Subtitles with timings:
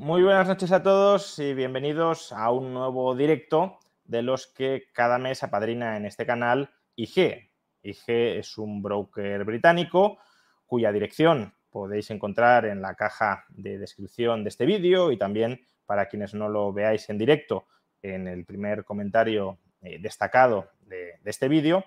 [0.00, 5.18] Muy buenas noches a todos y bienvenidos a un nuevo directo de los que cada
[5.18, 7.50] mes apadrina en este canal IG.
[7.82, 10.16] IG es un broker británico
[10.64, 16.06] cuya dirección podéis encontrar en la caja de descripción de este vídeo y también para
[16.06, 17.66] quienes no lo veáis en directo
[18.00, 21.84] en el primer comentario eh, destacado de, este vídeo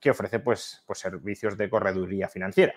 [0.00, 2.74] que ofrece pues, pues servicios de correduría financiera.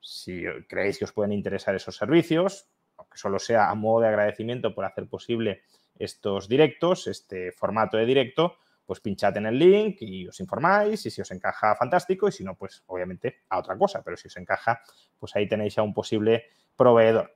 [0.00, 2.68] Si creéis que os pueden interesar esos servicios,
[3.16, 5.62] solo sea a modo de agradecimiento por hacer posible
[5.98, 11.10] estos directos, este formato de directo, pues pinchad en el link y os informáis y
[11.10, 14.36] si os encaja, fantástico, y si no, pues obviamente a otra cosa, pero si os
[14.36, 14.80] encaja,
[15.18, 16.44] pues ahí tenéis a un posible
[16.76, 17.34] proveedor.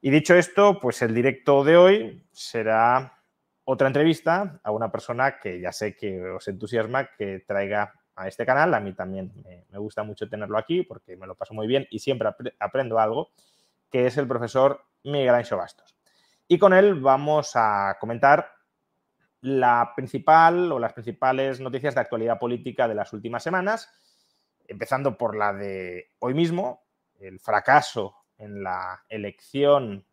[0.00, 3.18] Y dicho esto, pues el directo de hoy será
[3.64, 8.46] otra entrevista a una persona que ya sé que os entusiasma que traiga a este
[8.46, 8.72] canal.
[8.74, 11.98] A mí también me, gusta mucho tenerlo aquí porque me lo paso muy bien y
[11.98, 13.30] siempre ap aprendo algo,
[13.90, 15.96] que es el profesor Miguel Ancho Bastos.
[16.46, 18.52] Y con él vamos a comentar
[19.40, 23.90] la principal o las principales noticias de actualidad política de las últimas semanas,
[24.66, 26.84] empezando por la de hoy mismo,
[27.20, 30.04] el fracaso en la elección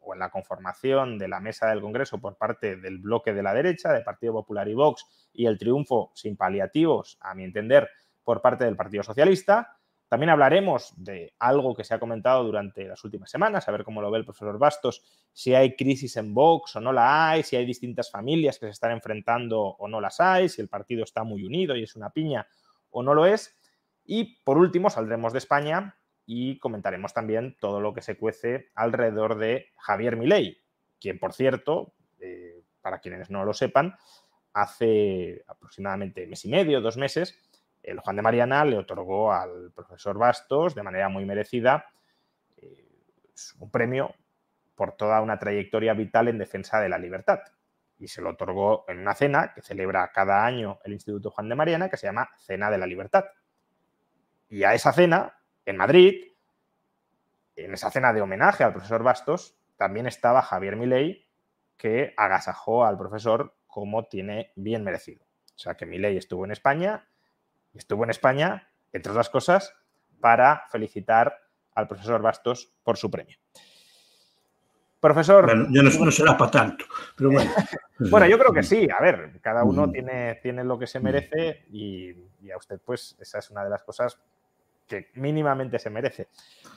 [0.00, 3.54] o en la conformación de la mesa del Congreso por parte del bloque de la
[3.54, 7.88] derecha, de Partido Popular y Vox, y el triunfo sin paliativos, a mi entender,
[8.22, 9.78] por parte del Partido Socialista.
[10.12, 14.02] También hablaremos de algo que se ha comentado durante las últimas semanas, a ver cómo
[14.02, 17.56] lo ve el profesor Bastos, si hay crisis en Vox o no la hay, si
[17.56, 21.24] hay distintas familias que se están enfrentando o no las hay, si el partido está
[21.24, 22.46] muy unido y es una piña
[22.90, 23.56] o no lo es.
[24.04, 25.96] Y por último, saldremos de España
[26.26, 30.58] y comentaremos también todo lo que se cuece alrededor de Javier Milei,
[31.00, 33.96] quien, por cierto, eh, para quienes no lo sepan,
[34.52, 37.38] hace aproximadamente mes y medio, dos meses,
[37.82, 41.86] el Juan de Mariana le otorgó al profesor Bastos, de manera muy merecida,
[42.56, 42.86] eh,
[43.58, 44.14] un premio
[44.74, 47.40] por toda una trayectoria vital en defensa de la libertad.
[47.98, 51.54] Y se lo otorgó en una cena que celebra cada año el Instituto Juan de
[51.54, 53.24] Mariana, que se llama Cena de la Libertad.
[54.48, 56.32] Y a esa cena, en Madrid,
[57.56, 61.28] en esa cena de homenaje al profesor Bastos, también estaba Javier Milei,
[61.76, 65.24] que agasajó al profesor como tiene bien merecido.
[65.54, 67.08] O sea que Milei estuvo en España
[67.74, 69.74] estuvo en España, entre otras cosas,
[70.20, 71.36] para felicitar
[71.74, 73.36] al profesor Bastos por su premio.
[75.00, 75.46] Profesor.
[75.46, 76.84] Bueno, yo no, no, será para tanto,
[77.16, 77.50] pero bueno.
[77.98, 78.86] bueno, yo creo que sí.
[78.96, 79.92] A ver, cada uno mm.
[79.92, 82.10] tiene, tiene lo que se merece y,
[82.40, 84.16] y, a usted, pues, esa es una de las cosas
[84.86, 86.28] que mínimamente se merece.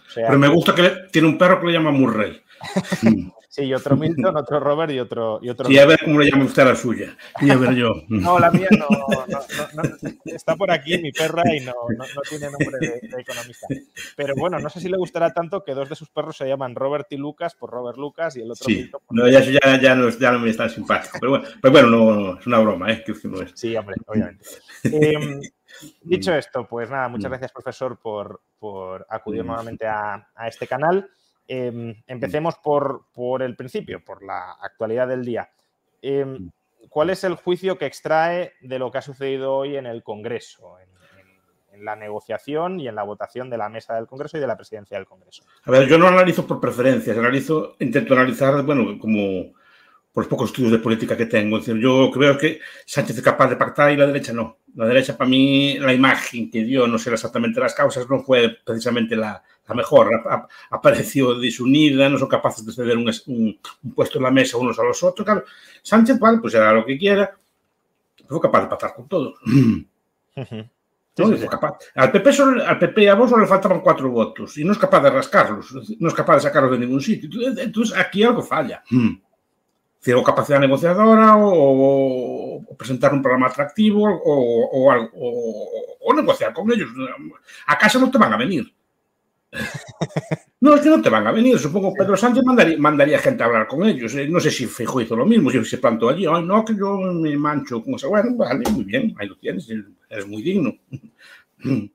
[0.07, 2.41] O sea, pero me gusta que le, tiene un perro que le llama Murray.
[3.49, 5.39] sí, y otro Milton, otro Robert y otro.
[5.41, 7.17] Y otro sí, a ver cómo le llama usted a la suya.
[7.41, 7.93] Y a ver yo.
[8.07, 8.87] no, la mía no,
[9.27, 11.73] no, no, Está por aquí mi perra y no,
[12.29, 13.67] tiene nombre de, de, economista.
[14.15, 16.75] Pero bueno, no sé si le gustará tanto que dos de sus perros se llaman
[16.75, 18.75] Robert y Lucas por Robert Lucas y el otro sí.
[18.75, 19.01] Milton.
[19.05, 21.17] Por no, ya, ya, ya, no, ya no me está simpático.
[21.19, 23.03] Pero bueno, pero bueno no, es una broma, ¿eh?
[23.05, 23.51] Que no es.
[23.55, 24.45] Sí, hombre, obviamente.
[24.83, 25.39] eh,
[26.01, 31.09] Dicho esto, pues nada, muchas gracias, profesor, por, por acudir nuevamente a, a este canal.
[31.47, 35.49] Eh, empecemos por, por, el principio, por la actualidad del día.
[36.01, 36.39] Eh,
[36.89, 40.77] ¿Cuál es el juicio que extrae de lo que ha sucedido hoy en el Congreso,
[40.79, 40.89] en,
[41.19, 44.47] en, en, la negociación y en la votación de la mesa del Congreso y de
[44.47, 45.43] la presidencia del Congreso?
[45.63, 49.53] A ver, yo no analizo por preferencias, analizo, intento analizar, bueno, como
[50.15, 51.59] por los pocos estudios de política que tengo.
[51.59, 54.59] Yo creo que Sánchez es capaz de pactar y la derecha no.
[54.75, 58.57] La derecha, para mí, la imagen que dio, no sé exactamente las causas, no fue
[58.63, 60.09] precisamente la, la mejor.
[60.29, 64.57] Ha, apareció desunida, no son capaces de ceder un, un, un, puesto en la mesa
[64.57, 65.25] unos a los otros.
[65.25, 65.45] Claro,
[65.81, 67.37] Sánchez, vale, pues hará lo que quiera,
[68.27, 69.35] fue capaz de pactar con todos.
[69.45, 70.69] Uh -huh.
[71.15, 71.47] Sí, no, sí, sí.
[71.47, 71.77] Capaz.
[71.95, 74.77] Al PP, solo, al PP a vos solo le faltaban cuatro votos y no es
[74.77, 77.29] capaz de rascarlos, no es capaz de sacarlos de ningún sitio.
[77.57, 78.83] Entonces, aquí algo falla.
[78.89, 79.13] Mm
[80.13, 81.49] o capacidad negociadora o,
[82.67, 84.87] o, presentar un programa atractivo o,
[86.01, 86.89] o, negociar con ellos.
[87.67, 88.73] A casa no te van a venir.
[90.61, 91.59] No, es que no te van a venir.
[91.59, 94.15] Supongo que Pedro Sánchez mandaría, mandaría, gente a hablar con ellos.
[94.27, 96.25] No sé si Fijo hizo lo mismo, si se plantó allí.
[96.25, 98.09] Ay, no, que yo me mancho con eso.
[98.09, 99.69] Bueno, vale, muy bien, ahí lo tienes.
[100.09, 100.75] Eres muy digno.
[100.89, 101.91] que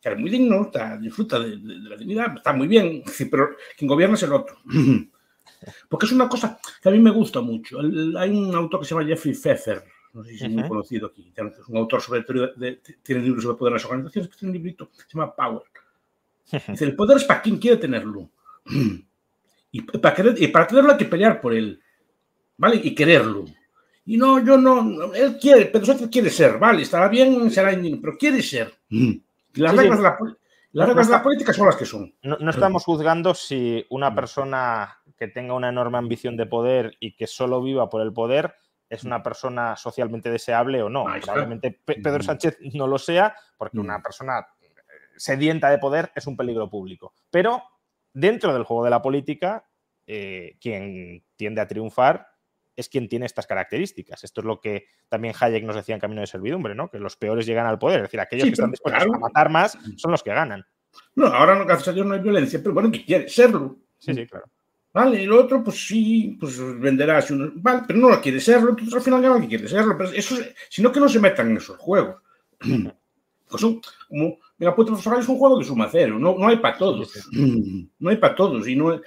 [0.02, 3.86] es muy digno, está, disfruta de, de, de, la dignidad, está muy bien, pero quien
[3.86, 4.56] gobierna es el otro.
[5.88, 7.80] Porque es una cosa que a mí me gusta mucho.
[7.80, 9.84] El, hay un autor que se llama Jeffrey Pfeffer,
[10.16, 10.68] no sé si es muy uh -huh.
[10.68, 14.30] conocido aquí, es un autor sobre teoría de, tiene libros sobre poder en las organizaciones,
[14.30, 15.62] tiene un librito, se llama Power.
[16.68, 18.30] Dice, el poder es para quien quiere tenerlo.
[19.72, 21.78] Y para, querer, y para tenerlo hay que pelear por él,
[22.56, 22.80] ¿vale?
[22.82, 23.44] Y quererlo.
[24.06, 26.80] Y no, yo no, él quiere, pero Sánchez quiere ser, ¿vale?
[26.80, 28.72] Estará bien, será pero quiere ser.
[28.88, 29.20] Y
[29.54, 30.02] las sí, reglas, sí.
[30.02, 30.18] De, la,
[30.72, 32.14] las reglas de la política son las que son.
[32.22, 37.14] No, no estamos juzgando si una persona que tenga una enorme ambición de poder y
[37.14, 38.54] que solo viva por el poder
[38.88, 41.06] es una persona socialmente deseable o no.
[41.22, 44.46] Probablemente Pedro Sánchez no lo sea, porque una persona
[45.16, 47.14] sedienta de poder es un peligro público.
[47.30, 47.62] Pero
[48.12, 49.68] dentro del juego de la política,
[50.06, 52.28] eh, quien tiende a triunfar
[52.76, 54.22] es quien tiene estas características.
[54.22, 56.90] Esto es lo que también Hayek nos decía en Camino de Servidumbre, ¿no?
[56.90, 58.00] que los peores llegan al poder.
[58.00, 59.16] Es decir, aquellos sí, que están dispuestos claro.
[59.16, 60.64] a matar más son los que ganan.
[61.14, 63.78] No, ahora gracias a Dios no hay violencia, pero bueno, que quiere serlo.
[63.98, 64.46] Sí, sí, claro.
[64.96, 68.94] Vale, el otro, pues sí, pues venderá, uno, vale, pero no lo quiere serlo, entonces
[68.94, 69.94] al final gana que quiere serlo.
[69.98, 70.36] Pero eso,
[70.70, 72.16] sino que no se metan en esos juegos.
[73.48, 76.78] Pues son como, mira, pues es un juego de suma cero, no, no hay para
[76.78, 77.12] todos.
[77.98, 78.66] No hay para todos.
[78.66, 78.98] Y, no,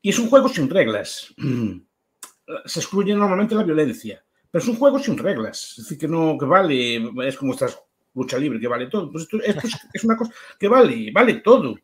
[0.00, 1.34] y es un juego sin reglas.
[2.64, 5.74] Se excluye normalmente la violencia, pero es un juego sin reglas.
[5.76, 7.66] Es decir, que no, que vale, es como esta
[8.14, 9.12] lucha libre, que vale todo.
[9.12, 11.76] Pues esto, esto es, es una cosa que vale, vale todo.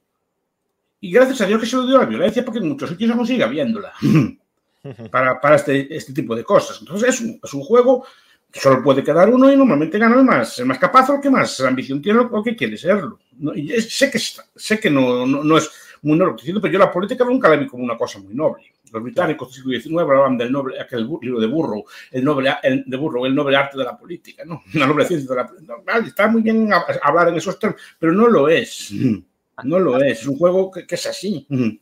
[1.00, 3.24] Y gracias a Dios que se lo dio la violencia, porque en muchos sitios no
[3.24, 3.92] sigue habiéndola
[5.10, 6.78] para, para este, este, tipo de cosas.
[6.80, 8.04] Entonces es un, es un, juego
[8.50, 11.20] que solo puede quedar uno y normalmente gana el más, el más capaz o el
[11.20, 13.18] que más ambición tiene o que quiere serlo.
[13.54, 15.70] Y sé que, sé que no, no, no es
[16.02, 18.64] muy noble, pero yo la política nunca la vi como una cosa muy noble.
[18.92, 22.84] Los británicos del siglo XIX hablaban del noble, aquel libro de Burro, el noble, el,
[22.86, 24.62] de Burro, el noble arte de la política, ¿no?
[24.74, 25.74] La noble ciencia de la política.
[25.86, 26.68] No, está muy bien
[27.02, 28.92] hablar en esos términos, pero no lo es.
[29.64, 31.46] No lo es, es un juego que, que es así.
[31.50, 31.80] Un,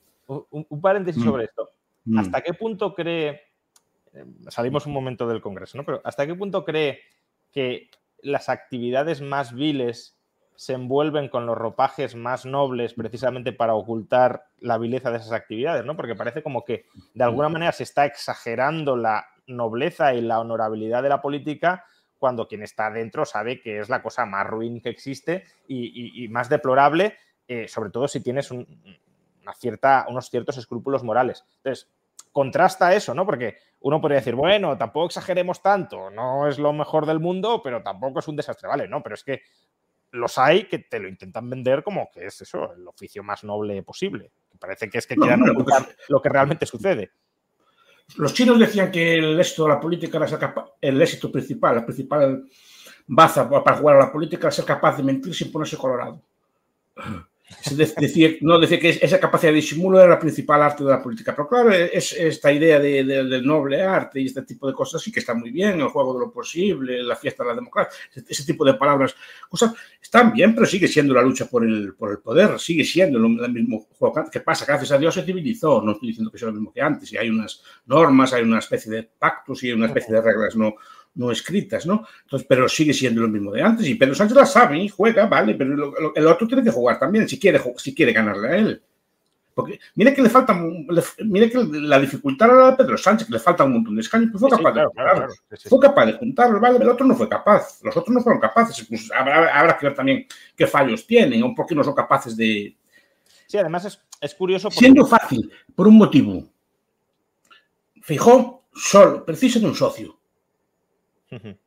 [0.51, 1.71] un paréntesis sobre esto.
[2.17, 3.43] ¿Hasta qué punto cree,
[4.49, 5.85] salimos un momento del Congreso, ¿no?
[5.85, 7.01] Pero ¿hasta qué punto cree
[7.53, 7.91] que
[8.23, 10.17] las actividades más viles
[10.55, 15.85] se envuelven con los ropajes más nobles precisamente para ocultar la vileza de esas actividades,
[15.85, 15.97] ¿no?
[15.97, 21.03] Porque parece como que de alguna manera se está exagerando la nobleza y la honorabilidad
[21.03, 21.85] de la política
[22.19, 26.25] cuando quien está dentro sabe que es la cosa más ruin que existe y, y,
[26.25, 27.17] y más deplorable
[27.49, 28.67] eh, sobre todo si tienes un,
[29.43, 31.45] una cierta, unos ciertos escrúpulos morales.
[31.57, 31.89] Entonces,
[32.31, 33.27] contrasta eso, ¿no?
[33.27, 37.83] Porque uno podría decir, bueno, tampoco exageremos tanto, no es lo mejor del mundo, pero
[37.83, 38.87] tampoco es un desastre, ¿vale?
[38.87, 39.43] No, pero es que
[40.11, 43.83] los hay que te lo intentan vender como que es eso, el oficio más noble
[43.83, 44.31] posible.
[44.59, 47.13] Parece que es que no, quieran no, ocultar lo que realmente sucede.
[48.17, 50.41] Los chinos decían que el éxito de la política era ser
[50.81, 52.45] el éxito principal, la principal
[53.07, 56.23] baza para jugar a la política era ser capaz de mentir sin ponerse colorado.
[57.71, 61.35] Decía, no, decía que esa capacidad de disimulo era la principal arte de la política.
[61.35, 65.01] Pero claro, es esta idea de, de, del noble arte y este tipo de cosas
[65.01, 67.99] sí que está muy bien, el juego de lo posible, la fiesta de la democracia,
[68.29, 69.15] ese tipo de palabras,
[69.49, 73.19] cosas están bien, pero sigue siendo la lucha por el, por el poder, sigue siendo
[73.19, 74.25] el mismo juego.
[74.31, 74.67] ¿Qué pasa?
[74.67, 77.17] Gracias a Dios se civilizó, no estoy diciendo que sea lo mismo que antes, y
[77.17, 80.75] hay unas normas, hay una especie de pactos y hay una especie de reglas no,
[81.19, 82.07] no escritas, ¿no?
[82.23, 85.27] Entonces, pero sigue siendo lo mismo de antes y Pedro Sánchez la sabe y juega,
[85.27, 88.49] vale, pero lo, lo, el otro tiene que jugar también si quiere, si quiere ganarle
[88.49, 88.83] a él.
[89.53, 93.41] Porque mire que le falta, le, mire que la dificultad a Pedro Sánchez, que le
[93.41, 94.95] falta un montón de escaños, pues fue capaz sí, claro, de juntarlos.
[94.95, 96.77] Claro, claro, sí, fue capaz de juntarlos, ¿vale?
[96.77, 98.87] El otro no fue capaz, los otros no fueron capaces.
[98.89, 102.37] Pues habrá, habrá que ver también qué fallos tienen o por qué no son capaces
[102.37, 102.77] de.
[103.49, 104.69] Sí, además es, es curioso.
[104.69, 104.79] Porque...
[104.79, 106.45] Siendo fácil, por un motivo.
[108.03, 110.18] Fijó solo, precisa de un socio.
[111.31, 111.59] Uh -huh.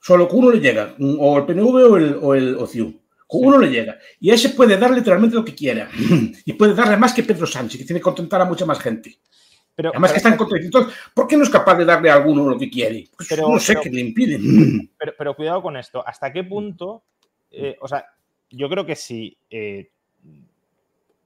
[0.00, 3.00] Solo que uno le llega, o el PNV o el, o el o CIU.
[3.26, 3.46] Con sí.
[3.46, 3.98] uno le llega.
[4.20, 5.88] Y ese puede dar literalmente lo que quiera.
[6.44, 9.18] y puede darle más que Pedro Sánchez, que tiene que contentar a mucha más gente.
[9.74, 10.38] Pero, Además que están.
[10.62, 13.08] Entonces, ¿por qué no es capaz de darle a alguno lo que quiere?
[13.14, 14.38] Pues pero, no sé qué le impide.
[14.98, 16.06] Pero, pero, cuidado con esto.
[16.06, 17.04] ¿Hasta qué punto?
[17.50, 18.06] Eh, o sea,
[18.48, 19.90] yo creo que si eh,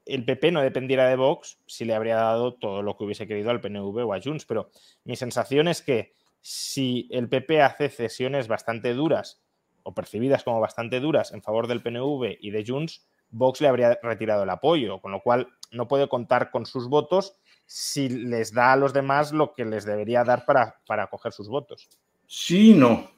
[0.06, 3.50] el PP no dependiera de Vox, sí le habría dado todo lo que hubiese querido
[3.50, 4.46] al PNV o a Junts.
[4.46, 4.70] Pero
[5.04, 9.42] mi sensación es que si el PP hace cesiones bastante duras
[9.82, 13.98] o percibidas como bastante duras en favor del PNV y de Junts, Vox le habría
[14.02, 18.72] retirado el apoyo, con lo cual no puede contar con sus votos si les da
[18.72, 21.88] a los demás lo que les debería dar para, para coger sus votos.
[22.26, 23.10] Sí, no.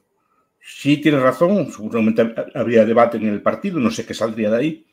[0.60, 1.72] Sí, tiene razón.
[1.72, 4.86] Seguramente habría debate en el partido, no sé qué saldría de ahí.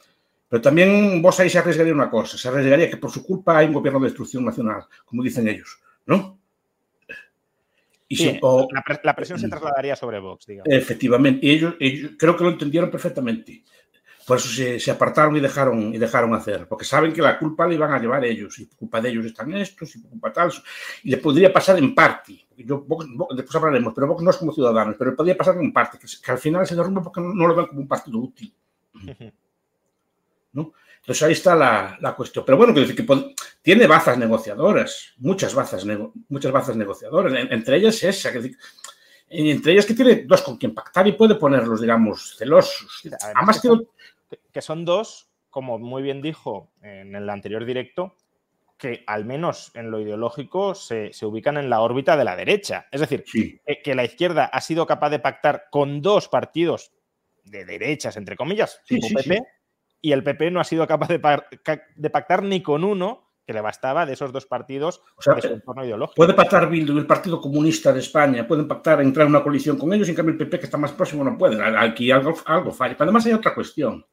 [0.48, 2.38] Pero también vos ahí se arriesgaría una cosa.
[2.38, 5.80] Se arriesgaría que por su culpa hay un gobierno de destrucción nacional, como dicen ellos,
[6.06, 6.39] ¿no?
[8.12, 10.74] Y sí, o, la, la, presión se trasladaría sobre Vox, digamos.
[10.74, 13.64] Efectivamente, y ellos, ellos, creo que lo entendieron perfectamente.
[14.26, 17.68] Por eso se, se, apartaron y dejaron, y dejaron hacer, porque saben que la culpa
[17.68, 20.34] la iban a llevar ellos, y por culpa de ellos están estos, y por culpa
[20.34, 20.52] tal,
[21.04, 22.48] y le podría pasar en parte.
[22.58, 26.00] Yo, Vox, después hablaremos, pero Vox no es como ciudadanos, pero podría pasar en parte,
[26.00, 28.52] que, que al final se derrumba porque no, no, lo ven como un partido útil.
[30.54, 30.74] ¿no?
[31.00, 32.46] Entonces ahí está la, la cuestión.
[32.46, 37.52] Pero bueno, quiero decir que tiene bazas negociadoras, muchas bazas, nego, muchas bazas negociadoras, en,
[37.52, 38.52] entre ellas esa, que,
[39.30, 43.02] entre ellas que tiene dos con quien pactar y puede ponerlos, digamos, celosos.
[43.06, 43.88] Además, Además que, son,
[44.52, 48.16] que son dos, como muy bien dijo en el anterior directo,
[48.78, 52.88] que al menos en lo ideológico se, se, ubican en la órbita de la derecha.
[52.92, 53.60] Es decir, sí.
[53.66, 56.92] que, que, la izquierda ha sido capaz de pactar con dos partidos
[57.44, 59.44] de derechas, entre comillas, sí, tipo sí, PP,
[60.02, 61.20] y el PP no ha sido capaz de,
[61.96, 65.42] de, pactar ni con uno que le bastaba de esos dos partidos o sea, de
[65.42, 66.16] su entorno ideológico.
[66.16, 69.78] Puede pactar Bildu y el Partido Comunista de España, pueden pactar, entrar en una coalición
[69.78, 71.62] con ellos, en cambio el PP, que está más próximo, no puede.
[71.78, 72.94] Aquí algo, algo falla.
[72.94, 74.06] Pero además hay otra cuestión,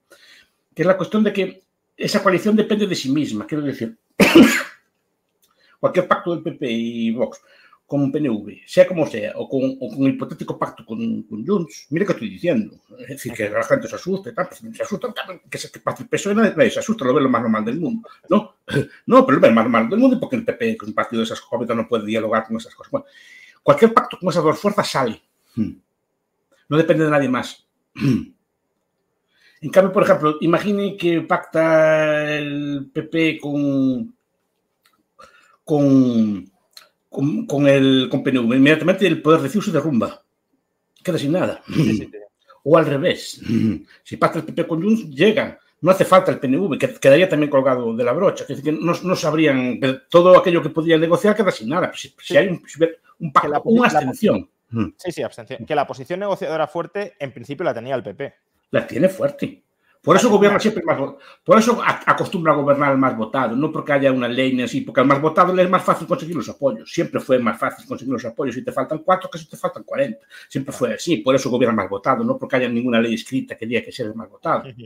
[0.75, 1.63] que es la cuestión de que
[1.97, 3.47] esa coalición depende de sí misma.
[3.47, 3.97] Quiero decir,
[5.81, 7.43] cualquier pacto del PP y Vox
[7.87, 11.87] con PNV, sea como sea, o con, o con el hipotético pacto con, con, Junts,
[11.91, 12.81] mire que estoy diciendo.
[12.99, 15.15] Es decir, que la gente se asuste, tal, pues se asusta,
[15.49, 18.09] que, se, que el PSOE nadie se asusta, lo ve lo más normal del mundo.
[18.29, 18.57] No,
[19.07, 21.21] no pero lo ve lo más normal del mundo porque el PP, es un partido
[21.21, 23.05] de esas jóvenes, no puede dialogar con esas cosas.
[23.63, 25.23] Cualquier pacto con esas dos fuerzas sale.
[25.55, 27.65] No depende de nadie más.
[29.61, 34.15] En cambio, por ejemplo, imagine que pacta el PP con.
[35.65, 36.56] con
[37.17, 40.23] con, con, el con PNV, inmediatamente el poder de se derrumba.
[41.03, 41.63] Queda sin nada.
[41.67, 42.11] Sí, sí, sí.
[42.69, 43.41] O al revés.
[44.03, 45.57] Si pacta el PP con Junts, llegan.
[45.83, 48.43] No hace falta el PNV, que quedaría también colgado de la brocha.
[48.43, 49.79] Es decir, que no, no sabrían,
[50.11, 51.93] todo aquello que podían negociar queda sin nada.
[51.95, 52.61] Si, si hay un,
[53.21, 54.51] un pacto, la, una abstención.
[54.97, 55.65] Sí, sí, abstención.
[55.65, 58.35] Que la posición negociadora fuerte, en principio, la tenía el PP.
[58.73, 59.63] La tiene fuerte.
[60.07, 60.97] Por eso gobierna siempre más.
[61.43, 64.83] Por eso acostumbra a gobernar el más votado, no porque haya una ley ni así,
[64.83, 66.93] porque al más votado le es más fácil conseguir los apoyos.
[66.93, 68.55] Siempre fue más fácil conseguir los apoyos.
[68.55, 70.25] Si te faltan cuatro, que si te faltan cuarenta.
[70.49, 71.17] Siempre fue así.
[71.17, 74.07] Por eso gobierna más votado, no porque haya ninguna ley escrita que diga que sea
[74.07, 74.63] el más votado.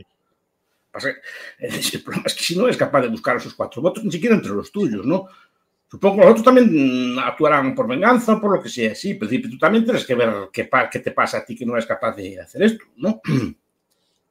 [0.93, 4.35] El problema es que si no es capaz de buscar esos cuatro votos, ni siquiera
[4.35, 5.27] entre los tuyos, ¿no?
[5.87, 9.29] Supongo que los otros también actuarán por venganza o por lo que sea, sí, pero
[9.29, 12.15] tú también tienes que ver qué, qué te pasa a ti que no eres capaz
[12.15, 13.21] de hacer esto, ¿no?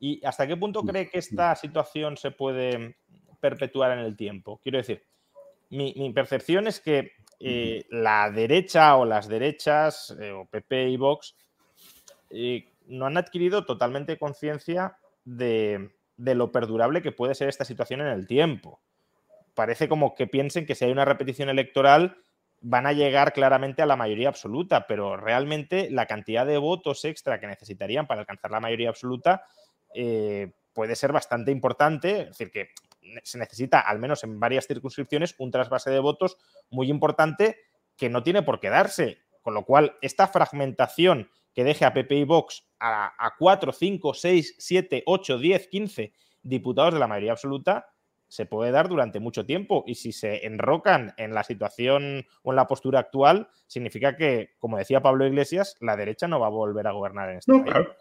[0.00, 2.96] ¿Y hasta qué punto cree que esta situación se puede
[3.38, 4.58] perpetuar en el tiempo?
[4.62, 5.04] Quiero decir,
[5.68, 10.96] mi, mi percepción es que eh, la derecha o las derechas, eh, o PP y
[10.96, 11.36] Vox,
[12.30, 18.00] eh, no han adquirido totalmente conciencia de, de, lo perdurable que puede ser esta situación
[18.00, 18.80] en el tiempo.
[19.54, 22.16] Parece como que piensen que si hay una repetición electoral
[22.62, 27.40] van a llegar claramente a la mayoría absoluta, pero realmente la cantidad de votos extra
[27.40, 29.44] que necesitarían para alcanzar la mayoría absoluta
[29.94, 32.68] eh, puede ser bastante importante, es decir, que
[33.22, 36.36] se necesita, al menos en varias circunscripciones, un trasvase de votos
[36.70, 37.56] muy importante
[37.96, 39.18] que no tiene por qué darse.
[39.42, 44.14] Con lo cual, esta fragmentación que deje a PP y Vox a, a 4, 5,
[44.14, 47.86] 6, 7, 8, 10, 15 diputados de la mayoría absoluta
[48.30, 52.56] se puede dar durante mucho tiempo y si se enrocan en la situación o en
[52.56, 56.86] la postura actual, significa que, como decía Pablo Iglesias, la derecha no va a volver
[56.86, 57.72] a gobernar en este no, país.
[57.72, 57.96] Claro.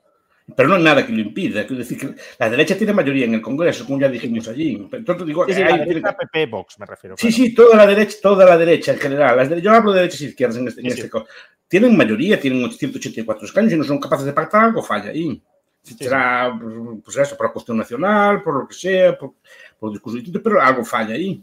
[0.55, 1.65] Pero no hay nada que lo impida.
[1.65, 4.87] Quiero decir que la derecha tiene mayoría en el Congreso, como ya dijimos allí.
[4.91, 7.15] Entonces, digo, sí, sí, la derecha PP Vox, me refiero.
[7.17, 7.35] Sí, claro.
[7.35, 9.37] sí, toda la derecha, toda la derecha en general.
[9.37, 11.27] Las de, yo hablo de derechas y izquierdas en este, sí, en este caso.
[11.67, 15.41] Tienen mayoría, tienen 184 escaños y no son capaces de pactar algo, falla ahí.
[15.83, 16.57] Será,
[17.03, 19.33] pues eso, por la cuestión nacional, por lo que sea, por,
[19.79, 21.41] por discurso distinto, pero algo falla ahí.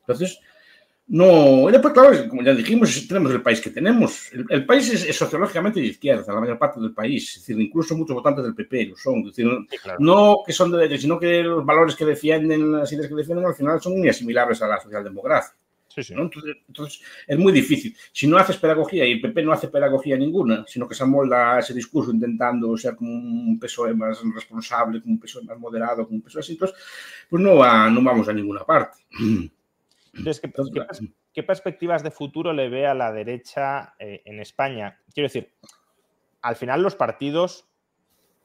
[0.00, 0.40] Entonces,
[1.12, 4.32] no, y después, claro, como ya dijimos, tenemos el país que tenemos.
[4.32, 7.30] El, el país es, es, sociológicamente de izquierda, la mayor parte del país.
[7.30, 9.18] Es decir, incluso muchos votantes del PP lo son.
[9.18, 9.98] Es decir, sí, claro.
[10.00, 13.44] no que son de derecha, sino que los valores que defienden, las ideas que defienden,
[13.44, 15.52] al final son muy asimilables a la socialdemocracia.
[15.88, 16.14] Sí, sí.
[16.14, 16.22] ¿no?
[16.22, 17.96] Entonces, entonces, es muy difícil.
[18.12, 21.58] Si no haces pedagogía y el PP no hace pedagogía ninguna, sino que se amolda
[21.58, 26.18] ese discurso intentando ser como un PSOE más responsable, como un PSOE más moderado, como
[26.18, 26.78] un PSOE así, entonces,
[27.28, 28.98] pues no, va, no vamos a ninguna parte.
[30.12, 35.00] Entonces, ¿qué, ¿qué, ¿qué, perspectivas de futuro le ve a la derecha eh, en España?
[35.14, 35.52] Quiero decir,
[36.42, 37.68] al final los partidos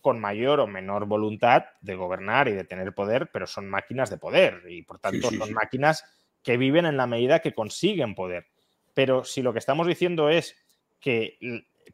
[0.02, 4.18] con mayor o menor voluntad de gobernar y de tener poder, pero son máquinas de
[4.18, 5.54] poder y por tanto sí, sí, son sí.
[5.56, 6.04] máquinas
[6.44, 8.46] que viven en la medida que consiguen poder.
[8.94, 10.56] Pero si lo que estamos diciendo es
[11.00, 11.40] que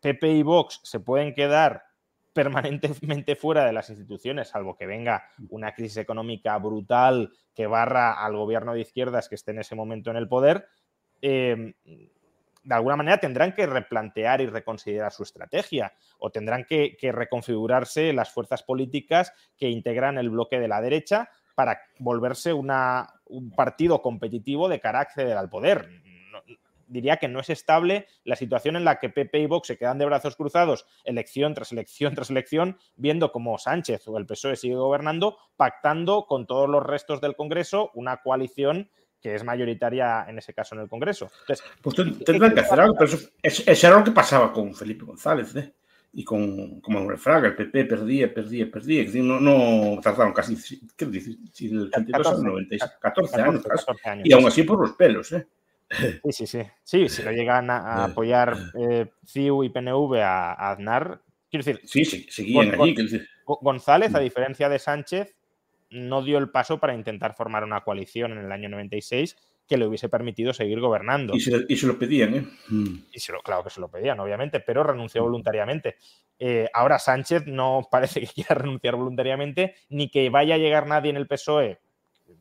[0.01, 1.83] PP y Vox se pueden quedar
[2.33, 8.35] permanentemente fuera de las instituciones, salvo que venga una crisis económica brutal que barra al
[8.35, 10.67] gobierno de izquierdas que esté en ese momento en el poder,
[11.21, 11.73] eh,
[12.63, 18.31] de alguna manera tendrán que replantear y reconsiderar su estrategia o tendrán que, reconfigurarse las
[18.31, 24.79] fuerzas políticas que integran el bloque de la derecha para volverse un partido competitivo de
[24.79, 25.89] cara a acceder al poder
[26.91, 29.97] diría que no es estable la situación en la que PP y Vox se quedan
[29.97, 34.75] de brazos cruzados elección tras elección tras elección, viendo cómo Sánchez o el PSOE sigue
[34.75, 38.89] gobernando, pactando con todos los restos del Congreso una coalición
[39.21, 41.31] que es mayoritaria en ese caso en el Congreso.
[41.41, 41.95] Entonces, pues
[42.25, 45.73] tendrán que hacer algo, pero eso, eso, era lo que pasaba con Felipe González ¿eh?
[46.13, 47.49] y con, con Manuel Fraga.
[47.49, 49.05] El PP perdía, perdía, perdía.
[49.21, 50.57] No, no tardaron casi,
[50.97, 51.37] ¿qué dices?
[51.91, 55.31] 14, 14, años, 14 años, Y aún así por los pelos.
[55.33, 55.47] ¿eh?
[55.91, 56.61] Sí, sí, sí.
[56.83, 61.81] Sí, si lo llegan a, apoyar eh, CIU y PNV a, Aznar, quiero decir.
[61.85, 62.95] Sí, sí, seguían allí.
[63.45, 64.23] González, a mm.
[64.23, 65.35] diferencia de Sánchez,
[65.89, 69.35] no dio el paso para intentar formar una coalición en el año 96
[69.67, 71.33] que le hubiese permitido seguir gobernando.
[71.33, 72.45] Y se, lo pedían, ¿eh?
[72.67, 72.95] Mm.
[73.13, 75.25] Y se lo, claro que se lo pedían, obviamente, pero renunció mm.
[75.25, 75.95] voluntariamente.
[76.39, 81.09] Eh, ahora Sánchez no parece que quiera renunciar voluntariamente, ni que vaya a llegar nadie
[81.09, 81.79] en el PSOE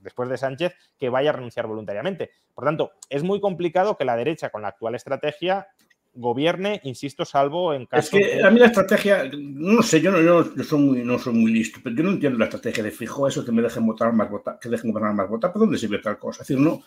[0.00, 2.30] después de Sánchez que vaya a renunciar voluntariamente.
[2.54, 5.69] Por tanto, es muy complicado que la derecha con la actual estrategia
[6.12, 8.16] gobierne, insisto, salvo en caso.
[8.16, 11.52] Es que a mí la estrategia, no sé, yo no, soy muy, no soy muy
[11.52, 14.28] listo, pero yo no entiendo la estrategia de fijo, eso que me dejen votar más
[14.28, 16.42] votar, que dejen gobernar más votar, ¿para dónde sirve tal cosa?
[16.42, 16.83] Es decir, no.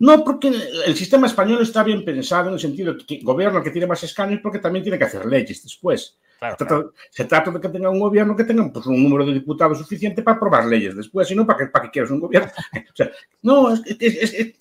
[0.00, 3.86] No, porque el sistema español está bien pensado en el sentido que gobierno que tiene
[3.86, 6.18] más escaños porque también tiene que hacer leyes después
[7.10, 10.22] se, trata, de que tenga un gobierno que tenga pues, un número de diputados suficiente
[10.22, 12.50] para aprobar leyes después, sino para que, para que quieras un gobierno.
[12.92, 13.10] o sea,
[13.42, 13.74] no,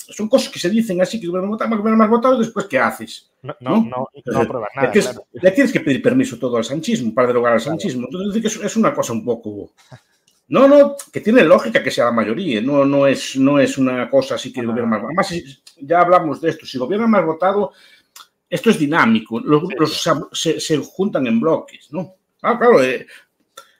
[0.10, 3.32] son cosas que se dicen así, que el gobierno más votado, después ¿qué haces?
[3.42, 4.92] No, no, no, no nada.
[5.32, 8.06] Le tienes que pedir permiso todo al sanchismo para derogar al sanchismo.
[8.06, 9.72] Entonces, es, es una cosa un poco...
[10.52, 14.10] No, no, que tiene lógica que sea la mayoría, no, no, es, no es una
[14.10, 15.02] cosa así que el gobierno más.
[15.06, 15.34] Además,
[15.80, 17.72] ya hablamos de esto, si el gobierno más votado,
[18.52, 20.04] esto es dinámico, los grupos
[20.34, 22.16] se, juntan en bloques, ¿no?
[22.42, 22.84] Ah, claro.
[22.84, 23.08] Eh,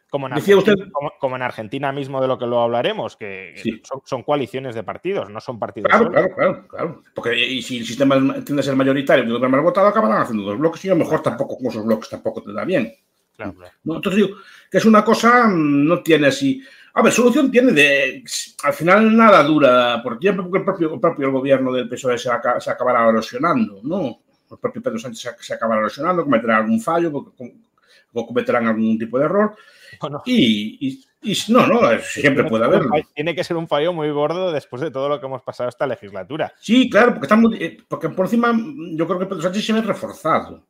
[0.10, 0.76] como, en usted...
[1.20, 5.42] como, en Argentina mismo de lo que lo hablaremos, que son, coaliciones de partidos, no
[5.42, 5.90] son partidos.
[5.90, 7.04] Claro, claro, claro, claro.
[7.14, 10.44] Porque y si el sistema tiende a ser mayoritario y el más votado, acabarán haciendo
[10.44, 12.94] dos bloques y a lo mejor tampoco con esos bloques tampoco te da bien.
[13.36, 14.38] Claro, Entonces digo
[14.70, 16.62] que es una cosa, mm, no tiene así.
[16.94, 18.24] A ver, solución tiene de.
[18.64, 22.30] Al final nada dura por tiempo, porque el propio, el propio gobierno del PSOE se,
[22.60, 24.21] se acabará erosionando, ¿no?
[24.56, 27.12] El propio Pedro Sánchez se, acabará lesionando, cometerá algún fallo
[28.14, 29.56] o cometerán algún tipo de error.
[30.26, 31.04] Y,
[31.50, 32.92] no, no, siempre puede haberlo.
[33.14, 35.86] Tiene que ser un fallo muy gordo después de todo lo que hemos pasado esta
[35.86, 36.54] legislatura.
[36.60, 38.54] Sí, claro, porque, estamos, eh, porque por encima
[38.94, 40.66] yo creo que Pedro Sánchez se ve reforzado.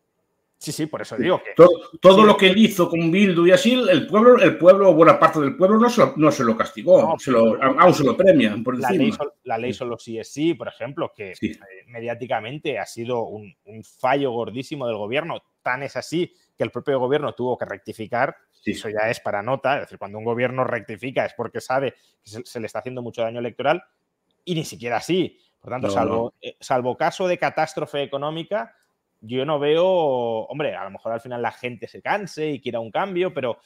[0.62, 1.56] Sí, sí, por eso digo que.
[1.56, 5.40] Todo, lo que él hizo con Bildu y así, el pueblo, el pueblo, buena parte
[5.40, 8.64] del pueblo no se lo, no se lo castigó, se lo, aún se lo premian
[8.64, 9.12] por la Ley,
[9.44, 14.30] la ley solo sí es sí, por ejemplo, que eh, mediáticamente ha sido un, fallo
[14.34, 15.42] gordísimo del gobierno.
[15.64, 18.38] Tan es así que el propio gobierno tuvo que rectificar.
[18.64, 19.78] Eso ya es para nota.
[19.78, 23.24] Es decir, cuando un gobierno rectifica es porque sabe que se, le está haciendo mucho
[23.24, 23.84] daño electoral
[24.46, 25.40] y ni siquiera así.
[25.60, 28.76] Por tanto, salvo, eh, salvo caso de catástrofe económica
[29.22, 32.80] yo no veo, hombre, a lo mejor al final la gente se canse y quiera
[32.80, 33.60] un cambio, pero,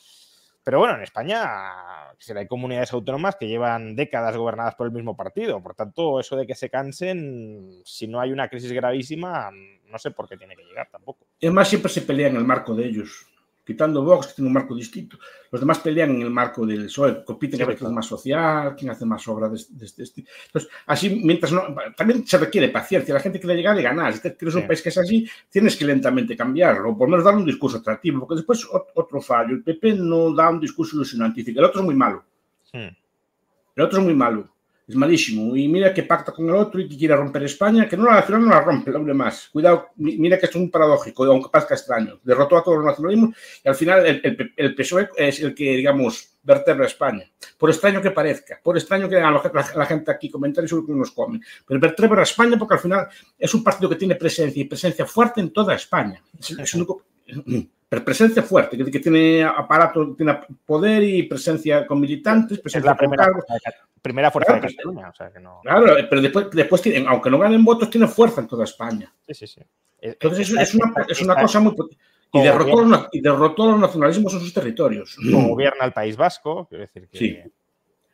[0.63, 5.61] pero bueno, en España hay comunidades autónomas que llevan décadas gobernadas por el mismo partido.
[5.63, 10.11] Por tanto, eso de que se cansen, si no hay una crisis gravísima, no sé
[10.11, 11.25] por qué tiene que llegar tampoco.
[11.39, 13.27] Es más, siempre se pelea en el marco de ellos
[13.65, 15.17] quitando Vox, que tiene un marco distinto.
[15.51, 18.75] Los demás pelean en el marco del PSOE, compiten a ver quién es más social,
[18.75, 20.23] quién hace más obra de, este.
[20.45, 21.75] Entonces, así, mientras no.
[21.97, 23.13] También se requiere paciencia.
[23.13, 24.13] La gente quiere llegar y ganar.
[24.13, 27.25] Si tienes un país que es así, tienes que lentamente cambiarlo, o por lo menos
[27.25, 29.56] dar un discurso atractivo, porque después otro fallo.
[29.56, 31.43] El PP no da un discurso ilusionante.
[31.45, 32.23] El otro es muy malo.
[32.71, 34.54] El otro es muy malo
[34.88, 35.56] es malísimo.
[35.56, 38.26] Y mira que pacta con el otro y que quiere romper España, que no la,
[38.28, 39.50] no la rompe, la más.
[39.50, 42.19] Cuidado, mira que es un paradójico, aunque parezca extraño.
[42.24, 46.38] Derrotó a todos los nacionalismos y al final el, el, PSOE es el que, digamos,
[46.43, 47.24] vertebra España.
[47.58, 49.41] Por extraño que parezca, por extraño que la,
[49.76, 51.39] la, gente aquí comentarios sobre que nos come.
[51.65, 55.41] Pero vertebra España porque al final es un partido que tiene presencia y presencia fuerte
[55.41, 56.21] en toda España.
[56.39, 56.76] Es,
[57.89, 63.32] presencia fuerte, que, tiene aparato, tiene poder y presencia con militantes, presencia es la primera,
[64.02, 65.12] primera fuerza de Cataluña.
[65.62, 69.13] Claro, pero después, después tienen, aunque no ganen votos, tiene fuerza en toda España.
[69.28, 69.62] Sí, sí, sí.
[70.02, 71.76] Entonces es, una, es una cosa muy...
[72.34, 75.15] Y derrotó, los, y derrotó los nacionalismos en sus territorios.
[75.32, 77.17] Como gobierna el País Vasco, quiero decir que...
[77.17, 77.39] Sí.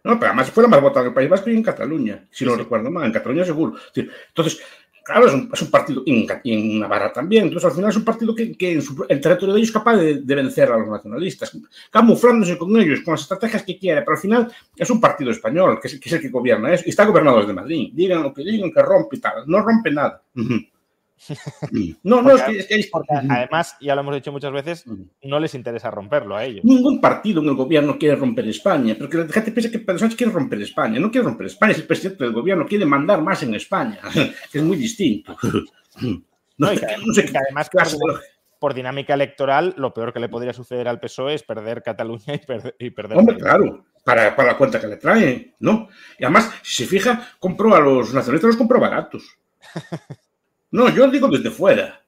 [0.04, 2.44] No, pero además fue la más votada en el País Vasco y en Cataluña, si
[2.44, 3.76] no recuerdo mal, en Cataluña seguro.
[3.96, 4.62] Entonces,
[5.04, 8.56] Claro, es un, partido, y en, Navarra también, entonces al final es un partido que,
[8.60, 11.58] en el territorio de ellos es capaz de, vencer a los nacionalistas,
[11.90, 15.80] camuflándose con ellos, con las estrategias que quiere, pero al final es un partido español,
[15.82, 18.82] que es, el que gobierna, y está gobernado desde Madrid, digan lo que digan, que
[18.84, 20.22] rompe y tal, no rompe nada.
[22.04, 22.90] No, no, es que, es que
[23.30, 24.86] además, ya lo hemos dicho muchas veces,
[25.24, 26.66] no les interesa romperlo a ellos.
[26.66, 30.00] Ningún partido en el gobierno quiere romper España, pero que la gente piensa que Pedro
[30.00, 31.00] Sánchez quiere romper España.
[31.00, 34.34] No quiere romper España, es el presidente del gobierno, quiere mandar más en España, que
[34.58, 35.38] es muy distinto.
[36.58, 37.72] No, sé, que además,
[38.60, 42.36] por dinámica electoral, lo peor que le podría suceder al PSOE es perder Cataluña
[42.78, 43.18] y, perder.
[43.18, 45.90] Hombre, claro, para, la cuenta que le traen, ¿no?
[46.20, 49.24] Y además, si se fija, compró a los nacionalistas, los compró baratos.
[50.72, 52.02] No, yo digo desde fuera.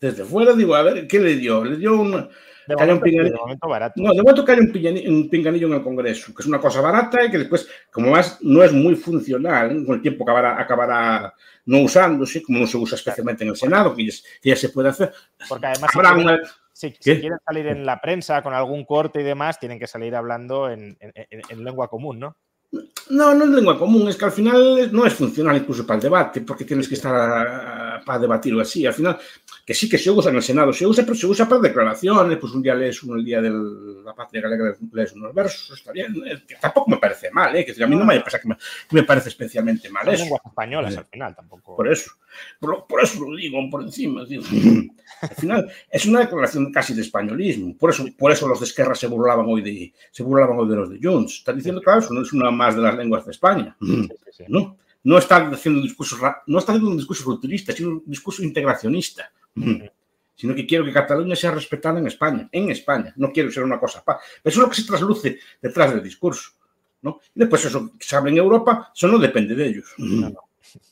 [0.00, 1.64] Desde fuera digo, a ver, ¿qué le dio?
[1.64, 2.28] Le dio un.
[2.66, 4.00] De momento, barato.
[4.00, 7.30] No, de momento que un, pinganillo en el Congreso, que es una cosa barata y
[7.30, 11.34] que después, como más no es muy funcional, con el tiempo acabará, acabará
[11.66, 14.08] no usándose, como no se usa especialmente en el Senado, que
[14.42, 15.12] ya, se puede hacer.
[15.48, 15.90] Porque además,
[16.72, 20.70] si, quieren, salir en la prensa con algún corte y demás, tienen que salir hablando
[20.70, 20.96] en,
[21.56, 22.36] lengua común, ¿no?
[23.10, 26.06] No, no es lengua común, es que al final non é funcional incluso para el
[26.06, 28.86] debate, porque tienes que estar a, a, para debatirlo así.
[28.86, 29.18] Al final,
[29.70, 32.38] que sí que se usa en el Senado, se usa, pero se usa para declaraciones,
[32.38, 33.50] pues un día lees uno el día de
[34.04, 36.12] la patria galega, lees unos versos, está bien,
[36.60, 37.64] tampoco me parece mal, ¿eh?
[37.64, 41.04] que a mí no me pasa que me, parece especialmente mal Son lenguas españolas al
[41.04, 41.76] final, tampoco.
[41.76, 42.10] Por eso,
[42.58, 44.22] por, eso lo digo por encima.
[45.22, 48.96] al final es una declaración casi de españolismo, por eso, por eso los de Esquerra
[48.96, 51.34] se burlaban hoy de, se burlaban hoy de los de Junts.
[51.34, 53.76] Están diciendo, claro, eso no es una más de las lenguas de España,
[54.48, 54.76] ¿no?
[55.04, 56.16] No está haciendo un discurso,
[56.48, 61.36] no está haciendo un discurso futurista, sino un discurso integracionista sino que quiero que Cataluña
[61.36, 64.02] sea respetada en España, en España, no quiero ser una cosa.
[64.06, 66.52] Eso es lo que se trasluce detrás del discurso.
[67.02, 67.20] ¿no?
[67.34, 69.94] Y después eso que se habla en Europa, eso no depende de ellos.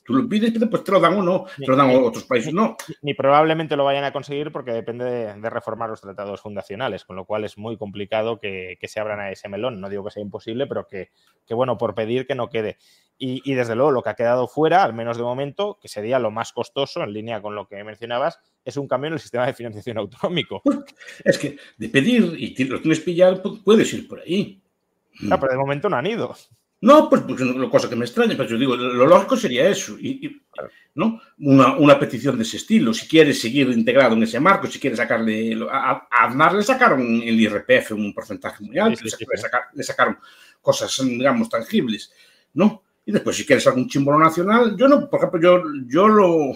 [0.05, 2.53] Tú lo pides, pero pues te lo dan o no, te lo dan otros países,
[2.53, 2.77] no.
[3.03, 7.27] Ni, probablemente lo vayan a conseguir porque depende de, reformar los tratados fundacionales, con lo
[7.27, 9.81] cual es muy complicado que, se abran a ese melón.
[9.81, 11.11] No digo que sea imposible, pero que,
[11.51, 12.79] bueno, por pedir que no quede.
[13.21, 16.31] Y, desde luego lo que ha quedado fuera, al menos de momento, que sería lo
[16.31, 19.55] más costoso en línea con lo que mencionabas, es un cambio en el sistema de
[19.55, 20.63] financiación autonómico.
[21.25, 24.63] Es que de pedir y lo tienes pillado, puedes ir por ahí.
[25.31, 26.33] Ah, pero de momento no han ido.
[26.81, 29.99] No, pues, pues lo cosa que me extraña, pero yo digo, lo lógico sería eso,
[29.99, 30.41] y,
[30.95, 31.21] ¿no?
[31.39, 32.95] Una, una, petición de ese estilo.
[32.95, 35.59] Si quieres seguir integrado en ese marco, si quieres sacarle.
[35.71, 40.19] A, Aznar le sacaron el IRPF un porcentaje muy alto, le, sacaron
[40.61, 42.13] cosas, digamos, tangibles,
[42.55, 42.85] ¿no?
[43.09, 46.53] Y después, si quieres algún símbolo nacional, yo no, por ejemplo, yo, yo lo.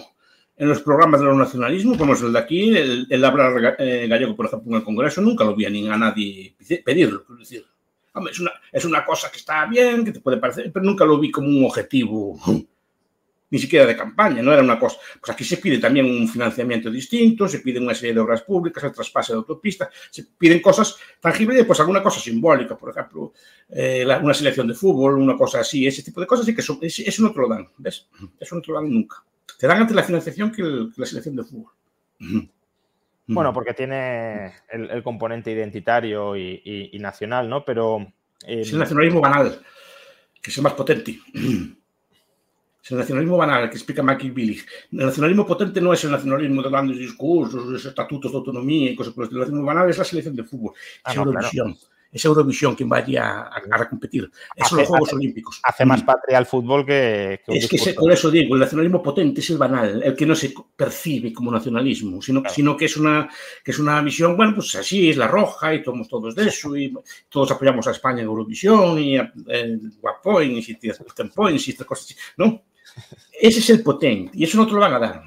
[0.55, 4.05] En los programas de los nacionalismos, como es el de aquí, el, el hablar eh,
[4.07, 7.25] gallego, por ejemplo, en el Congreso, nunca lo vi a, ni a nadie pedirlo.
[7.31, 7.65] Es decir,
[8.29, 11.17] es una, es una cosa que está bien, que te puede parecer, pero nunca lo
[11.17, 12.39] vi como un objetivo,
[13.53, 14.97] ni siquiera de campaña, no era una cosa.
[15.21, 18.83] Pues aquí se pide también un financiamiento distinto, se piden una serie de obras públicas,
[18.83, 23.31] el traspase de autopistas, se piden cosas tangibles y pues alguna cosa simbólica, por ejemplo,
[23.69, 26.79] eh, una selección de fútbol, una cosa así, ese tipo de cosas, y que eso,
[26.81, 28.07] eso no te lo dan, ¿ves?
[28.39, 29.23] Eso no te lo dan nunca.
[29.59, 30.63] Te dan antes la financiación que,
[30.97, 31.71] la selección de fútbol.
[33.27, 37.63] Bueno, porque tiene el, componente identitario y, nacional, ¿no?
[37.63, 38.11] Pero.
[38.47, 39.61] es el nacionalismo banal,
[40.41, 41.19] que es el más potente.
[42.83, 44.65] Es el nacionalismo banal que explica Mackie Billig.
[44.91, 49.13] El nacionalismo potente no es el nacionalismo de grandes discursos, estatutos de autonomía y cosas
[49.13, 50.73] por el El nacionalismo banal es la selección de fútbol,
[51.05, 51.77] ah, es Eurovisión
[52.13, 54.29] es Eurovisión quien vaya a, a competir.
[54.55, 55.59] Esos son los Juegos Olímpicos.
[55.63, 57.41] Hace más patria al fútbol que.
[57.47, 60.53] es que por eso digo, el nacionalismo potente es el banal, el que no se
[60.75, 63.27] percibe como nacionalismo, sino, sino que, es una,
[63.63, 66.77] que es una visión, bueno, pues así es la roja y somos todos de eso
[66.77, 66.93] y
[67.29, 69.33] todos apoyamos a España en Eurovisión y a,
[69.99, 70.77] Guapoin y
[71.33, 72.61] Points y estas cosas así, ¿no?
[73.39, 75.23] Ese es el potente y eso no te lo van a dar.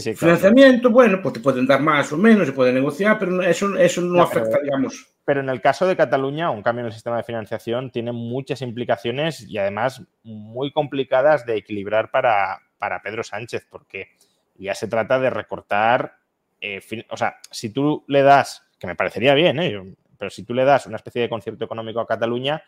[0.00, 4.00] Financiamiento, bueno, pues te pueden dar más o menos, se puede negociar, pero eso, eso
[4.00, 5.06] no, afecta, digamos.
[5.24, 8.62] Pero en el caso de Cataluña, un cambio en el sistema de financiación tiene muchas
[8.62, 14.08] implicaciones y además muy complicadas de equilibrar para, para Pedro Sánchez, porque
[14.56, 16.16] ya se trata de recortar,
[16.60, 19.94] eh, o sea, si tú le das, que me parecería bien, ¿eh?
[20.18, 22.62] pero si tú le das una especie de concierto económico a Cataluña,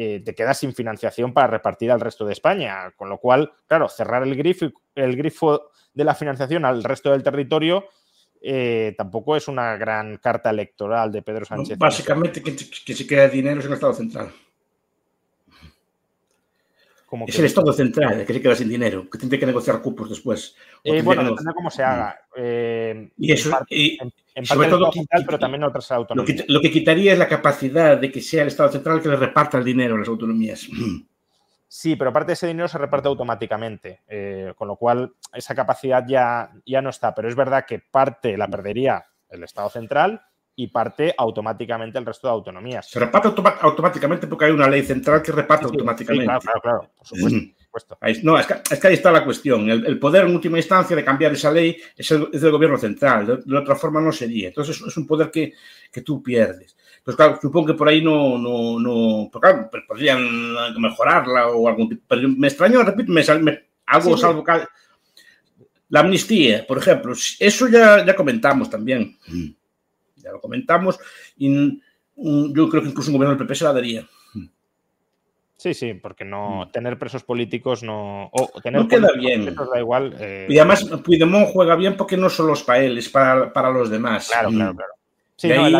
[0.00, 2.92] eh, te quedas sin financiación para repartir al resto de España.
[2.96, 7.24] Con lo cual, claro, cerrar el grifo, el grifo de la financiación al resto del
[7.24, 7.86] territorio
[8.40, 11.76] eh, tampoco es una gran carta electoral de Pedro Sánchez.
[11.76, 14.30] básicamente, que, que se queda dinero es el Estado central
[17.26, 20.10] es el Estado central el que se queda sin dinero, que tiene que negociar cupos
[20.10, 20.54] después.
[20.84, 22.20] Eh, bueno, depende de cómo se haga.
[22.36, 26.44] Eh, y eso, en sobre todo, central, pero también otras autonomías.
[26.48, 29.16] Lo que, quitaría es la capacidad de que sea el Estado central el que le
[29.16, 30.68] reparta el dinero a las autonomías.
[31.70, 36.02] Sí, pero parte de ese dinero se reparte automáticamente, eh, con lo cual esa capacidad
[36.08, 37.14] ya, ya no está.
[37.14, 40.22] Pero es verdad que parte la perdería el Estado central
[40.58, 42.90] y parte automáticamente el resto de autonomías.
[42.90, 43.28] Se reparte
[43.60, 46.24] automáticamente porque hay una ley central que reparte automáticamente.
[46.26, 47.96] claro, claro, por supuesto.
[48.24, 49.70] no, es que, ahí está la cuestión.
[49.70, 53.40] El, poder en última instancia de cambiar esa ley es, el, del gobierno central.
[53.46, 54.48] De, otra forma no sería.
[54.48, 55.52] Entonces es un poder que,
[55.92, 56.76] que tú pierdes.
[57.04, 61.88] Pues claro, supongo que por ahí no, no, no claro, pues podrían mejorarla o algún
[61.88, 62.02] tipo.
[62.08, 64.44] Pero me extraño, repito, me, me algo salvo
[65.90, 69.16] la amnistía, por ejemplo, eso ya, ya comentamos también.
[70.28, 70.98] Ya lo comentamos
[71.36, 71.80] y
[72.16, 74.06] yo creo que incluso un gobierno del PP se la daría.
[75.56, 76.70] Sí, sí, porque no mm.
[76.70, 78.30] tener presos políticos no.
[78.32, 79.54] O tener no queda bien.
[79.54, 80.14] Da igual.
[80.20, 83.70] Eh, y además, Puigdemont juega bien porque no solo es para él, es para, para
[83.70, 84.28] los demás.
[84.28, 84.92] Claro, claro, claro.
[85.34, 85.74] Sí, no, él,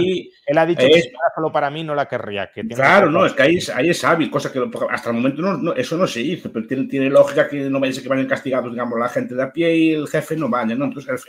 [0.57, 2.49] ha, dicho que si solo para mí no la querría.
[2.53, 5.43] Que claro, no, es que ahí es, ahí es hábil, cosa que hasta el momento
[5.43, 8.09] no, eso no se hizo, pero tiene, tiene lógica que no vaya a ser que
[8.09, 10.85] vayan castigados, digamos, la gente de a pie y el jefe no vaya, ¿no?
[10.85, 11.25] Entonces,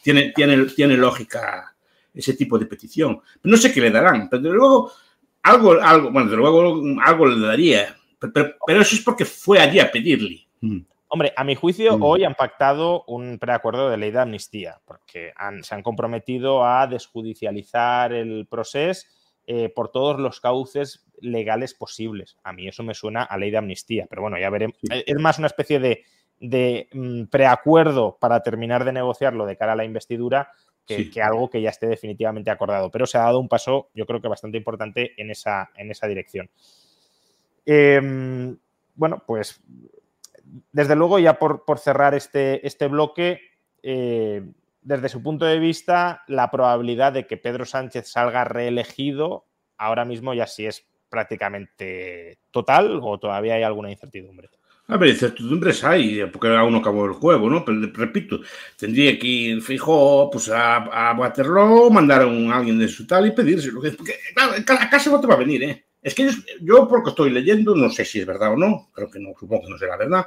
[0.00, 1.74] tiene, tiene, tiene lógica
[2.14, 3.20] ese tipo de petición.
[3.42, 4.92] No sé qué le darán, pero desde luego
[5.42, 9.80] algo, algo, bueno, desde luego algo le daría, pero, pero, eso es porque fue allí
[9.80, 10.46] a pedirle.
[10.60, 10.80] Mm.
[11.08, 12.02] Hombre, a mi juicio, mm.
[12.02, 18.12] hoy han pactado un preacuerdo de ley de amnistía, porque se han comprometido a desjudicializar
[18.12, 19.06] el proceso
[19.46, 22.38] eh, por todos los cauces legales posibles.
[22.44, 24.78] A mí eso me suena a ley de amnistía, pero bueno, ya veremos.
[24.82, 26.04] Es más una especie de,
[26.38, 30.52] de mm, preacuerdo para terminar de negociarlo de cara a la investidura
[30.86, 32.90] que, algo que ya esté definitivamente acordado.
[32.90, 36.06] Pero se ha dado un paso, yo creo que bastante importante en esa, en esa
[36.06, 36.50] dirección.
[37.64, 38.56] Em,
[38.94, 39.62] bueno, pues
[40.72, 43.40] desde luego, ya por, cerrar este, este bloque,
[43.82, 44.42] eh,
[44.82, 49.46] desde su punto de vista, la probabilidad de que Pedro Sánchez salga reelegido
[49.78, 54.48] ahora mismo ya sí es prácticamente total o todavía hay alguna incertidumbre.
[54.88, 57.64] A ver, incertidumbres hay, porque aún no acabó el juego, ¿no?
[57.64, 58.40] Pero repito,
[58.76, 63.26] tendría que ir fijo pues, a, a Waterloo, mandar a, un, alguien de su tal
[63.26, 63.80] y pedírselo.
[63.80, 65.84] Porque, claro, a casa no te va a venir, ¿eh?
[66.02, 66.28] Es que
[66.60, 69.20] yo, por lo que estoy leyendo, no sé si es verdad o no, creo que
[69.20, 70.26] no, supongo que no será verdad,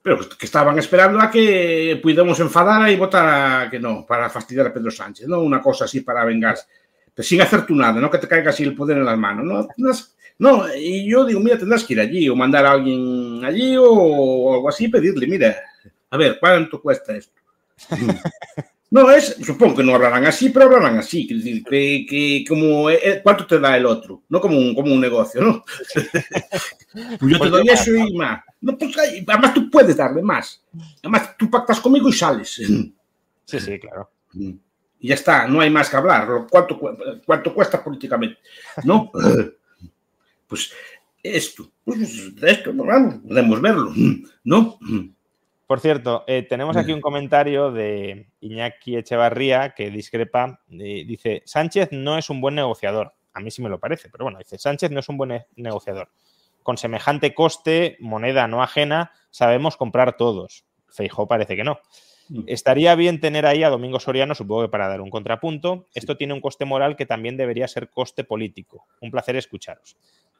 [0.00, 4.72] pero que estaban esperando a que pudiéramos enfadar y votar que no, para fastidiar a
[4.72, 5.40] Pedro Sánchez, ¿no?
[5.40, 6.66] Una cosa así para vengarse.
[7.12, 9.44] Pero sin hacer tú nada, no que te caiga así el poder en las manos,
[9.44, 9.68] ¿no?
[10.38, 14.54] No, y yo digo, mira, tendrás que ir allí o mandar a alguien allí o
[14.54, 15.56] algo así, pedirle, mira,
[16.10, 17.40] a ver, ¿cuánto cuesta esto?
[18.88, 23.20] No, es, supongo que no hablarán así, pero hablarán así, que, que, como, eh, eh,
[23.20, 24.22] ¿cuánto te da el otro?
[24.28, 25.64] No como un, como un negocio, ¿no?
[27.20, 28.44] Yo te doy eso y más.
[28.60, 30.62] No, pues, además tú puedes darle más.
[31.02, 32.48] Además tú pactas conmigo y sales.
[33.44, 34.08] Sí, sí, claro.
[34.32, 36.46] Y ya está, no hay más que hablar.
[36.48, 36.80] ¿Cuánto,
[37.26, 38.38] cuánto cuesta políticamente?
[38.84, 39.10] ¿No?
[40.46, 40.72] pues
[41.22, 43.92] esto, pues esto, vamos, podemos verlo,
[44.44, 44.78] ¿no?
[45.66, 50.60] Por cierto, eh, tenemos aquí un comentario de Iñaki Echevarría que discrepa.
[50.70, 53.14] Eh, dice, Sánchez no es un buen negociador.
[53.32, 56.10] A mí sí me lo parece, pero bueno, dice, Sánchez no es un buen negociador.
[56.62, 60.64] Con semejante coste, moneda no ajena, sabemos comprar todos.
[60.88, 61.80] Feijó parece que no.
[62.28, 62.44] Mm.
[62.46, 65.86] Estaría bien tener ahí a Domingo Soriano, supongo que para dar un contrapunto.
[65.94, 68.86] Esto tiene un coste moral que también debería ser coste político.
[69.00, 69.96] Un placer escucharos.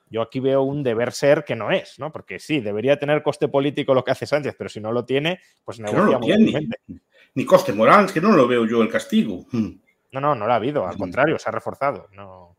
[0.09, 2.13] Yo aquí veo un deber ser que no es, ¿no?
[2.13, 5.41] Porque sí, debería tener coste político lo que hace Sánchez, pero si no lo tiene,
[5.65, 6.99] pues negocia no
[7.35, 9.47] Ni coste moral, es que no lo veo yo el castigo.
[9.53, 12.09] No, no, no lo ha habido, al contrario, se ha reforzado.
[12.13, 12.57] No.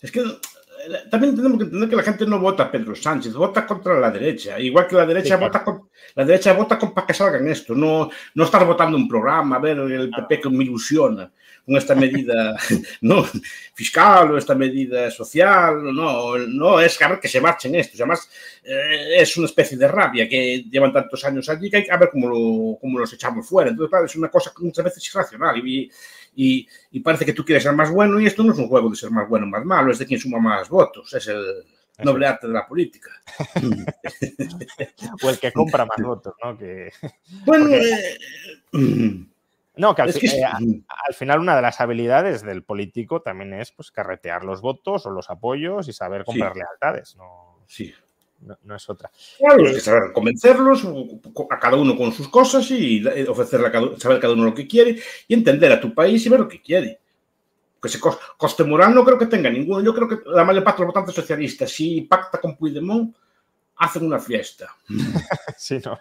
[0.00, 0.22] Es que
[1.10, 4.10] también tenemos que entender que la gente no vota a Pedro Sánchez, vota contra la
[4.10, 4.58] derecha.
[4.58, 7.74] Igual que la derecha vota con, la derecha vota con para que salgan esto.
[7.74, 11.30] No, no estar votando un programa, a ver el PP que me ilusiona
[11.70, 12.56] con esta medida
[13.02, 13.24] no
[13.74, 15.94] fiscal o esta medida social.
[15.94, 18.00] No, no es que que se marchen estos.
[18.00, 18.28] Además,
[18.64, 22.10] eh, es una especie de rabia que llevan tantos años allí que hay que ver
[22.10, 23.70] cómo, lo, cómo los echamos fuera.
[23.70, 25.64] Entonces, claro, es una cosa que muchas veces irracional.
[25.64, 25.88] Y,
[26.34, 28.96] y, parece que tú quieres ser más bueno y esto no es un juego de
[28.96, 31.64] ser más bueno o más malo, es de quien suma más votos, es el
[32.02, 33.10] noble arte de la política.
[35.22, 36.58] o el que compra más votos, ¿no?
[36.58, 36.90] Que...
[37.44, 38.18] Bueno, eh,
[39.76, 44.44] no, que, al, al, final una de las habilidades del político también es pues carretear
[44.44, 47.16] los votos o los apoyos y saber comprar lealtades.
[47.16, 47.60] ¿no?
[47.66, 47.94] Sí,
[48.64, 49.10] no, es otra.
[49.38, 50.86] Claro, hay que saber convencerlos
[51.50, 54.66] a cada uno con sus cosas y ofrecerle a cada, saber cada uno lo que
[54.66, 56.98] quiere y entender a tu país y ver lo que quiere.
[57.80, 59.82] Que ese coste moral no creo que tenga ninguno.
[59.82, 63.14] Yo creo que la mayor parte de los votantes socialistas, si pacta con Puigdemont,
[63.76, 64.74] hacen una fiesta.
[65.56, 65.98] sí, no.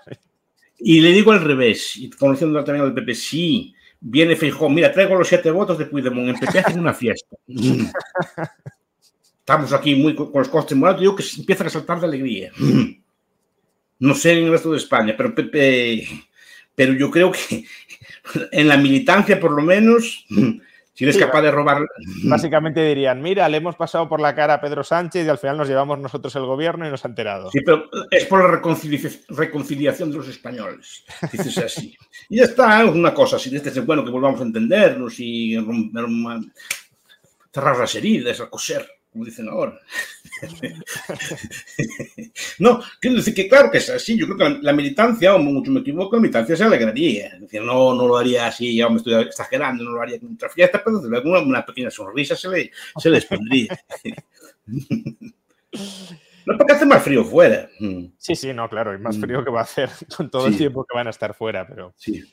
[0.79, 5.15] Y le digo al revés, y conociendo también al PP, sí, viene Feijó, mira, traigo
[5.15, 7.35] los siete votos de Puigdemont, en PP hacen una fiesta.
[9.39, 12.51] estamos aquí muy con los costes morales, digo que empiezan a saltar de alegría.
[14.01, 17.65] No sé en el resto de España, pero, pero yo creo que
[18.53, 20.25] en la militancia, por lo menos,
[20.93, 21.87] Si eres capaz de robar.
[22.23, 25.57] Básicamente dirían: Mira, le hemos pasado por la cara a Pedro Sánchez y al final
[25.57, 27.51] nos llevamos nosotros el gobierno y nos ha enterado.
[27.51, 28.61] Sí, pero es por la
[29.29, 31.05] reconciliación de los españoles.
[31.31, 31.95] Dices así.
[32.29, 33.55] y ya está, una cosa así.
[33.55, 35.57] Este es bueno que volvamos a entendernos y
[37.53, 39.79] cerrar las heridas, a coser como dicen ahora.
[42.59, 44.17] no, quiero decir que claro que es así.
[44.17, 47.27] Yo creo que la, militancia, o mucho me equivoco, la militancia se alegraría.
[47.27, 50.33] Es decir, no, no lo haría así, ya me estoy exagerando, no lo haría con
[50.33, 53.79] otra fiesta, pero desde luego una, pequeña sonrisa se, le, se les pondría.
[56.45, 57.69] No, porque hace más frío fuera.
[58.17, 59.21] Sí, sí, no, claro, y más mm.
[59.21, 61.93] frío que va a hacer con todo el tiempo que van a estar fuera, pero.
[61.95, 62.23] Sí.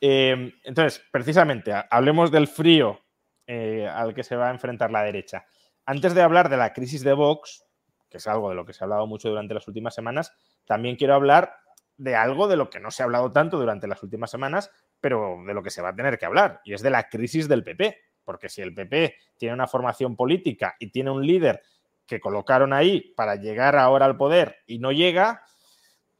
[0.00, 3.02] Eh, entonces, precisamente, hablemos del frío
[3.46, 5.44] eh, al que se va a enfrentar la derecha.
[5.84, 7.64] Antes de hablar de la crisis de Vox,
[8.08, 10.32] que es algo de lo que se ha hablado mucho durante las últimas semanas,
[10.64, 11.54] también quiero hablar
[11.96, 15.38] de algo de lo que no se ha hablado tanto durante las últimas semanas, pero
[15.46, 17.64] de lo que se va a tener que hablar, y es de la crisis del
[17.64, 17.98] PP.
[18.24, 21.62] Porque si el PP tiene una formación política y tiene un líder
[22.06, 25.42] que colocaron ahí para llegar ahora al poder y no llega,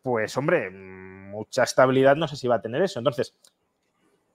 [0.00, 2.98] pues hombre, mucha estabilidad no sé si va a tener eso.
[2.98, 3.36] Entonces,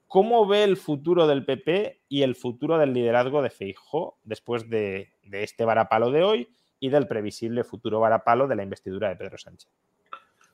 [0.08, 5.10] ¿Cómo ve el futuro del PP y el futuro del liderazgo de Feijó después de,
[5.32, 9.70] este varapalo de hoy y del previsible futuro varapalo de la investidura de Pedro Sánchez?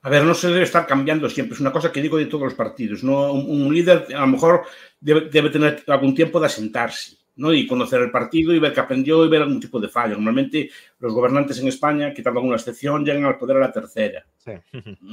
[0.02, 1.54] A ver, no se debe estar cambiando siempre.
[1.54, 3.04] Es una cosa que digo de todos los partidos.
[3.04, 3.32] ¿no?
[3.32, 4.64] Un, líder a lo mejor
[5.00, 7.54] debe, tener algún tiempo de asentarse ¿no?
[7.54, 10.14] y conocer el partido y ver que aprendió y ver algún tipo de fallo.
[10.14, 14.26] Normalmente los gobernantes en España, quitando alguna excepción, llegan al poder a la tercera.
[14.36, 14.52] Sí.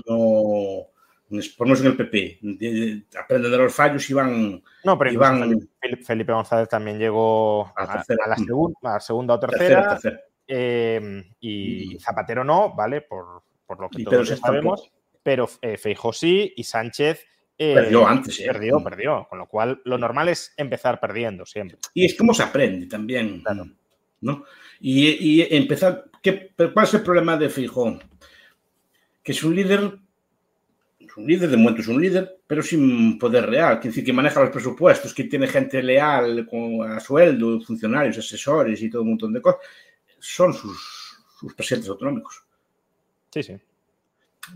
[0.07, 0.87] No
[1.57, 2.39] por menos en el PP,
[3.17, 4.61] aprenden de los fallos y van...
[4.83, 5.11] No, pero
[6.03, 8.37] Felipe, González también llegó a, la,
[8.99, 9.99] segunda, o tercera,
[10.47, 13.01] em, y, Zapatero no, ¿vale?
[13.01, 13.43] Por,
[13.79, 14.91] lo que todos sabemos,
[15.23, 17.25] pero eh, Feijóo sí y Sánchez...
[17.57, 18.47] Eh, perdió antes, ¿eh?
[18.47, 21.77] Perdió, perdió, con lo cual lo normal es empezar perdiendo siempre.
[21.93, 23.43] Y es como se aprende también,
[24.19, 24.43] ¿no?
[24.81, 26.05] Y, empezar...
[26.21, 27.99] ¿qué, ¿Cuál es el problema de Feijóo?
[29.23, 30.00] Que es un líder
[31.17, 34.41] un líder, de momento es un líder, pero sin poder real, quiere decir que maneja
[34.41, 39.33] los presupuestos, que tiene gente leal con, a sueldo, funcionarios, asesores y todo un montón
[39.33, 39.61] de cosas,
[40.19, 42.43] son sus, sus presidentes autonómicos.
[43.31, 43.53] Sí, sí.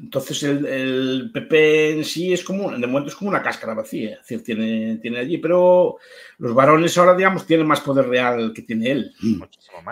[0.01, 4.19] Entonces el, PP en sí es como, de momento es como una cáscara vacía, es
[4.19, 5.97] decir, tiene, tiene allí, pero
[6.39, 9.13] los varones ahora, digamos, tienen más poder real que tiene él.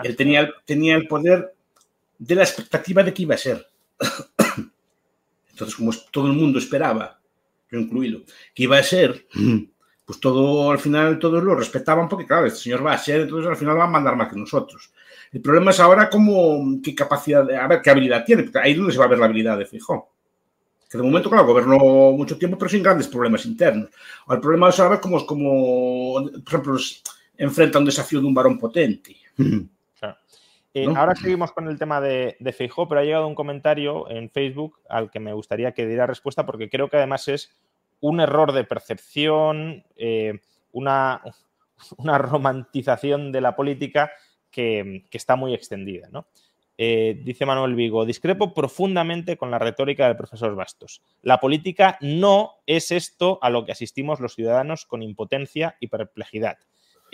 [0.02, 1.54] Él tenía, tenía el poder
[2.18, 3.66] de la expectativa de que iba a ser.
[5.54, 7.20] Entonces, como todo el mundo esperaba,
[7.70, 9.28] yo incluido, que iba a ser,
[10.04, 13.48] pues todo al final todos lo respetaban porque, claro, este señor va a ser, entonces
[13.48, 14.92] al final va a mandar más que nosotros.
[15.30, 18.78] El problema es ahora cómo, qué capacidad, a ver, qué habilidad tiene, porque ahí es
[18.78, 20.12] donde se va a ver la habilidad de Fijó.
[20.90, 21.78] Que de momento, claro, gobernó
[22.12, 23.90] mucho tiempo, pero sin grandes problemas internos.
[24.28, 26.76] El problema es ahora cómo, cómo por ejemplo,
[27.36, 29.16] enfrenta un desafío de un varón potente.
[30.74, 34.28] Eh, ahora seguimos con el tema de, de Feijó, pero ha llegado un comentario en
[34.28, 37.54] Facebook al que me gustaría que diera respuesta porque creo que además es
[38.00, 40.40] un error de percepción, eh,
[40.72, 41.22] una,
[41.96, 44.12] una, romantización de la política
[44.50, 46.08] que, está muy extendida.
[46.76, 51.02] Eh, dice Manuel Vigo, discrepo profundamente con la retórica del profesor Bastos.
[51.22, 56.58] La política no es esto a lo que asistimos los ciudadanos con impotencia y perplejidad.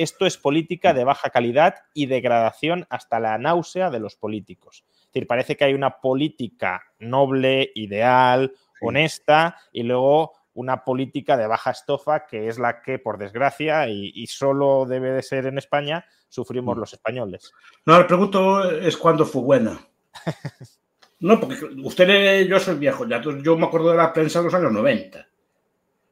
[0.01, 4.87] Esto es política de baja calidad y degradación hasta la náusea de los políticos.
[4.89, 11.47] Es decir, parece que hay una política noble, ideal, honesta, y luego una política de
[11.47, 16.07] baja estofa, que es la que, por desgracia, y, solo debe de ser en España,
[16.31, 16.81] sufrimos mm.
[16.81, 17.53] los españoles.
[17.85, 19.87] No, le pregunto es cuándo fue buena.
[21.21, 24.55] no, porque usted, yo soy viejo ya, yo me acuerdo de la prensa de los
[24.55, 25.30] años 90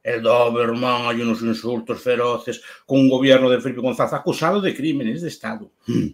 [0.03, 5.21] el Doberman, hay unos insultos feroces, con un gobierno de Felipe González acusado de crímenes
[5.21, 6.07] de Estado, hmm.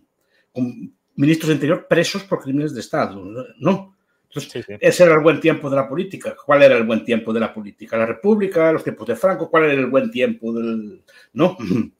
[0.52, 3.24] con ministros de Interior presos por crímenes de Estado,
[3.60, 3.96] ¿no?
[4.28, 6.36] Entonces, ese era el buen tiempo de la política.
[6.46, 7.98] ¿Cuál era el buen tiempo de la política?
[7.98, 8.74] ¿La República?
[8.74, 9.50] ¿Los tiempos de Franco?
[9.50, 11.02] ¿Cuál era el buen tiempo del...?
[11.34, 11.56] ¿No?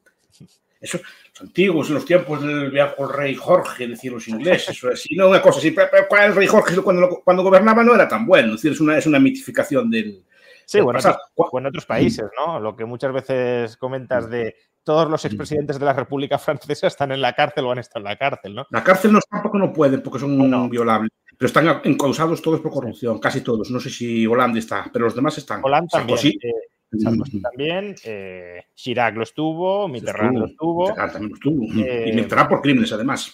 [0.78, 0.98] Eso,
[1.30, 5.40] los antiguos, los tiempos del viejo rey Jorge, decir los ingleses, o así, no una
[5.40, 5.74] cosa así.
[5.74, 8.48] ¿Cuál era el rey Jorge cuando, cuando gobernaba no era tan bueno?
[8.48, 10.22] Es decir, es una, es una mitificación del,
[10.66, 12.58] Sí, bueno, en otros países, ¿no?
[12.58, 17.20] Lo que muchas veces comentas de todos los expresidentes de la República Francesa están en
[17.20, 18.66] la cárcel o han estado en la cárcel, ¿no?
[18.70, 21.10] La cárcel no porque no pueden, porque son violables.
[21.38, 23.70] Pero están encausados todos por corrupción, casi todos.
[23.70, 25.60] No sé si Hollande está, pero los demás están.
[25.62, 26.18] Hollande también.
[26.42, 30.88] Eh, también, eh, Chirac lo estuvo, Mitterrand lo estuvo.
[30.88, 31.64] Mitterrand también lo estuvo.
[31.64, 33.30] y eh, Mitterrand por crímenes, además.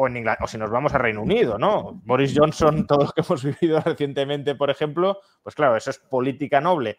[0.00, 2.00] O, en o si nos vamos a Reino Unido, ¿no?
[2.04, 6.58] Boris Johnson, todo lo que hemos vivido recientemente, por ejemplo, pues claro, eso es política
[6.58, 6.98] noble.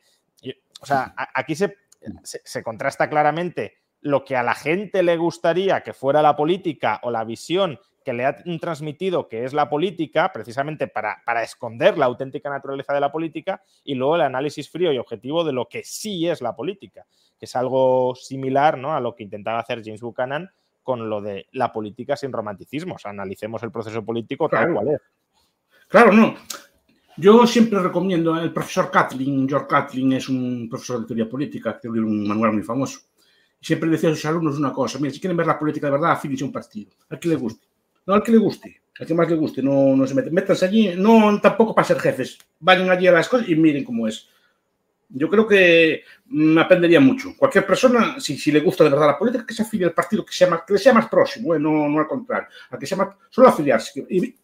[0.82, 1.76] o sea, aquí se,
[2.24, 7.10] se, contrasta claramente lo que a la gente le gustaría que fuera la política o
[7.10, 12.06] la visión que le han transmitido que es la política, precisamente para, para, esconder la
[12.06, 15.84] auténtica naturaleza de la política, y luego el análisis frío y objetivo de lo que
[15.84, 17.08] sí es la política,
[17.40, 18.94] que es algo similar ¿no?
[18.94, 20.52] a lo que intentaba hacer James Buchanan
[20.84, 23.06] con lo de la política sin romanticismos.
[23.06, 25.02] Analicemos el proceso político tal cual es.
[25.88, 26.36] Claro, no.
[27.18, 31.90] Yo siempre recomiendo al profesor Catlin, George Catlin es un profesor de teoría política, que
[31.90, 33.02] tiene un manual muy famoso.
[33.60, 36.14] Siempre decía a sus alumnos una cosa, mira, si quieren ver la política de verdad,
[36.14, 37.68] afílense un partido, al que le guste.
[38.08, 40.34] No al que le guste, al que más le guste, no, no se meten.
[40.34, 44.08] Métanse allí, no tampoco para ser jefes, vayan allí a las cosas y miren cómo
[44.08, 44.30] es.
[45.14, 47.36] Yo creo que me aprendería mucho.
[47.38, 50.26] Cualquier persona, si, si, le gusta de verdad la política, que se afilie al partido
[50.26, 51.60] que, sea más, que sea más próximo, ¿eh?
[51.60, 54.36] no, al contrario, a que sea más, solo afiliarse y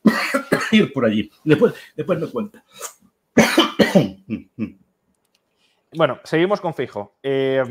[0.72, 1.30] ir por allí.
[1.44, 2.64] Después, después me cuenta.
[5.94, 7.18] bueno, seguimos con Fijo.
[7.24, 7.64] Eh,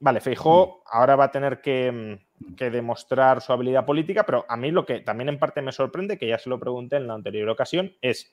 [0.00, 2.20] vale, Fijo ahora va a tener que,
[2.56, 6.18] que, demostrar su habilidad política, pero a mí lo que también en parte me sorprende,
[6.18, 8.32] que ya se lo pregunté en la anterior ocasión, es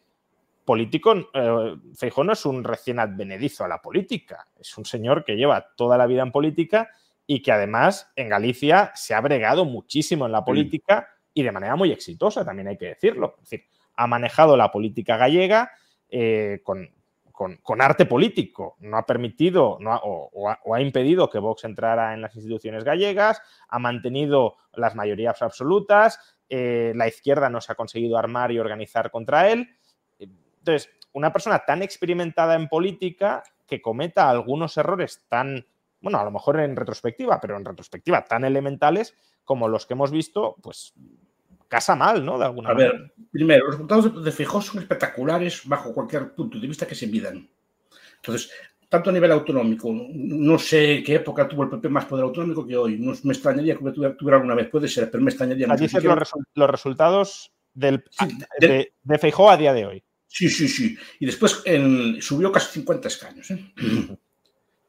[0.68, 1.76] político, eh,
[2.24, 6.06] no es un recién advenedizo a la política, es un señor que lleva toda la
[6.06, 6.90] vida en política
[7.26, 11.78] y que además en Galicia se ha bregado muchísimo en la política y de manera
[11.78, 13.36] muy exitosa, también hay que decirlo.
[13.38, 15.72] Es decir, ha manejado la política gallega
[16.10, 16.90] eh, con,
[17.32, 22.36] con, arte político, no ha permitido no o, ha, impedido que Vox entrara en las
[22.36, 28.52] instituciones gallegas, ha mantenido las mayorías absolutas, eh, la izquierda no se ha conseguido armar
[28.52, 29.70] y organizar contra él.
[30.68, 35.66] Entonces, una persona tan experimentada en política que cometa algunos errores tan,
[36.02, 39.16] bueno, a lo mejor en retrospectiva, pero en retrospectiva tan elementales
[39.46, 40.94] como los que hemos visto, pues
[41.70, 42.38] casa mal, ¿no?
[42.38, 46.68] De alguna a ver, primero, los resultados de Fijó son espectaculares bajo cualquier punto de
[46.68, 47.50] vista que se midan.
[48.18, 48.52] Entonces,
[48.90, 52.76] tanto a nivel autonómico, no sé qué época tuvo el PP más poder autonómico que
[52.76, 52.98] hoy.
[53.00, 55.82] No me extrañaría que tuviera alguna vez, puede ser, pero me extrañaría mucho.
[55.82, 58.04] Dices los, los, resultados del,
[58.60, 60.04] de, de Feijó a día de hoy.
[60.28, 60.98] Sí, sí, sí.
[61.20, 61.64] Y después
[62.22, 63.50] subió casi 50 escaños.
[63.52, 63.74] ¿eh?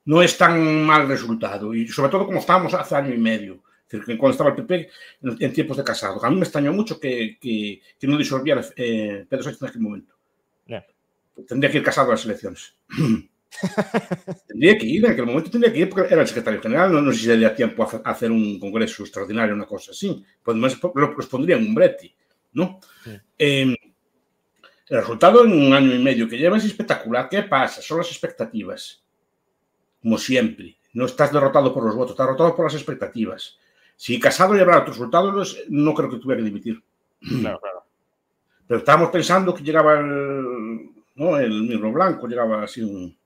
[0.04, 1.74] No es tan mal resultado.
[1.74, 3.62] Y sobre todo como estábamos hace año y medio.
[4.18, 4.90] cuando estaba el PP
[5.40, 6.24] en, tiempos de casado.
[6.24, 7.38] A mí me extrañó mucho que,
[8.02, 10.14] no disolviera eh, Pedro Sánchez en aquel momento.
[11.46, 12.74] Tendría que ir casado a las elecciones.
[14.48, 16.92] tendría que ir, en aquel momento tendría que ir porque era el secretario general.
[16.92, 20.24] No, sé si le tiempo a hacer un congreso extraordinario, una cosa así.
[20.42, 22.12] Pues lo, pondría en un breti,
[22.52, 22.80] ¿no?
[23.36, 23.76] Em,
[24.90, 27.28] el resultado en un año y medio que lleva es espectacular.
[27.28, 27.82] ¿Qué pasa?
[27.82, 29.02] Son las expectativas.
[30.02, 30.76] Como siempre.
[30.94, 33.58] No estás derrotado por los votos, estás derrotado por las expectativas.
[33.96, 36.82] Si Casado llevara otros resultados, no creo que tuviera que dimitir.
[37.20, 37.84] Claro, claro.
[38.66, 41.36] Pero estábamos pensando que llegaba el, ¿no?
[41.38, 43.17] el mismo blanco, llegaba así un,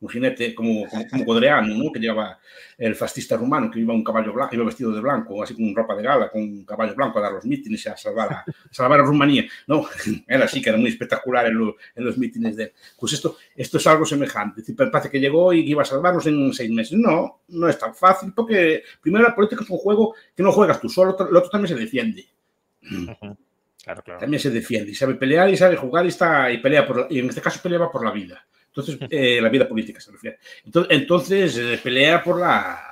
[0.00, 1.90] un jinete como, como, como Codreano, ¿no?
[1.90, 2.38] que llevaba
[2.76, 5.94] el fascista rumano, que iba un caballo blanco, iba vestido de blanco, así con ropa
[5.94, 9.00] de gala, con un caballo blanco a dar los mítines y a salvar a, salvar
[9.00, 9.46] a Rumanía.
[9.66, 9.86] No,
[10.26, 12.72] era así, que era muy espectacular en, en los mítines de él.
[12.98, 14.62] Pues esto, esto es algo semejante.
[14.74, 16.98] Parece que llegó y iba a salvarnos en seis meses.
[16.98, 20.80] No, no es tan fácil, porque primero la política es un juego que no juegas
[20.80, 22.26] tú solo, el otro también se defiende.
[23.82, 24.20] Claro, claro.
[24.20, 27.20] También se defiende y sabe pelear y sabe jugar y, está, y pelea por, y
[27.20, 28.44] en este caso peleaba por la vida.
[28.76, 30.38] Entonces, eh, la vida política se refiere.
[30.64, 32.82] Entonces, entonces eh, pelea por la.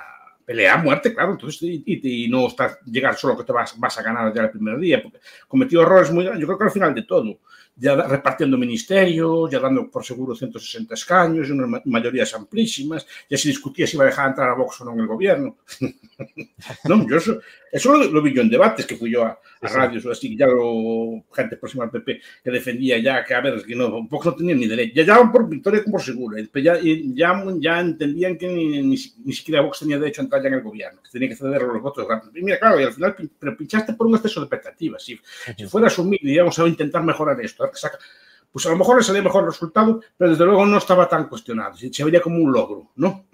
[0.43, 1.31] Pelea a muerte, claro.
[1.31, 4.77] Entonces, y, no estás, llegar solo que te vas, vas a ganar ya el primer
[4.77, 5.01] día.
[5.01, 6.41] Porque cometió errores muy grandes.
[6.41, 7.39] Yo creo que al final de todo,
[7.75, 13.85] ya repartiendo ministerios, ya dando por seguro 160 escaños, unas mayorías amplísimas, ya se discutía
[13.85, 15.57] si iba a dejar entrar a Vox o no en el gobierno.
[16.85, 17.39] no, yo eso,
[17.71, 20.47] eso lo, vi yo en debates, que fui yo a, a radios o así, ya
[20.47, 24.35] lo, gente próxima al PP que defendía ya que, a ver, que no, Vox no
[24.35, 28.47] tenía ni derecho, ya daban por victoria como por seguro, ya, ya, ya entendían que
[28.47, 28.97] ni, ni,
[29.33, 31.81] siquiera Vox tenía derecho a entrar ya en el gobierno, que tenía que ceder los
[31.81, 32.07] votos.
[32.33, 35.03] Y mira, claro, y al final, pero pinchaste por un exceso de expectativas.
[35.03, 35.19] Si,
[35.57, 39.21] si fuera asumir y digamos, a intentar mejorar esto, pues a lo mejor le salía
[39.21, 43.27] mejor resultado, pero desde luego no estaba tan cuestionado, se veía como un logro, ¿no?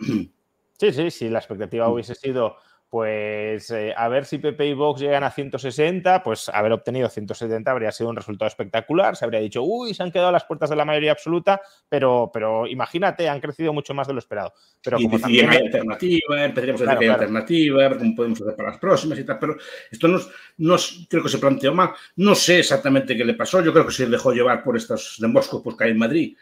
[0.79, 2.55] Sí, sí, sí, la expectativa hubiese sido
[2.92, 7.72] pues eh, a ver si PP y Vox llegan a 160, pues haber obtenido 170
[7.72, 9.16] habría sido un resultado espectacular.
[9.16, 12.30] Se habría dicho, uy, se han quedado a las puertas de la mayoría absoluta, pero,
[12.34, 14.52] pero imagínate, han crecido mucho más de lo esperado.
[14.84, 15.50] Pero y como también...
[15.50, 19.24] hay alternativa, empezaríamos a decir que hay alternativa, cómo podemos hacer para las próximas y
[19.24, 19.56] tal, pero
[19.89, 21.92] esto nos, nos, creo que se planteó mal.
[22.18, 25.18] No sé exactamente qué le pasó, yo creo que se dejó llevar por estos
[25.64, 26.36] pues que hay en Madrid.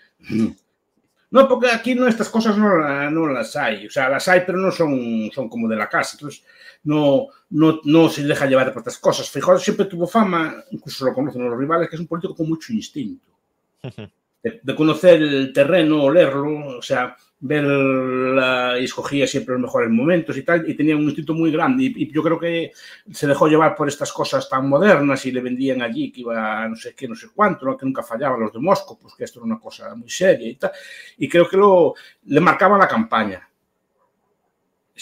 [1.31, 3.85] No, porque aquí no, estas cosas no, no, las hay.
[3.85, 6.15] O sea, las hay, pero no son, son como de la casa.
[6.15, 6.43] Entonces,
[6.83, 9.29] no, no, no se deja llevar por estas cosas.
[9.29, 12.73] Fijó siempre tuvo fama, incluso lo conocen los rivales, que es un político con mucho
[12.73, 13.31] instinto.
[14.41, 20.43] De, conocer el terreno, leerlo, o sea, verla y escogía siempre los mejores momentos y
[20.43, 21.83] tal, y tenía un instinto muy grande.
[21.85, 22.71] Y, y, yo creo que
[23.11, 26.75] se dejó llevar por estas cosas tan modernas y le vendían allí que iba no
[26.75, 27.77] sé qué, no sé cuánto, ¿no?
[27.77, 30.55] que nunca fallaban los de Moscú, pues que esto era una cosa muy seria y
[30.55, 30.71] tal.
[31.17, 31.93] Y creo que lo,
[32.25, 33.48] le marcaba la campaña.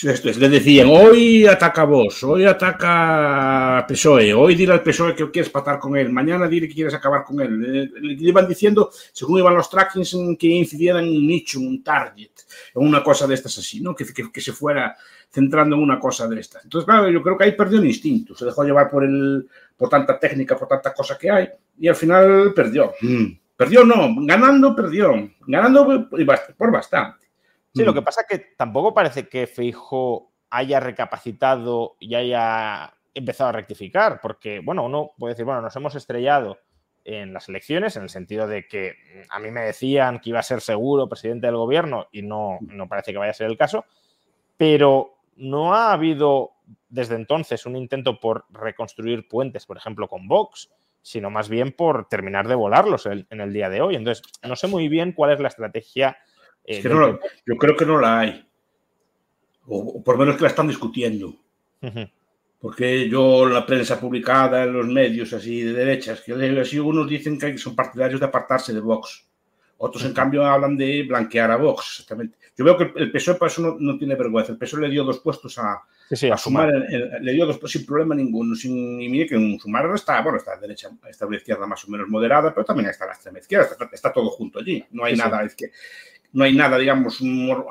[0.03, 5.31] Esto es, le decían, hoy ataca vos, hoy ataca PSOE, hoy dile al PSOE que
[5.31, 7.89] quieres patar con él, mañana dile que quieres acabar con él.
[7.99, 12.29] Le, iban diciendo, según iban los trackings, que incidieran en un nicho, en un target,
[12.75, 13.95] en una cosa de estas así, ¿no?
[13.95, 14.95] Que, que, que, se fuera
[15.31, 16.63] centrando en una cosa de estas.
[16.63, 19.89] Entonces, claro, yo creo que ahí perdió el instinto, se dejó llevar por, el, por
[19.89, 22.93] tanta técnica, por tanta cosa que hay, y al final perdió.
[23.01, 23.25] Mm.
[23.55, 26.07] Perdió no, ganando perdió, ganando
[26.55, 27.26] por bastante.
[27.77, 33.49] Sí, lo que pasa es que tampoco parece que Feijo haya recapacitado y haya empezado
[33.49, 36.57] a rectificar, porque, bueno, uno puede decir, bueno, nos hemos estrellado
[37.03, 38.95] en las elecciones, en el sentido de que
[39.29, 42.87] a mí me decían que iba a ser seguro presidente del gobierno y no, no
[42.87, 43.85] parece que vaya a ser el caso,
[44.57, 46.51] pero no ha habido
[46.89, 50.69] desde entonces un intento por reconstruir puentes, por ejemplo, con Vox,
[51.01, 53.95] sino más bien por terminar de volarlos en el día de hoy.
[53.95, 56.17] Entonces, no sé muy bien cuál es la estrategia
[56.67, 58.47] es que no, yo creo que no la hay.
[59.65, 61.27] O, o, por lo menos que la están discutiendo.
[61.81, 62.11] Uh -huh.
[62.59, 67.07] Porque yo, la prensa publicada en los medios así de derechas, que leo así, unos
[67.07, 69.25] dicen que son partidarios de apartarse de Vox.
[69.77, 71.99] Otros, en cambio, hablan de blanquear a Vox.
[71.99, 72.37] Exactamente.
[72.57, 74.51] Yo veo que el PSOE para eso no, no tiene vergüenza.
[74.51, 76.73] El PSOE le dio dos puestos a, sí, sí, a, a Sumar,
[77.21, 78.55] le dio dos puestos sin problema ninguno.
[78.55, 81.91] Sin, y mire que en Sumar está, bueno, está derecha, está una izquierda más o
[81.91, 83.67] menos moderada, pero también está la extrema izquierda.
[83.67, 84.83] Está, está todo junto allí.
[84.89, 85.75] No hay sí, nada izquierda
[86.33, 87.19] no hay nada, digamos,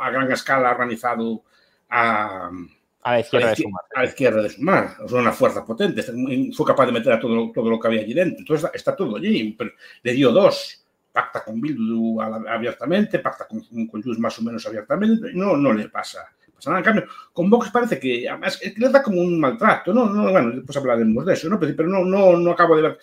[0.00, 1.42] a gran escala organizado
[1.88, 2.50] a,
[3.02, 3.82] a la izquierda, a la, de sumar.
[3.94, 4.96] A la izquierda de sumar.
[5.06, 6.02] Sea, una fuerza potente.
[6.02, 8.40] Fue capaz de meter a todo, todo lo que había allí dentro.
[8.40, 9.54] Entonces está todo allí.
[9.56, 9.70] Pero
[10.02, 10.82] le dio dos.
[11.12, 15.30] Pacta con Bildu abiertamente, pacta con, con Jus más o menos abiertamente.
[15.32, 16.26] No, no le pasa.
[16.54, 16.80] pasa nada.
[16.80, 19.94] En cambio, con Vox parece que además le da como un maltrato.
[19.94, 21.60] No, no bueno, después hablaremos de eso, ¿no?
[21.60, 22.98] Pero no, no, no acabo de ver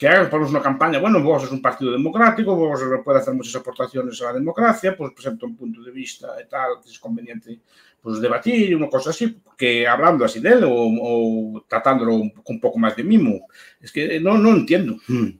[0.00, 3.54] que hagan ponemos una campaña, bueno, vos es un partido democrático, vos puede hacer muchas
[3.56, 7.60] aportaciones a la democracia, pues presenta un punto de vista y tal, que es conveniente
[8.00, 12.60] pues debatir, una cosa así, que hablando así de él o, o tratándolo un, un,
[12.60, 13.46] poco más de mimo.
[13.78, 14.96] Es que no, no entiendo.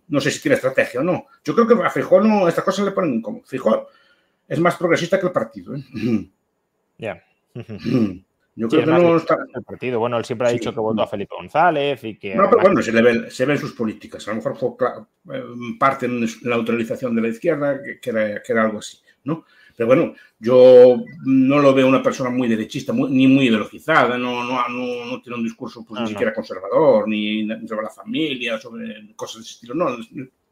[0.09, 1.25] No sé si tiene estrategia o no.
[1.43, 3.45] Yo creo que a Fijón no, estas cosas le ponen incómodo.
[3.47, 3.81] Fijón
[4.47, 5.75] es más progresista que el partido.
[5.75, 5.83] ¿eh?
[6.99, 7.25] Ya.
[7.55, 8.25] Yeah.
[8.61, 9.39] Yo creo sí, que no está...
[9.55, 9.99] el partido.
[9.99, 12.35] Bueno, él siempre ha dicho que votó a Felipe González y que.
[12.35, 14.29] No, pero bueno, se, le ve, se ven sus políticas.
[14.29, 14.69] A lo mejor fue
[15.35, 15.43] eh,
[15.79, 19.47] parte en la autorización de la izquierda, que, era, que era algo así, ¿no?
[19.75, 24.45] Pero bueno, yo no lo veo una persona muy derechista, muy, ni muy ideologizada, no,
[24.45, 28.59] no, no, no, tiene un discurso pues, no, ni siquiera conservador, ni sobre la familia,
[28.59, 29.97] sobre cosas de ese estilo, no,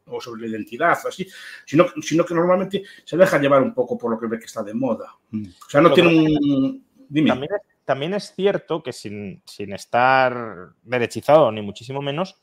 [0.07, 1.27] o sobre la identidad, o así,
[1.63, 4.63] sino, sino que normalmente se deja llevar un poco por lo que ve que está
[4.63, 5.15] de moda.
[5.31, 6.83] O sea, no tiene un...
[7.07, 7.29] Dime.
[7.29, 12.39] También es, también es cierto que sin, sin, estar derechizado, ni muchísimo menos,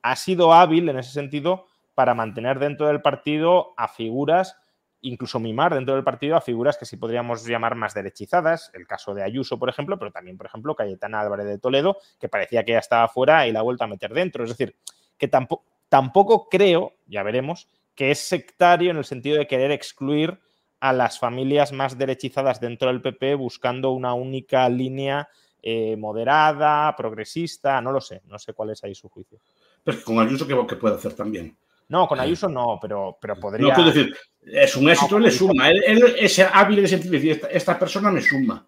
[0.00, 1.66] ha sido hábil en ese sentido
[1.96, 4.56] para mantener dentro del partido a figuras,
[5.00, 9.12] incluso mimar dentro del partido a figuras que sí podríamos llamar más derechizadas, el caso
[9.12, 12.70] de Ayuso, por ejemplo, pero también, por ejemplo, Cayetana Álvarez de Toledo, que parecía que
[12.70, 14.44] ya estaba fuera y la ha vuelto a meter dentro.
[14.44, 14.76] Es decir,
[15.18, 20.38] que tampoco, tampoco creo, ya veremos, que es sectario en el sentido de querer excluir
[20.80, 25.28] a las familias más derechizadas dentro del PP buscando una única línea
[25.62, 29.40] eh, moderada, progresista, no lo sé, no sé cuál es ahí su juicio.
[29.82, 31.56] Pero con Ayuso, ¿qué, qué puede hacer también?
[31.88, 33.68] No, con Ayuso no, pero, pero podría...
[33.68, 35.70] No, quiero decir, es un éxito, no, le suma.
[35.70, 38.65] Él, él, es hábil en el sentido de decir, esta, esta persona me suma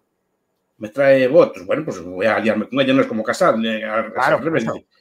[0.79, 1.65] me trae votos.
[1.65, 3.55] Bueno, pues voy a aliarme con ella, no es como casar.
[4.13, 4.41] Claro,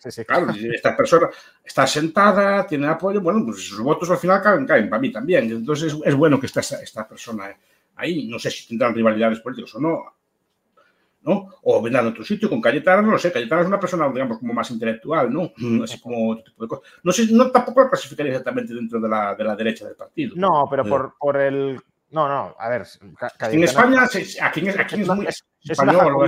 [0.00, 1.28] sí, sí, claro, esta persona
[1.64, 5.50] está sentada, tiene apoyo, bueno, pues sus votos al final caen, caen para mí también.
[5.50, 7.56] Entonces es, es bueno que esté esta, esta, persona
[7.96, 8.28] ahí.
[8.28, 10.04] No sé si tendrán rivalidades políticas o no.
[11.22, 11.48] ¿no?
[11.62, 13.30] O vendrán a otro sitio con Cayetana, no lo sé.
[13.30, 15.52] Cayetana es una persona, digamos, como más intelectual, ¿no?
[15.84, 16.92] Así como otro tipo de cosas.
[17.02, 20.34] No sé, no tampoco la clasificaría exactamente dentro de la, de la derecha del partido.
[20.36, 20.88] No, pero eh.
[20.88, 21.80] por, por el
[22.10, 22.86] no, no, a ver.
[23.18, 24.04] Cayetana, en España,
[24.40, 26.26] aquí, aquí es, muy es, español,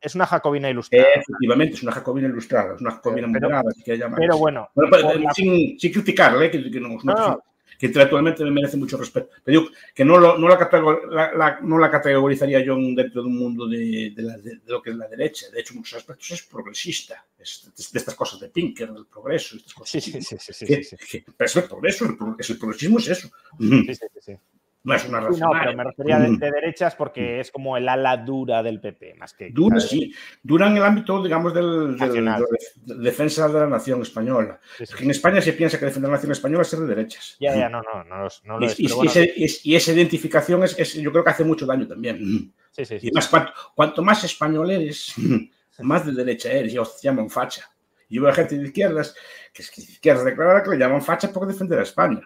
[0.00, 1.06] es, una jacobina, ilustrada.
[1.14, 4.18] Efectivamente, es una jacobina ilustrada, es una jacobina pero, moderada, llamar.
[4.18, 4.68] Pero bueno.
[4.74, 5.32] bueno pero, la...
[5.32, 7.44] sin, sin, criticarle, que, que, no, no, no.
[7.78, 9.28] que intelectualmente me merece mucho respeto.
[9.44, 10.68] Pero digo que no, lo, no, la,
[11.08, 14.90] la, la, no la categorizaría yo dentro de un mundo de, de, de, lo que
[14.90, 15.50] es la derecha.
[15.52, 17.24] De hecho, en muchos aspectos es progresista.
[17.38, 19.54] Es de, estas cosas de Pinker, del progreso.
[19.56, 22.50] Estas cosas sí, sí, sí, sí, que, sí, que, pero es el progreso, el, es
[22.50, 23.30] el progresismo es eso.
[23.60, 24.36] Sí, sí, sí.
[24.84, 25.52] No es una Sí, racional.
[25.52, 26.38] no, pero me refería de, Mm.
[26.38, 29.50] de derechas porque es como el ala dura del PP, más que.
[29.50, 30.12] Dura, sí,
[30.42, 34.58] dura en el ámbito, digamos, del, del- de defensa de la nación española.
[34.78, 34.94] Sí, sí.
[35.04, 37.36] En España se piensa que defender la nación española es ser de derechas.
[37.38, 38.78] Ya, ya, no, no, no, los- no lo es.
[38.80, 41.86] y- bueno, ese- y y esa identificación es, es- yo creo que hace mucho daño
[41.86, 42.52] también.
[42.72, 43.08] sí, sí, sí.
[43.08, 45.14] Y más, cuanto, cuanto más español eres,
[45.80, 47.68] más de derecha eres, y os llaman facha.
[48.08, 49.14] Y yo veo gente de izquierdas,
[49.54, 52.20] que es que izquierdas declarada, que le llaman facha por defender a España.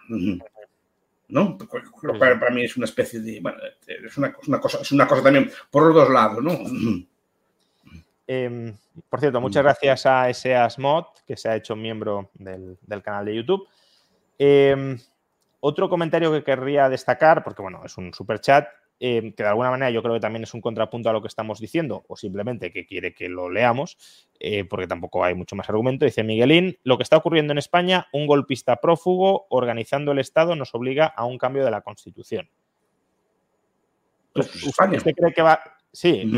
[1.29, 1.57] ¿No?
[2.03, 3.41] Lo cual para mí es una especie de.
[3.41, 6.57] Bueno, es una, una cosa, es una cosa también por los dos lados, ¿no?
[8.29, 8.73] Eh,
[9.09, 13.25] por cierto, muchas gracias a Eseas Mod, que se ha hecho miembro del, del canal
[13.25, 13.67] de YouTube.
[14.37, 14.97] Eh,
[15.59, 18.67] otro comentario que querría destacar, porque bueno, es un super chat,
[18.99, 21.59] que de alguna manera yo creo que también es un contrapunto a lo que estamos
[21.59, 23.97] diciendo, o simplemente que quiere que lo leamos,
[24.39, 26.05] eh, porque tampoco hay mucho más argumento.
[26.05, 30.73] Dice Miguelín, lo que está ocurriendo en España, un golpista prófugo organizando el Estado nos
[30.73, 32.49] obliga a un cambio de la Constitución.
[34.33, 34.63] Pues.
[34.63, 35.59] ¿Usted cree que va...?
[35.91, 36.29] Sí,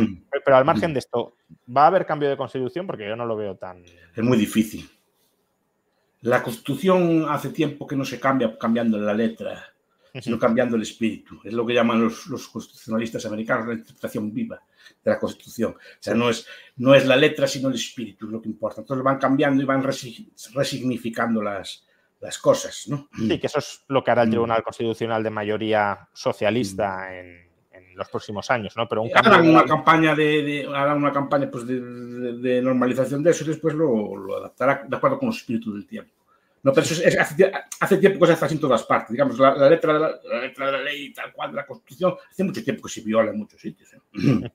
[0.45, 1.35] pero al margen de esto,
[1.75, 2.87] ¿va a haber cambio de constitución?
[2.87, 3.83] Porque yo no lo veo tan.
[3.83, 4.89] Es muy difícil.
[6.21, 9.73] La Constitución hace tiempo que no se cambia cambiando la letra,
[10.21, 11.39] sino cambiando el espíritu.
[11.43, 14.61] Es lo que llaman los, los constitucionalistas americanos la interpretación viva
[15.03, 15.71] de la Constitución.
[15.73, 16.45] O sea, no es,
[16.77, 18.81] no es la letra, sino el espíritu lo que importa.
[18.81, 21.85] Entonces van cambiando y van resi- resignificando las,
[22.21, 23.07] las cosas, ¿no?
[23.15, 24.31] Sí, que eso es lo que hará el Mm.
[24.31, 28.87] Tribunal Constitucional de mayoría socialista en, en los próximos años, ¿no?
[28.87, 29.31] Pero un cambio.
[29.33, 33.47] Harán una campaña de, de- harán una campaña pues de, de- normalización de eso y
[33.47, 36.11] después lo, lo adaptará de acuerdo con los espíritus del tiempo.
[36.63, 39.11] No, pero eso es- es- hace, hace tiempo que se hace así en todas partes.
[39.11, 41.65] Digamos, la, la letra de la, la letra de la ley tal cual de la
[41.65, 43.89] Constitución, hace mucho tiempo que se viola en muchos sitios.
[43.93, 43.99] ¿eh?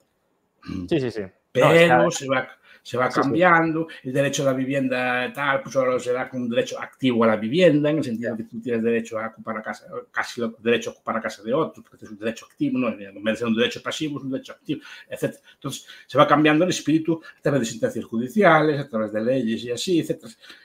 [0.88, 1.20] Sí, sí, sí.
[1.20, 2.48] No, Pero está- se va,
[2.82, 6.48] se va cambiando, el derecho a la vivienda tal, pues ahora se da como un
[6.50, 9.57] derecho activo a la vivienda, en el sentido de que tú tienes derecho a ocupar
[9.57, 12.46] la casa, casi lo- derecho a ocupar la casa de otro, porque es un derecho
[12.46, 15.34] activo, no ser un derecho pasivo, es un derecho activo, etc.
[15.55, 19.64] Entonces se va cambiando el espíritu a través de sentencias judiciales, a través de leyes
[19.64, 20.24] y así, etc.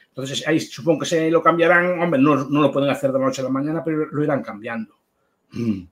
[0.09, 3.25] Entonces ahí supongo que se lo cambiarán, hombre, no, no lo pueden hacer de la
[3.25, 4.93] noche a la mañana, pero lo irán cambiando.
[5.51, 5.83] Mm.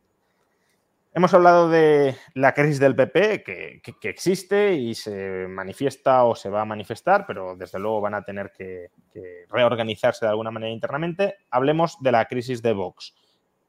[1.13, 6.36] Hemos hablado de la crisis del PP, que, que- que existe y se manifiesta o
[6.36, 10.51] se va a manifestar, pero desde luego van a tener que, que reorganizarse de alguna
[10.51, 11.38] manera internamente.
[11.49, 13.15] Hablemos de la crisis de Vox.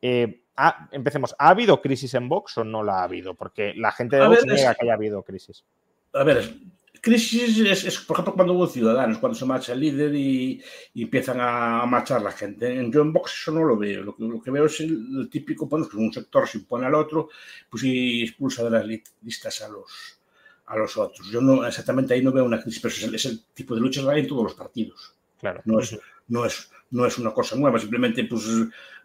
[0.02, 1.34] Eh, ha- empecemos.
[1.38, 3.34] ¿Ha habido crisis en Vox o no la ha habido?
[3.34, 5.64] Porque la gente de A Vox ver, niega es- que haya habido crisis.
[6.12, 6.52] A ver,
[7.00, 10.62] crisis es, es, por ejemplo, cuando hubo ciudadanos, cuando se marcha el líder y,
[10.94, 12.74] y empiezan a marchar la gente.
[12.74, 14.02] En Yo en Vox eso no lo veo.
[14.02, 16.86] Lo que, lo que veo es el, el típico, bueno, que un sector se impone
[16.86, 17.28] al otro,
[17.70, 20.18] pues y expulsa de las li- listas a los,
[20.66, 21.30] a los otros.
[21.30, 23.80] Yo no, exactamente ahí no veo una crisis, pero es el, es el tipo de
[23.80, 25.14] lucha que hay en todos los partidos.
[25.40, 25.62] Claro.
[25.64, 28.44] No es, no es, no es una cosa nueva, simplemente, pues,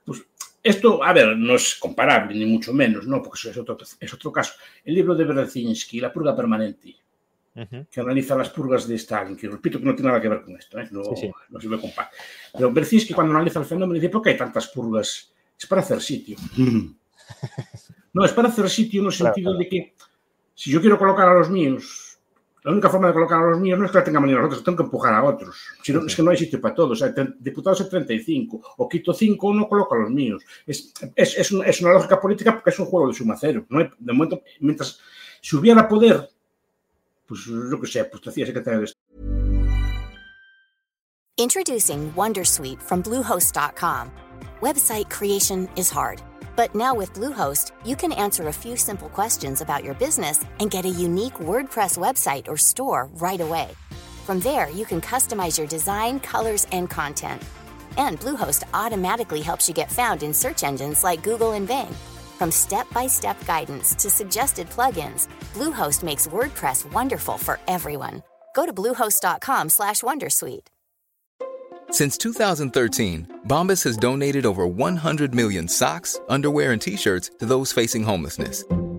[0.03, 0.23] pues
[0.63, 3.21] esto, a ver, no es comparable, ni mucho menos, ¿no?
[3.21, 4.53] Porque eso es otro, es otro caso.
[4.83, 6.95] El libro de Berezinski, La purga permanente,
[7.91, 10.55] Que analiza las purgas de Stalin, que repito que no tiene nada que ver con
[10.57, 10.87] esto, ¿eh?
[10.91, 11.31] no, Sí, sí.
[11.49, 12.09] no se me compara.
[12.51, 15.31] Pero Berzinski cuando analiza el fenómeno dice, ¿por qué hay tantas purgas?
[15.59, 16.37] Es para hacer sitio.
[18.13, 19.59] No, es para hacer sitio en el Claro, sentido claro.
[19.63, 19.93] de que
[20.53, 22.19] si yo quiero colocar a los míos,
[22.63, 24.63] la única forma de colocar a los míos no es que la tengan ni nosotros,
[24.63, 25.55] tengo que empujar a otros.
[25.81, 27.01] Si no, es que no hay sitio para todos.
[27.01, 30.43] O sea, diputados hay 35, o quito 5, no coloco a los míos.
[30.67, 33.65] Es, es, es, una, es una lógica política porque es un juego de suma cero.
[33.69, 34.99] No hay- de momento, mientras,
[35.41, 36.29] si hubiera poder,
[37.27, 37.45] pues
[37.91, 38.93] que pues te hacía secretario de
[41.37, 44.11] Introducing Wondersuite from Bluehost.com.
[44.61, 46.21] Website creation is hard,
[46.55, 50.69] but now with Bluehost, you can answer a few simple questions about your business and
[50.69, 53.69] get a unique WordPress website or store right away.
[54.25, 57.41] From there, you can customize your design, colors, and content.
[57.97, 61.93] And Bluehost automatically helps you get found in search engines like Google and Bing.
[62.43, 68.21] From step-by-step guidance to suggested plugins, Bluehost makes WordPress wonderful for everyone.
[68.53, 70.67] Go to bluehost.com/wondersuite.
[71.91, 77.71] Since 2013, Bombas has donated over 100 million socks, underwear, and t shirts to those
[77.71, 78.65] facing homelessness.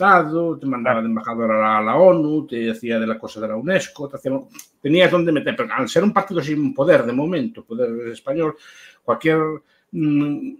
[0.00, 3.56] Estado, te mandaba de embajador a la, ONU, te hacía de la cosa de la
[3.56, 4.32] UNESCO, te hacía,
[4.80, 8.56] tenías donde meter, pero al ser un partido sin poder de momento, poder español,
[9.04, 9.38] cualquier
[9.92, 10.52] mm,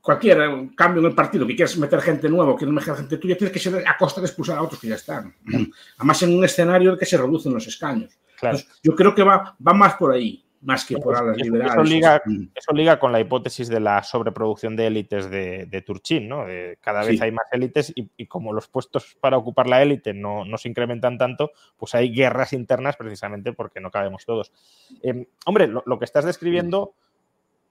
[0.00, 0.38] cualquier
[0.76, 3.58] cambio en el partido, que quieras meter gente nueva, quieres meter gente tuya, tienes que
[3.58, 5.34] ser a costa de expulsar a otros que ya están.
[5.98, 8.16] Además, en un escenario en el que se reducen los escaños.
[8.38, 8.56] Claro.
[8.56, 11.72] Entonces, yo creo que va, va más por ahí, más que por alas liberales.
[11.74, 12.22] eso liga,
[12.54, 16.46] eso liga con la hipótesis de la sobreproducción de élites de, de Turchin, ¿no?
[16.46, 17.24] De cada vez Sí.
[17.24, 20.68] hay más élites y, y como los puestos para ocupar la élite no, no se
[20.68, 24.52] incrementan tanto, pues hay guerras internas precisamente porque no cabemos todos.
[25.02, 26.94] Eh, hombre, lo, lo que estás describiendo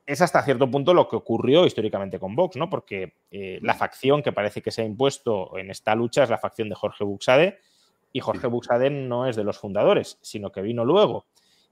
[0.05, 2.69] es hasta cierto punto lo que ocurrió históricamente con Vox, ¿no?
[2.69, 6.37] Porque eh, la facción que parece que se ha impuesto en esta lucha es la
[6.37, 7.57] facción de Jorge Buxade,
[8.13, 11.25] y Jorge Buxade no es de los fundadores, sino que vino luego.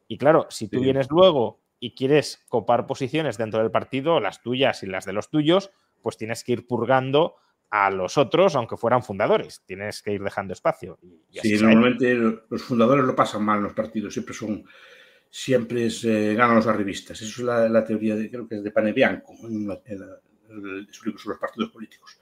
[0.08, 0.84] Y claro, si tú Sí.
[0.84, 5.30] vienes luego y quieres copar posiciones dentro del partido, las tuyas y las de los
[5.30, 7.36] tuyos, pues tienes que ir purgando
[7.70, 9.64] a los otros, aunque fueran fundadores.
[9.66, 10.99] Tienes que ir dejando espacio.
[11.32, 12.14] Y, Sí, normalmente
[12.49, 14.64] los fundadores lo pasan mal en los partidos, siempre son,
[15.30, 17.22] siempre se ganan los arribistas.
[17.22, 20.20] Eso es la, la teoría, de, creo que es de Panebianco, en, la- en la-
[20.49, 22.20] en su libro sobre los partidos políticos.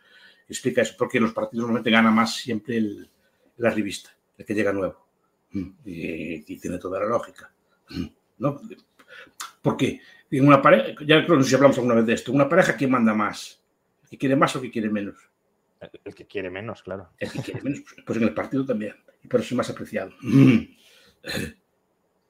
[0.48, 3.10] Explica eso, porque los partidos normalmente gana más siempre el,
[3.58, 5.06] el arribista, el que llega nuevo.
[5.52, 7.52] Mm, Y, y tiene toda la lógica.
[8.38, 8.62] ¿No?
[9.62, 12.76] Porque en una pareja, ya creo que si hablamos alguna vez de esto, una pareja,
[12.76, 13.62] ¿quién manda más?
[14.04, 15.18] ¿El que quiere más o el que quiere menos?
[15.80, 17.10] El, el que quiere menos, claro.
[17.18, 18.96] El que quiere menos, pues, pues en el partido también.
[19.24, 20.12] Y por eso es más apreciado.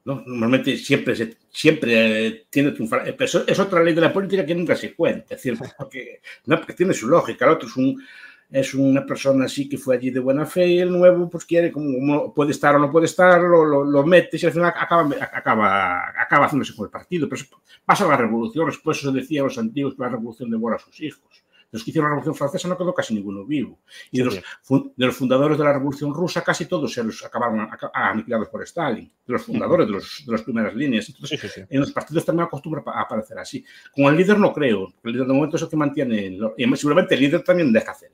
[0.04, 0.24] ¿No?
[0.26, 3.08] Normalmente siempre, se, siempre eh, tiene que triunfar.
[3.08, 5.36] Eh, eso es otra ley de la política que nunca se cuenta.
[5.36, 7.46] Es decir, porque, no, porque tiene su lógica.
[7.46, 8.04] El otro es, un,
[8.52, 11.72] es una persona así que fue allí de buena fe y el nuevo pues quiere,
[11.72, 15.10] como, puede estar o no puede estar, lo, lo, lo mete y al final acaba,
[15.32, 17.28] acaba, acaba haciéndose con el partido.
[17.30, 17.42] Pero
[17.86, 18.66] pasa la revolución.
[18.68, 21.44] Después eso decían los antiguos que la revolución devora a sus hijos.
[21.72, 23.80] De los que hicieron la Revolución Francesa no quedó casi ninguno vivo.
[24.12, 27.62] Y de, los, de los fundadores de la Revolución Rusa casi todos se los acabaron
[27.62, 29.10] a- a- aniquilados por Stalin.
[29.26, 31.08] De los fundadores de, los, de las primeras líneas.
[31.08, 31.66] Entonces, Sí, sí, sí.
[31.70, 33.64] en los partidos también acostumbra a aparecer así.
[33.96, 34.92] Con el líder no creo.
[35.02, 36.38] El líder de momento es el que mantiene.
[36.58, 38.11] Y seguramente el líder también deja hacer.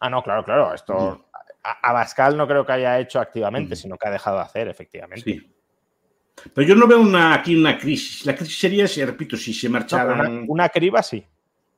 [0.00, 0.74] Ah, no, claro, claro.
[0.74, 1.26] Esto
[1.62, 3.82] a- Abascal no creo que haya hecho activamente, Ujú.
[3.82, 5.22] sino que ha dejado de hacer, efectivamente.
[5.24, 5.50] Sí.
[6.52, 8.26] Pero yo no veo una, aquí una crisis.
[8.26, 10.20] La crisis sería, si, repito, si se No, marcharan.
[10.20, 11.24] una, una criba sí.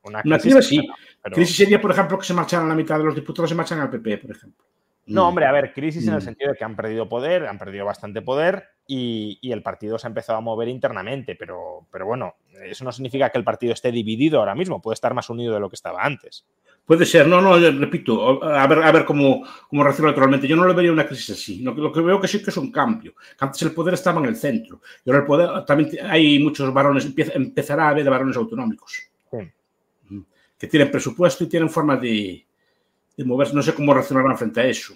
[0.03, 0.77] Una criba sí.
[0.77, 3.55] no, pero- Crisis sería, por ejemplo, que se marcharan la mitad de los diputados, se
[3.55, 4.65] marchan al PP, por ejemplo.
[5.07, 6.21] No, hombre, a ver, crisis en el Mm.
[6.21, 10.05] sentido de que han perdido poder, han perdido bastante poder y, y el partido se
[10.07, 13.91] ha empezado a mover internamente, pero, pero bueno, eso no significa que el partido esté
[13.91, 16.45] dividido ahora mismo, puede estar más unido de lo que estaba antes.
[16.87, 20.47] Puede ser, no, no, repito, a ver, a ver cómo, cómo reacciona naturalmente.
[20.47, 21.59] Yo no le vería una crisis así.
[21.59, 23.13] Lo que, lo que veo que sí que es un cambio.
[23.13, 24.79] Que antes el poder estaba en el centro.
[25.03, 29.03] Y ahora el poder, también hay muchos varones, empieza- empezará a haber varones autonómicos.
[29.29, 29.37] Sí.
[30.57, 32.45] Que tienen presupuesto y tienen forma de,
[33.17, 33.53] de moverse.
[33.53, 34.93] No sé cómo reaccionarán frente a eso.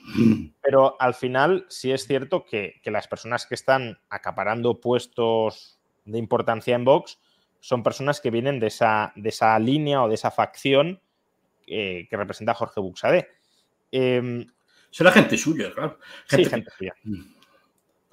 [0.61, 6.17] Pero al final sí es cierto que, que las personas que están acaparando puestos de
[6.17, 7.19] importancia en Vox
[7.59, 11.01] son personas que vienen de esa, de esa línea o de esa facción
[11.67, 13.27] eh, que representa a Jorge Buxade.
[13.91, 14.45] Em,
[14.89, 15.97] Será gente suya, claro.
[16.27, 16.93] sí, Gente, gente suya.
[17.03, 17.21] Mm.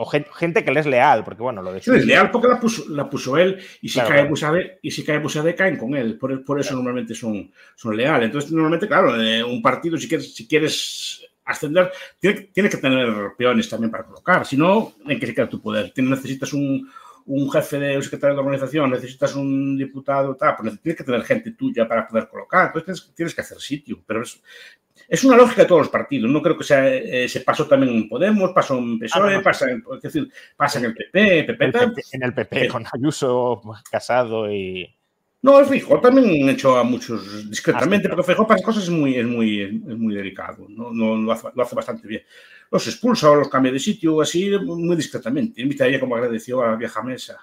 [0.01, 2.47] O gen- gente que le es leal, porque bueno, lo de que- es leal porque
[2.47, 4.31] la puso, la puso él y si Claro, cae claro.
[4.31, 6.17] Busade, y si cae Busade caen con él.
[6.17, 8.27] Por, por eso normalmente son, son leales.
[8.27, 11.91] Entonces, normalmente, claro, eh, un partido, si quieres, si quieres ascender,
[12.21, 14.47] tiene, tiene que tener peones también para colocar.
[14.47, 15.91] Si no, ¿en qué se queda tu poder?
[15.93, 16.89] Tienes- necesitas un,
[17.29, 21.23] un jefe de un secretario de organización, necesitas un diputado, tal, pues tienes que tener
[21.23, 22.67] gente tuya para poder colocar.
[22.67, 24.03] Entonces tienes, tienes que hacer sitio.
[24.07, 24.41] Pero es,
[25.09, 26.31] es una lógica de todos los partidos.
[26.31, 29.37] No creo que sea, eh, se pasó también en Podemos, pasó en PSOE, Ah, no,
[29.37, 29.43] no.
[29.43, 31.73] pasa, en, es decir, pasa en el PP, PP El.
[31.73, 33.61] PP en el PP con Ayuso
[33.91, 34.95] Casado y.
[35.41, 39.15] No, es Fijo también echó a muchos discretamente, porque Fijo para esas cosas es muy,
[39.15, 42.23] es muy, es muy delicado, no, no lo, hace, lo hace bastante bien.
[42.71, 45.63] Los expulsa o los cambia de sitio así muy discretamente.
[45.63, 47.39] Invita a ella como agradeció a la vieja mesa,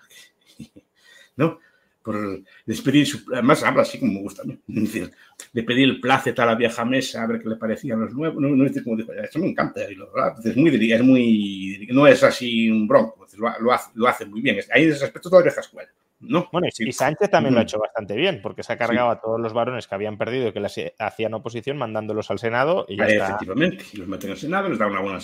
[1.35, 1.59] ¿no?
[2.03, 5.11] Por despedir su, además habla así como me gusta es
[5.53, 8.39] de pedir el placet a la vieja mesa a ver qué le parecían los nuevos,
[8.41, 12.69] no, no es como dijo, eso me encanta, es muy, es muy, no es así
[12.69, 15.61] un bronco, lo, hace, lo hace muy bien, ahí en ese aspecto toda la vieja
[15.61, 15.89] escuela,
[16.27, 16.49] ¿no?
[16.51, 19.39] Bueno, y, Sánchez también lo ha hecho bastante bien, porque se ha cargado a todos
[19.39, 23.07] los varones que habían perdido y que les hacían oposición, mandándolos al Senado y ya
[23.07, 23.27] está.
[23.27, 25.19] Efectivamente, y los meten al Senado, les dan una buena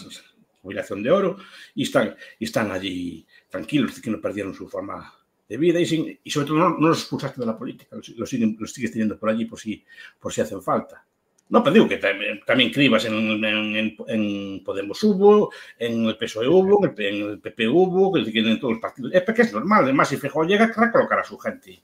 [0.61, 1.37] jubilación de oro
[1.75, 5.13] y están, y están allí tranquilos, que no perdieron su forma
[5.49, 8.07] de vida y, sin- y sobre todo no, no los expulsaste de la política, los,
[8.09, 9.83] los los sigues teniendo por allí por si,
[10.19, 11.05] por si hacen falta.
[11.51, 11.99] No, pero digo que
[12.47, 14.23] tamén cribas en, en, en
[14.63, 16.95] Podemos hubo, en el PSOE hubo, en
[17.27, 19.11] el PP hubo, que en todos os partidos.
[19.11, 21.83] É porque é normal, además, se Feijóo llega, querrá colocar a su gente.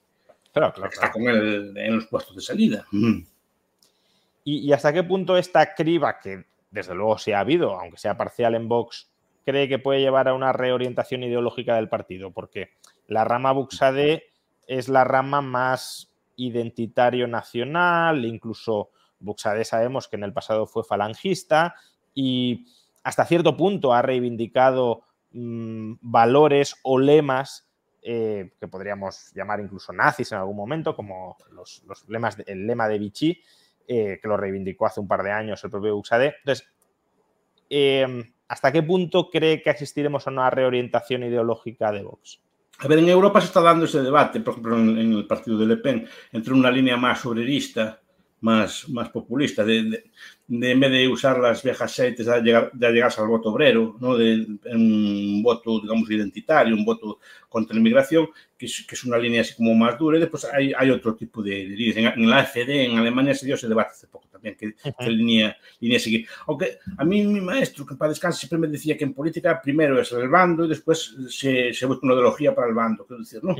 [0.55, 2.87] Claro, claro, Está con él en los puestos de salida.
[4.47, 8.15] ¿Y, y hasta qué punto esta criba, que desde luego sí ha habido, aunque sea
[8.15, 9.11] parcial en Vox,
[9.43, 12.31] cree que puede llevar a una reorientación ideológica del partido?
[12.31, 12.71] Porque
[13.07, 14.31] la rama Buxade
[14.65, 21.75] es la rama más identitario nacional, incluso Buxade sabemos que en el pasado fue falangista
[22.13, 22.65] y
[23.03, 27.67] hasta cierto punto ha reivindicado mm, valores o lemas
[28.01, 32.87] eh, que podríamos llamar incluso nazis en algún momento, como los, lemas, de- el lema
[32.87, 33.41] de Vichy,
[33.87, 36.35] eh, que lo reivindicó hace un par de años el propio Buxade.
[36.39, 36.67] Entonces,
[37.69, 42.39] eh, ¿hasta qué punto cree que asistiremos a una reorientación ideológica de Vox?
[42.79, 45.57] A ver, en Europa se está dando ese debate, por ejemplo, en, en el partido
[45.57, 47.99] de Le Pen, entre una línea más obrerista,
[48.41, 50.03] más, más populista, de, de-
[50.49, 53.97] de en vez de usar las viejas seites de, llegar, de llegarse al voto obrero,
[53.99, 54.15] ¿no?
[54.15, 57.19] de, un voto, digamos, identitario, un voto
[57.49, 58.27] contra la inmigración,
[58.57, 61.15] que es, que es una línea así como más dura, y después hay, hay otro
[61.15, 61.97] tipo de, líneas.
[61.97, 65.09] En, en la AfD, en Alemania, se dio ese debate hace poco también, que, que
[65.09, 66.27] línea, línea seguir.
[66.47, 69.99] Aunque a mí mi maestro, que para descanso, siempre me decía que en política primero
[69.99, 73.05] es el bando y después se, se busca una ideología para el bando.
[73.05, 73.55] Quiero decir, ¿no?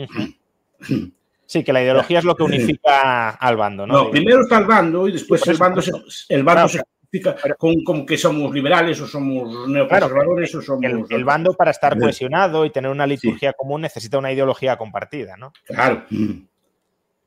[1.48, 4.12] Sí, que la ideología es lo que unifica al bando, ¿no?
[4.12, 5.92] Primero está el bando y después Sí, el bando, se,
[6.30, 10.84] el bando Claro, se justifica con, con que somos liberales o somos neoconservadores o somos...
[10.84, 12.00] el, el bando para estar Sí.
[12.02, 15.54] cohesionado y tener una liturgia común necesita una ideología compartida, ¿no?
[15.66, 16.04] Claro.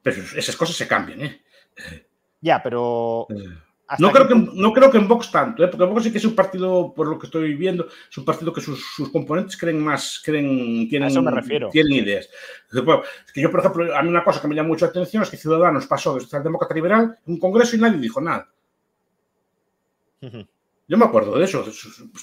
[0.02, 1.40] Pero esas cosas se cambian, ¿eh?
[2.42, 3.26] Ya, pero...
[3.90, 5.68] ¿hasta No creo, que, no creo que en Vox tanto, ¿eh?
[5.68, 8.52] porque Vox sí que es un partido, por lo que estoy viendo, es un partido
[8.52, 11.68] que sus, sus componentes creen más, creen, tienen, A eso me refiero.
[11.70, 12.28] tienen ideas.
[12.72, 15.24] Es que yo, por ejemplo, a mí una cosa que me llama mucho la atención
[15.24, 18.48] es que Ciudadanos pasó de socialdemócrata a liberal en un congreso y nadie dijo nada.
[20.86, 21.64] Yo me acuerdo de eso.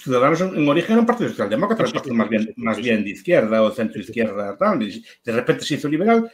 [0.02, 2.76] Ciudadanos en, en origen era un partido socialdemócrata, Sí, sí, partido sí, más, bien, más
[2.78, 4.82] bien de izquierda o centro izquierda, tal.
[4.82, 6.30] y de repente se hizo liberal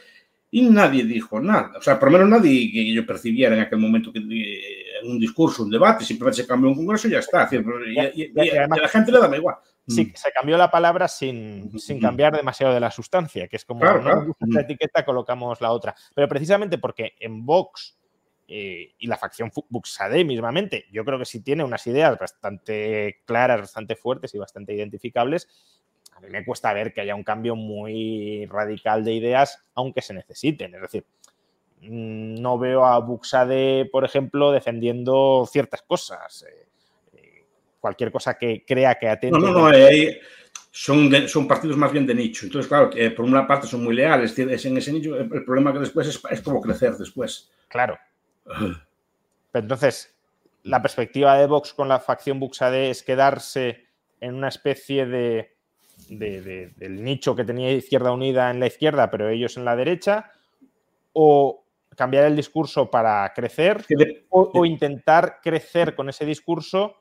[0.51, 1.73] y nadie dijo nada.
[1.77, 5.19] O sea, por lo menos nadie que yo percibiera en aquel momento que eh, un
[5.19, 7.49] discurso, un debate, simplemente se cambió un congreso y ya está.
[7.51, 9.55] Y, y- a la gente le daba igual.
[9.87, 13.81] Sí, se cambió la palabra sin, sin cambiar demasiado de la sustancia, que es como
[13.81, 15.93] Claro, esta etiqueta, colocamos la otra.
[16.15, 17.97] Pero precisamente porque en Vox
[18.47, 23.61] eh, y la facción Buxade mismamente, yo creo que sí tiene unas ideas bastante claras,
[23.61, 25.47] bastante fuertes y bastante identificables.
[26.15, 30.13] A mí me cuesta ver que haya un cambio muy radical de ideas, aunque se
[30.13, 30.73] necesiten.
[30.75, 31.24] Es decir, mm,
[31.89, 36.43] no veo a Buxade, por ejemplo, defendiendo ciertas cosas.
[36.49, 36.67] eh,
[37.13, 37.43] eh,
[37.79, 39.37] cualquier cosa que crea que atente.
[39.39, 40.19] No, no, no, eh,
[40.71, 42.45] son, de- son partidos más bien de nicho.
[42.45, 45.15] Entonces, claro, eh, por una parte son muy leales, es en ese nicho.
[45.15, 47.51] El, el problema que después es, es cómo crecer después.
[47.67, 47.97] Claro.
[48.45, 50.13] Pero entonces,
[50.63, 53.85] la perspectiva de Vox con la facción Buxade es quedarse
[54.19, 55.55] en una especie de,
[56.09, 59.75] de- de- del nicho que tenía Izquierda Unida en la izquierda, pero ellos en la
[59.75, 60.31] derecha,
[61.13, 61.63] o
[61.95, 66.97] cambiar el discurso para crecer, Que de- o, o intentar crecer con ese discurso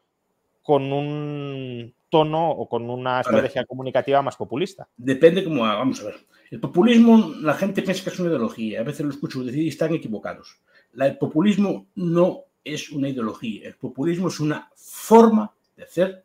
[0.63, 4.89] con un tono o con una estrategia comunicativa más populista.
[4.97, 5.63] Depende cómo.
[5.63, 6.15] Vamos a ver.
[6.51, 8.81] El populismo, la gente piensa que es una ideología.
[8.81, 10.61] A veces lo escucho decir y están equivocados.
[10.93, 13.69] La- el populismo no es una ideología.
[13.69, 16.25] El populismo es una forma de hacer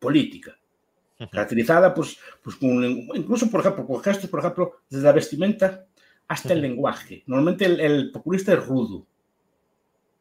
[0.00, 0.56] política.
[1.30, 5.86] Caracterizada, pues, pues con, incluso, por ejemplo, con gestos, por ejemplo, desde la vestimenta
[6.28, 7.22] hasta el lenguaje.
[7.26, 9.06] Normalmente el, el populista es rudo.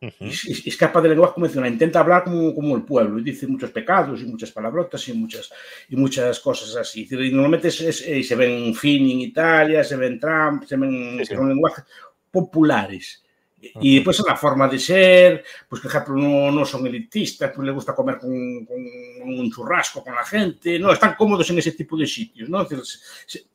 [0.02, 0.26] Ujú.
[0.26, 3.48] Es, es- es capaz del lenguaje convencional, intenta hablar como, como el pueblo y dice
[3.48, 5.50] muchos pecados y muchas palabrotas y muchas,
[5.90, 7.08] y muchas cosas así.
[7.10, 11.18] Y normalmente es- es- eh, se ven Fini en Italia, se ven Trump, se ven
[11.20, 11.36] Sí, sí.
[11.36, 11.86] lenguajes
[12.30, 13.22] populares.
[13.82, 17.74] Y después la forma de ser, pues por ejemplo no, no son elitistas, pues les
[17.74, 21.98] gusta comer con, con un churrasco con la gente, no, están cómodos en ese tipo
[21.98, 22.64] de sitios, ¿no?
[22.68, 23.46] Se-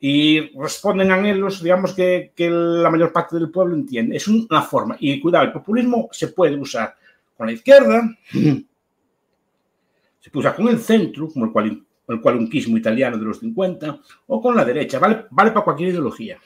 [0.00, 4.16] y responden a anhelos, digamos, que, que la mayor parte del pueblo entiende.
[4.16, 4.96] Es una forma.
[5.00, 6.96] Y cuidado, el populismo se puede usar
[7.36, 13.18] con la izquierda, se puede usar con el centro, como el, cual, el cualunquismo italiano
[13.18, 14.98] de los 50, o con la derecha.
[14.98, 16.38] Vale, vale para cualquier ideología.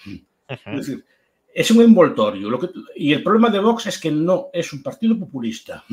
[0.49, 1.05] Es decir,
[1.55, 2.49] es un envoltorio.
[2.49, 5.85] Lo que, y el problema de Vox es que no es un partido populista.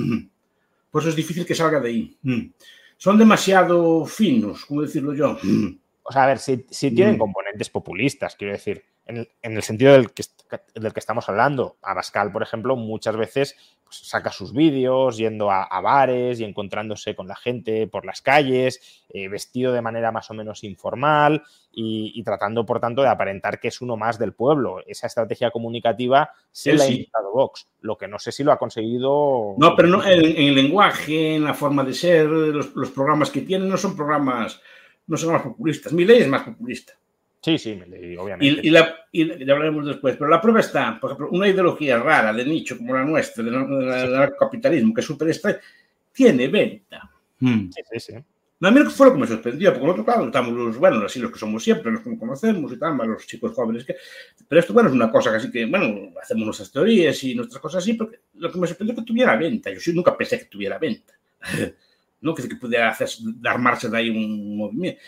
[0.89, 2.17] Por eso es difícil que salga de ahí.
[2.97, 5.37] Son demasiado finos, como decirlo yo.
[6.03, 7.19] O sea, a ver, si, si tienen Mm.
[7.19, 10.39] componentes populistas, quiero decir, en el, en el sentido del que est-
[10.75, 11.77] del que estamos hablando.
[11.81, 17.27] Abascal, por ejemplo, muchas veces pues, saca sus vídeos yendo a, bares y encontrándose con
[17.27, 22.65] la gente por las calles, eh, vestido de manera más o menos informal y, tratando,
[22.65, 24.83] por tanto, de aparentar que es uno más del pueblo.
[24.85, 28.57] Esa estrategia comunicativa sí, la ha invitado Vox, lo que no sé si lo ha
[28.59, 29.55] conseguido.
[29.57, 33.41] No, pero no, en, el lenguaje, en la forma de ser, los, los programas que
[33.41, 34.61] tienen no son programas,
[35.09, 35.91] no son más populistas.
[35.91, 36.93] Mi ley es más populista.
[37.41, 37.71] Sí, sí,
[38.17, 38.61] obviamente.
[38.63, 42.45] Y, la, ya hablaremos después, pero la prueba está, por ejemplo, una ideología rara de
[42.45, 45.33] nicho como la nuestra, del capitalismo, que es súper
[46.11, 47.09] tiene venta.
[47.39, 47.69] Hmm.
[47.71, 48.13] Sí, sí, sí.
[48.59, 51.17] No, a mí fue lo que me sorprendió, porque nosotros, claro, estamos los, bueno, así
[51.19, 53.95] los que somos siempre, los que conocemos y tal, más los chicos jóvenes que...
[54.49, 57.61] Pero esto, bueno, es una cosa que así que, bueno, hacemos nuestras teorías y nuestras
[57.61, 59.71] cosas así, porque lo que me sorprendió es que tuviera venta.
[59.71, 61.13] Yo sí nunca pensé que tuviera venta.
[62.21, 63.09] no que, que pudiera hacer,
[63.41, 64.99] dar marcha de ahí un movimiento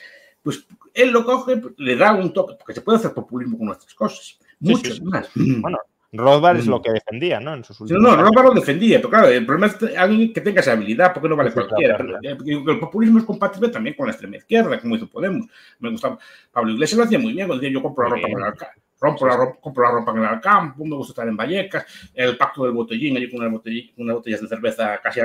[0.43, 3.93] pues él lo coge, le da un toque, porque se puede hacer populismo con nuestras
[3.93, 4.39] cosas.
[4.59, 5.29] Muchos más.
[5.35, 5.77] Bueno,
[6.13, 7.53] Rothbard es lo que defendía, ¿no?
[7.53, 10.41] En sus últimos no, no, Rothbard lo defendía, pero claro, el problema es alguien que
[10.41, 11.97] tenga esa habilidad, porque no vale cualquiera.
[12.21, 15.47] el populismo es compatible también con la extrema izquierda, como hizo Podemos.
[15.79, 16.17] Me gustaba.
[16.51, 19.35] Pablo Iglesias lo hacía muy bien, cuando decía yo compro la ropa el rompo la
[19.35, 22.73] ropa, compro la ropa en el Alcampo, me gusta estar en Vallecas, el pacto del
[22.73, 25.21] botellín, allí con unas botellas de cerveza casi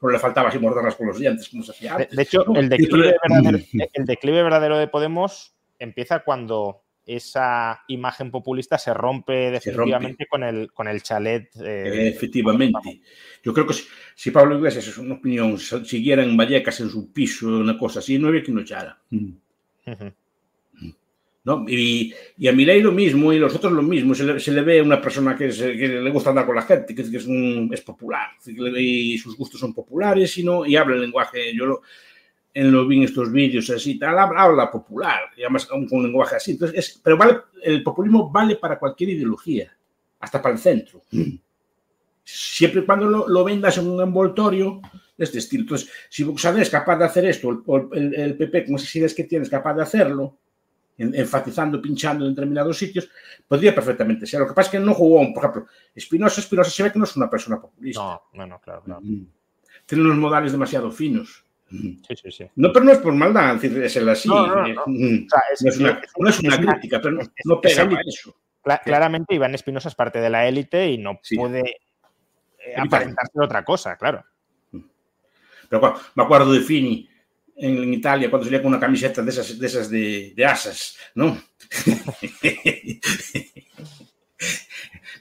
[0.00, 2.16] pero le faltaba así morderlas con los dientes, como se hacía antes.
[2.16, 3.58] De, hecho, el, declive verdadero,
[3.92, 10.70] el declive verdadero de Podemos empieza cuando esa imagen populista se rompe definitivamente Con, el,
[10.72, 11.48] con el chalet.
[11.56, 13.00] Eh, Efectivamente.
[13.42, 13.74] Yo creo que
[14.14, 18.18] si, Pablo Iglesias, es una opinión, siguiera en Vallecas en su piso, una cosa así,
[18.18, 18.98] no había quien lo echara.
[21.68, 22.12] Y,
[22.46, 24.14] a Milei lo mismo, y los otros lo mismo.
[24.14, 27.80] Se le, ve a una persona que, le gusta andar con la gente, que, es,
[27.82, 31.54] popular, y sus gustos son populares y, no, y habla el lenguaje.
[31.54, 31.82] Yo lo,
[32.54, 36.36] en lo vi en estos vídeos así, tal, habla, popular, y además con un lenguaje
[36.36, 36.52] así.
[36.52, 37.18] Entonces, pero
[37.62, 39.72] el populismo vale para cualquier ideología,
[40.20, 41.02] hasta para el centro.
[42.24, 44.80] Siempre y cuando lo, vendas en un envoltorio
[45.16, 45.62] de este estilo.
[45.62, 49.24] Entonces, si Buxade es capaz de hacer esto, el, el, PP, como si es que
[49.24, 50.36] tienes capaz de hacerlo,
[50.98, 53.08] enfatizando, pinchando en determinados sitios,
[53.46, 54.40] podría perfectamente ser.
[54.40, 57.04] Lo que pasa es que no jugó, por ejemplo, Espinosa, Espinosa se ve que no
[57.04, 58.00] es una persona populista.
[58.00, 59.00] No, no, no, claro, claro.
[59.86, 61.44] Tiene unos modales demasiado finos.
[61.70, 62.44] Sí, sí, sí.
[62.56, 64.28] No, pero no es por maldad, es el así.
[64.28, 64.84] No, no, no.
[65.52, 66.00] es, una,
[66.58, 68.34] crítica, pero no, pega eso.
[68.84, 71.76] claramente Iván Espinosa es parte de la élite y no puede
[72.58, 74.24] eh, aparentarse otra cosa, claro.
[75.68, 77.08] Pero me acuerdo de Fini,
[77.58, 81.40] en, Italia cuando salía con una camiseta de esas de, esas de, asas, ¿no?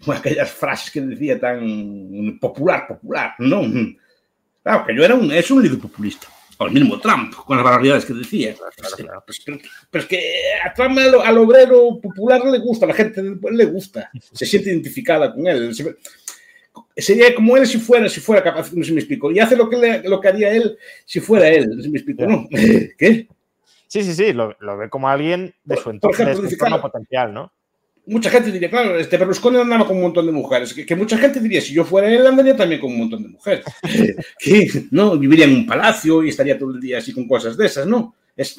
[0.05, 3.63] con aquellas frases que decía tan popular, popular, ¿no?
[4.63, 6.27] Claro, que yo era un, es un líder populista.
[6.59, 8.55] O el mismo Trump, con las barbaridades que decía.
[9.25, 9.59] Pues, pero,
[9.93, 10.19] es que
[10.65, 13.21] a Trump, al, obrero popular, le gusta, a la gente
[13.51, 15.71] le gusta, se siente identificada con él
[16.95, 19.69] sería como él si fuera, si fuera capaz, no se me explico, y hace lo
[19.69, 22.47] que, lo que haría él si fuera él, no se me explico, ¿no?
[22.97, 23.27] ¿Qué?
[23.87, 27.51] Sí, sí, sí, lo, ve como alguien de su entorno, de su potencial, ¿no?
[28.05, 31.41] Mucha gente diría, claro, este Berlusconi andaba con un montón de mujeres, que, mucha gente
[31.41, 33.65] diría, si yo fuera él, andaría también con un montón de mujeres.
[34.39, 35.17] que, ¿no?
[35.17, 38.15] Viviría en un palacio y estaría todo el día así con cosas de esas, ¿no?
[38.35, 38.55] Es,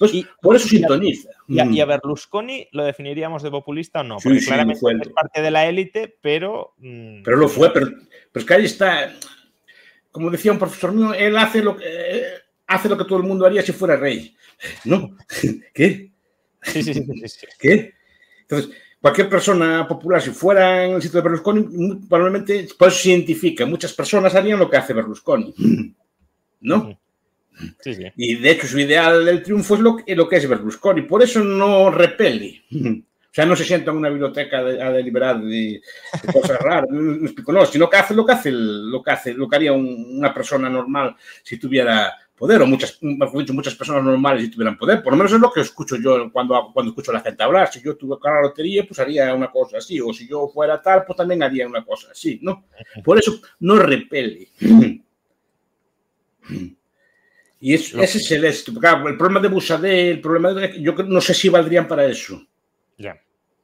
[0.00, 1.30] y, por eso sintoniza.
[1.48, 1.88] Y a, mm.
[1.88, 4.16] Berlusconi lo definiríamos de populista o no?
[4.22, 6.74] Porque claramente es parte de la élite, pero.
[6.78, 7.90] Mm, pero lo fue, pero,
[8.34, 9.12] es que ahí está.
[10.10, 11.84] Como decía un profesor mío, él hace lo que.
[11.86, 12.24] Eh,
[12.66, 14.36] hace lo que todo el mundo haría si fuera rey.
[14.84, 15.16] ¿No?
[15.74, 16.10] ¿Qué?
[16.62, 17.06] Sí, sí, sí,
[17.58, 17.94] ¿Qué?
[18.42, 18.70] Entonces,
[19.00, 23.64] cualquier persona popular, si fuera en el sitio de Berlusconi, probablemente, por eso se identifica,
[23.64, 25.54] muchas personas harían lo que hace Berlusconi.
[26.60, 26.98] ¿No?
[28.16, 31.42] Y de hecho su ideal del triunfo es lo, lo que es Berlusconi, por eso
[31.42, 32.62] no repele.
[33.24, 35.82] O sea, no se sienta en una biblioteca a deliberar de,
[36.32, 39.72] cosas raras, no, sino que hace lo que hace, lo que hace, lo que haría
[39.72, 45.02] una persona normal si tuviera poder, o muchas, muchas personas normales si tuvieran poder.
[45.02, 47.72] Por lo menos es lo que escucho yo cuando, cuando escucho a la gente hablar.
[47.72, 51.04] Si yo tuviera la lotería, pues haría una cosa así, o si yo fuera tal,
[51.04, 52.66] pues también haría una cosa así, ¿no?
[53.02, 54.46] Por eso no repele.
[57.66, 58.78] Y ese es el éxito.
[58.78, 62.46] el problema de Busadé, el problema de, yo no sé si valdrían para eso.
[62.98, 63.12] Ya.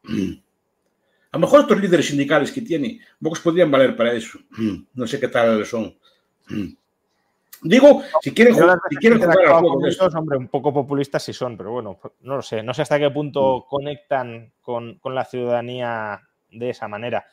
[0.09, 4.39] A lo mejor estos líderes sindicales que tiene, pocos podrían valer para eso.
[4.95, 5.95] No sé qué tal son.
[7.61, 11.59] Digo, si quieren, si quieren jugar al juego de hombre, un poco populistas sí son,
[11.59, 12.63] pero bueno, no lo sé.
[12.63, 13.69] No sé hasta qué punto mm.
[13.69, 17.27] conectan con, con, la ciudadanía de esa manera.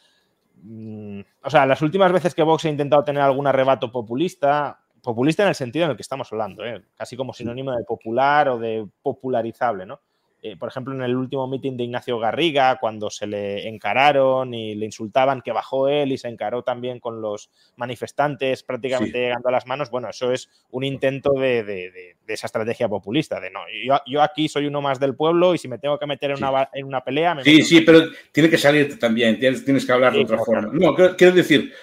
[0.63, 5.43] Mm, o sea, las últimas veces que Vox ha intentado tener algún arrebato populista, populista
[5.43, 6.83] en el sentido en el que estamos hablando, ¿eh?
[6.95, 9.99] casi como sinónimo de popular o de popularizable, ¿no?
[10.41, 14.75] eh, por ejemplo, en el último mitin de Ignacio Garriga, cuando se le encararon y
[14.75, 19.51] le insultaban que bajó él y se encaró también con los manifestantes prácticamente llegando a
[19.51, 23.61] las manos, bueno, eso es un intento de, esa estrategia populista, de no,
[24.05, 26.69] yo, aquí soy uno más del pueblo y si me tengo que meter en, una,
[26.71, 27.33] en una pelea...
[27.33, 30.69] Me sí, sí, pero tiene que salirte también, tienes, tienes que hablar de otra forma.
[30.71, 31.73] No, quiero decir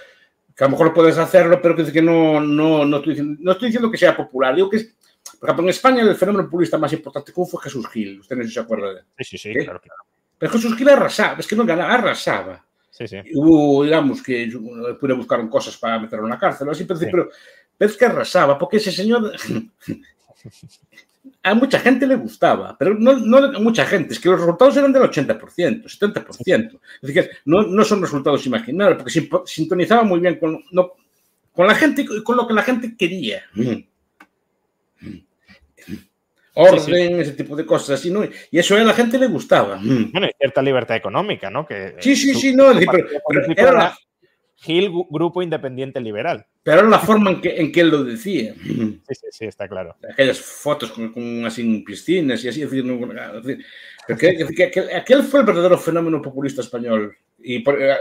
[0.56, 3.68] que a lo mejor puedes hacerlo, pero que, no, no, no, estoy diciendo, no estoy
[3.68, 4.94] diciendo que sea popular, digo que es
[5.40, 8.20] por ejemplo, en España el fenómeno populista más importante que hubo fue Jesús Gil.
[8.20, 9.64] Usted no se acuerda de Sí, sí, sí, ¿Eh?
[9.64, 10.02] claro, claro.
[10.38, 12.64] Pero Jesús Gil arrasaba, es que no ganaba, arrasaba.
[12.90, 13.16] Sí, sí.
[13.34, 14.50] Hubo, digamos, que
[15.00, 17.30] pude buscar cosas para meterlo en la cárcel, así, pero, pero,
[17.78, 19.32] es que arrasaba, porque ese señor
[21.42, 24.76] a mucha gente le gustaba, pero no, no a mucha gente, es que los resultados
[24.76, 26.34] eran del 80%, 70%.
[26.40, 30.92] Es decir, que no, no son resultados imaginables, porque sintonizaba muy bien con, no,
[31.52, 33.42] con la gente y con lo que la gente quería
[36.54, 38.24] orden, ese tipo de cosas así, ¿no?
[38.50, 39.78] Y eso a la gente le gustaba.
[39.82, 41.66] Bueno, y cierta libertad económica, ¿no?
[41.66, 43.06] Que, sí, sí, sí, no, pero,
[43.56, 43.98] era la...
[44.56, 46.46] Gil, Grupo Independiente Liberal.
[46.62, 48.54] Pero era la forma en que, en que él lo decía.
[48.54, 49.96] Sí, sí, sí, está claro.
[50.10, 52.98] Aquellas fotos con, con así piscinas y así, es decir, no,
[54.08, 57.56] aquel fue el verdadero fenómeno populista español y,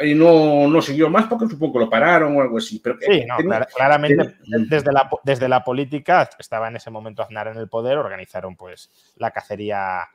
[0.10, 2.80] y no, no, siguió más porque supongo que lo pararon o algo así.
[2.80, 3.36] Pero sí, no,
[3.76, 4.36] claramente
[4.70, 8.90] desde, la, desde la política estaba en ese momento Aznar en el poder, organizaron pues
[9.18, 10.08] la cacería,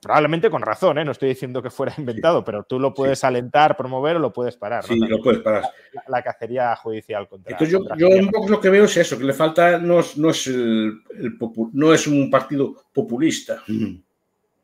[0.00, 1.04] probablemente con razón, ¿eh?
[1.04, 4.56] no estoy diciendo que fuera inventado, pero tú lo puedes alentar, promover o lo puedes
[4.56, 4.84] parar.
[4.84, 5.64] Sí, lo puedes parar.
[6.06, 7.52] La, cacería judicial contra.
[7.52, 10.16] Entonces yo, yo un poco lo que veo es eso, que le falta, no es,
[10.16, 11.38] no es, el, el
[11.72, 13.62] no es un partido populista.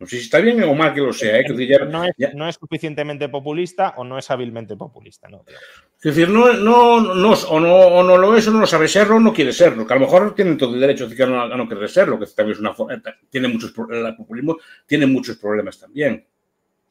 [0.04, 1.40] No sé si está bien o mal que lo sea.
[1.40, 1.46] ¿eh?
[2.34, 5.30] no, es, suficientemente populista o no es hábilmente populista.
[5.30, 8.66] No, es decir, no, no, no, o, no, o no lo es o no lo
[8.66, 9.86] sabe serlo o no quiere serlo.
[9.86, 12.26] Que a lo mejor tienen todo el derecho de no, a no querer serlo, que
[12.26, 16.26] también es una eh, tiene muchos el populismo tiene muchos problemas también.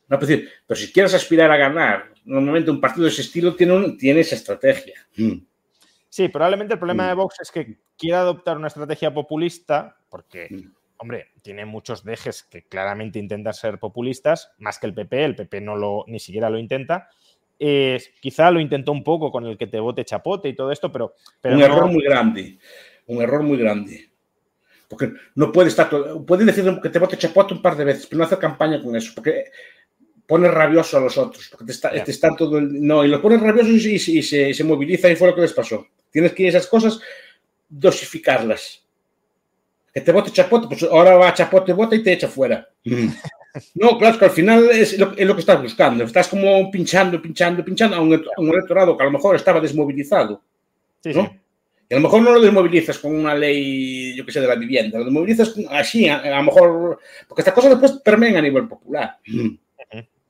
[0.08, 3.56] No, es decir, pero si quieres aspirar a ganar, normalmente un partido de ese estilo
[3.56, 4.96] tiene, tiene esa estrategia.
[5.18, 5.38] Mm.
[6.10, 7.08] Sí, probablemente el problema mm.
[7.10, 12.44] de Vox es que quiere adoptar una estrategia populista porque mm hombre, tiene muchos dejes
[12.44, 16.50] que claramente intentan ser populistas, más que el PP, el PP no lo, ni siquiera
[16.50, 17.10] lo intenta.
[17.60, 20.94] Eh, quizá lo intentó un poco con el que te vote chapote y todo esto,
[20.94, 21.14] pero...
[21.42, 22.58] pero un error muy grande,
[23.08, 24.12] un error muy grande.
[24.88, 25.90] Porque no puede estar...
[26.26, 28.96] Pueden decir que te vote chapote un par de veces, pero no hacer campaña con
[28.96, 29.52] eso, porque
[30.26, 33.36] pone rabioso a los otros, porque te, está, están todo el, No, y los pone
[33.36, 35.86] rabiosos y, se, se moviliza y fue lo que les pasó.
[36.10, 37.02] Tienes que esas cosas
[37.68, 38.83] dosificarlas
[39.94, 42.68] que te bote Chapote, pues ahora va a Chapote, bota y te echa fuera.
[43.76, 46.04] No, claro, es que al final es lo, que estás buscando.
[46.04, 48.12] Estás como pinchando, pinchando, pinchando a un,
[48.52, 50.42] electorado que a lo mejor estaba desmovilizado.
[51.04, 51.32] Sí, ¿no?
[51.88, 54.56] Y a lo mejor no lo desmovilizas con una ley, yo que sé, de la
[54.56, 59.20] vivienda, lo desmovilizas así, a, lo mejor, porque estas cosas después permean a nivel popular.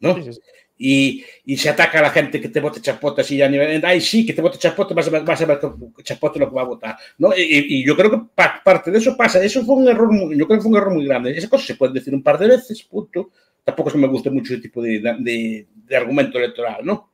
[0.03, 0.21] ¿No?
[0.21, 0.39] Sí,
[0.77, 4.01] y, y, se ataca a la gente que te vote chapote así a nivel, ay
[4.01, 5.59] sí, que te vote chapote, vas a ver, vas a ver
[6.03, 7.29] chapote lo que va a votar, ¿no?
[7.35, 10.45] Y, y yo creo que parte de eso pasa, eso fue un error, muy, yo
[10.45, 12.47] creo que fue un error muy grande, esa cosa se puede decir un par de
[12.47, 13.29] veces, punto,
[13.63, 17.11] tampoco es que me guste mucho ese tipo de, de, de argumento electoral, ¿no?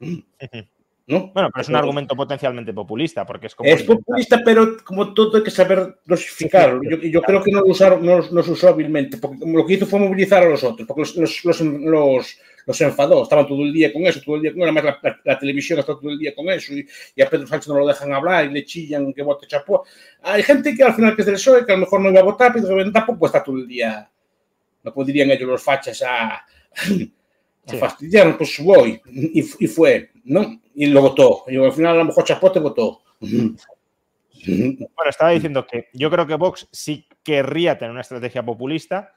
[1.05, 1.31] ¿No?
[1.33, 3.67] Bueno, pero es un argumento potencialmente populista, porque es como...
[3.67, 6.81] Es populista, pero como todo hay que saber dosificarlo.
[6.83, 9.73] Yo, yo creo que no lo usaron, no, no se usó hábilmente, porque lo que
[9.73, 13.63] hizo fue movilizar a los otros, porque los, los, los, los los enfadó, estaban todo
[13.63, 16.19] el día con eso, todo el día con además la, la, televisión está todo el
[16.19, 19.11] día con eso y, y, a Pedro Sánchez no lo dejan hablar y le chillan
[19.11, 19.83] que vote chapó.
[20.21, 22.19] Hay gente que al final que es del PSOE, que a lo mejor no iba
[22.19, 24.07] a votar, pero tampoco está todo el día,
[24.83, 26.45] no podrían ellos los fachas a, a
[26.75, 27.11] sí.
[27.79, 30.61] fastidiar, pues voy, y, y, fue, ¿no?
[30.75, 33.01] Y lo votó, y al final a lo mejor Chapote votó.
[33.19, 39.15] Bueno, estaba diciendo que yo creo que Vox sí querría tener una estrategia populista,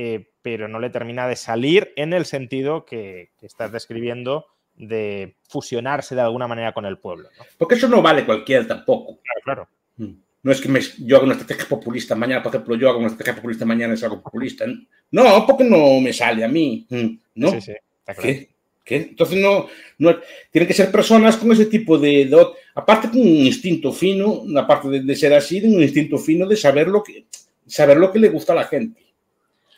[0.00, 4.46] eh, pero no le termina de salir en el sentido que, que, estás describiendo
[4.76, 7.28] de fusionarse de alguna manera con el pueblo.
[7.36, 7.44] ¿no?
[7.58, 9.18] Porque eso no vale cualquiera tampoco.
[9.20, 9.68] Claro, claro.
[9.96, 10.20] Mm.
[10.44, 13.08] No es que me, yo haga una estrategia populista mañana, por ejemplo, yo hago una
[13.08, 14.66] estrategia populista mañana es algo populista.
[15.10, 16.86] No, porque no me sale a mí.
[16.88, 17.18] Mm.
[17.34, 17.50] ¿No?
[17.50, 18.22] Sí, sí, está claro.
[18.22, 18.48] ¿Qué?
[18.84, 18.96] ¿Qué?
[18.98, 19.66] Entonces no,
[19.98, 20.16] no
[20.52, 22.46] tienen que ser personas con ese tipo de, de,
[22.76, 26.56] aparte con un instinto fino, aparte de, de ser así, de un instinto fino de
[26.56, 27.24] saber lo que
[27.66, 29.07] saber lo que le gusta a la gente.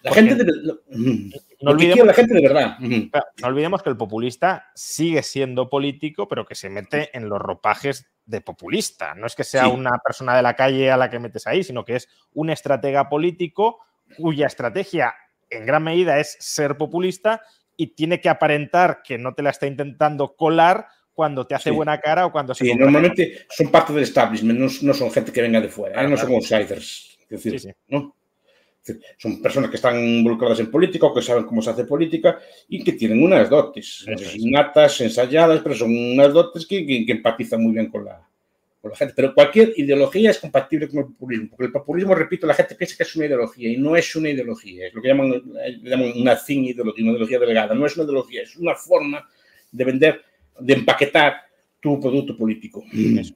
[0.03, 0.81] La gente, de, lo,
[1.61, 2.79] no olvidemos, la gente de verdad.
[2.79, 8.07] No olvidemos que el populista sigue siendo político, pero que se mete en los ropajes
[8.25, 9.15] de populista.
[9.15, 9.71] No es que sea sí.
[9.71, 13.09] una persona de la calle a la que metes ahí, sino que es un estratega
[13.09, 13.81] político
[14.17, 15.15] cuya estrategia
[15.51, 17.43] en gran medida es ser populista
[17.77, 21.77] y tiene que aparentar que no te la está intentando colar cuando te hace sí.
[21.77, 22.65] buena cara o cuando se...
[22.65, 26.09] Sí, normalmente son parte del establishment, no, no, son gente que venga de fuera, ¿eh?
[26.09, 27.19] no son outsiders.
[27.29, 28.17] Es decir, ¿no?
[29.17, 32.39] Son personas que están involucradas en política o que saben cómo se hace política
[32.69, 37.73] y que tienen unas dotes, innatas, ensayadas, pero son unas dotes que, que empatizan muy
[37.73, 38.27] bien con la,
[38.81, 39.15] por la gente.
[39.15, 42.97] Pero cualquier ideología es compatible con el populismo, porque el populismo, repito, la gente piensa
[42.97, 45.43] que es una ideología y no es una ideología, es lo que llaman,
[45.83, 49.29] llaman una thin ideología, una ideología delegada, no es una ideología, es una forma
[49.71, 50.23] de vender,
[50.59, 51.43] de empaquetar
[51.81, 52.85] tu producto político.
[52.93, 53.35] Eso.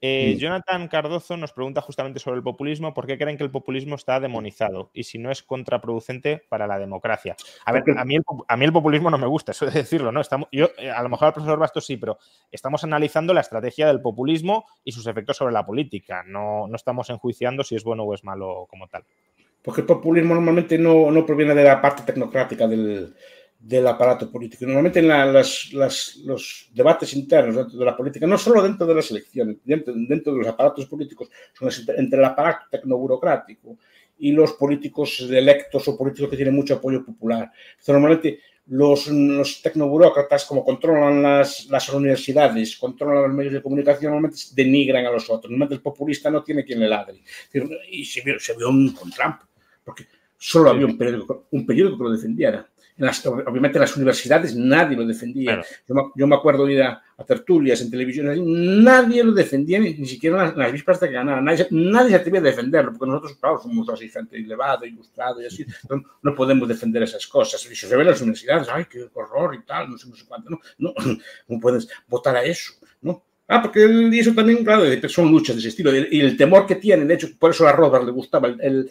[0.00, 0.38] Eh, mm.
[0.38, 4.20] Jonathan Cardozo nos pregunta justamente sobre el populismo, ¿por qué creen que el populismo está
[4.20, 7.34] demonizado y si no es contraproducente para la democracia?
[7.64, 10.12] A ver, a mí el, a mí el populismo no me gusta, eso de decirlo,
[10.12, 10.20] ¿no?
[10.20, 12.18] Estamos, yo, eh, a lo mejor al profesor Bastos sí, pero
[12.50, 17.08] estamos analizando la estrategia del populismo y sus efectos sobre la política, no, no estamos
[17.08, 19.04] enjuiciando si es bueno o es malo como tal.
[19.62, 23.16] Porque el populismo normalmente no, no proviene de la parte tecnocrática del,
[23.66, 24.64] del aparato político.
[24.64, 29.10] Normalmente en las, los debates internos dentro de la política, no solo dentro de las
[29.10, 33.76] elecciones, dentro, dentro de los aparatos políticos, son entre el aparato tecnoburocrático
[34.18, 37.50] y los políticos electos o políticos que tienen mucho apoyo popular.
[37.88, 38.38] normalmente
[38.68, 45.06] los, los tecnoburócratas, como controlan las, las, universidades, controlan los medios de comunicación, normalmente denigran
[45.06, 45.50] a los otros.
[45.50, 47.20] Normalmente el populista no tiene quien le ladre.
[47.90, 48.68] Y se vio, se vio
[48.98, 49.40] con Trump,
[49.84, 50.06] porque
[50.38, 52.68] solo había un periódico, un periódico que lo defendiera
[52.98, 55.62] obviamente en las universidades nadie lo defendía.
[56.14, 58.32] Yo, me, acuerdo ir a, tertulias en televisión,
[58.82, 61.42] nadie lo defendía, ni, siquiera en las, vísperas de que ganara.
[61.42, 65.46] Nadie, nadie, se atrevía a defenderlo, porque nosotros, claro, somos así, gente elevada, ilustrada y
[65.46, 65.66] así,
[66.22, 67.66] no, podemos defender esas cosas.
[67.70, 70.24] Y se ve en las universidades, ay, qué horror y tal, no sé, no sé
[70.26, 70.94] cuánto, no, no,
[71.48, 72.72] no puedes votar a eso,
[73.02, 73.22] ¿no?
[73.48, 75.94] Ah, porque eso también, claro, son luchas de ese estilo.
[75.94, 78.90] Y el temor que tienen, de hecho, por eso a Robert le gustaba el el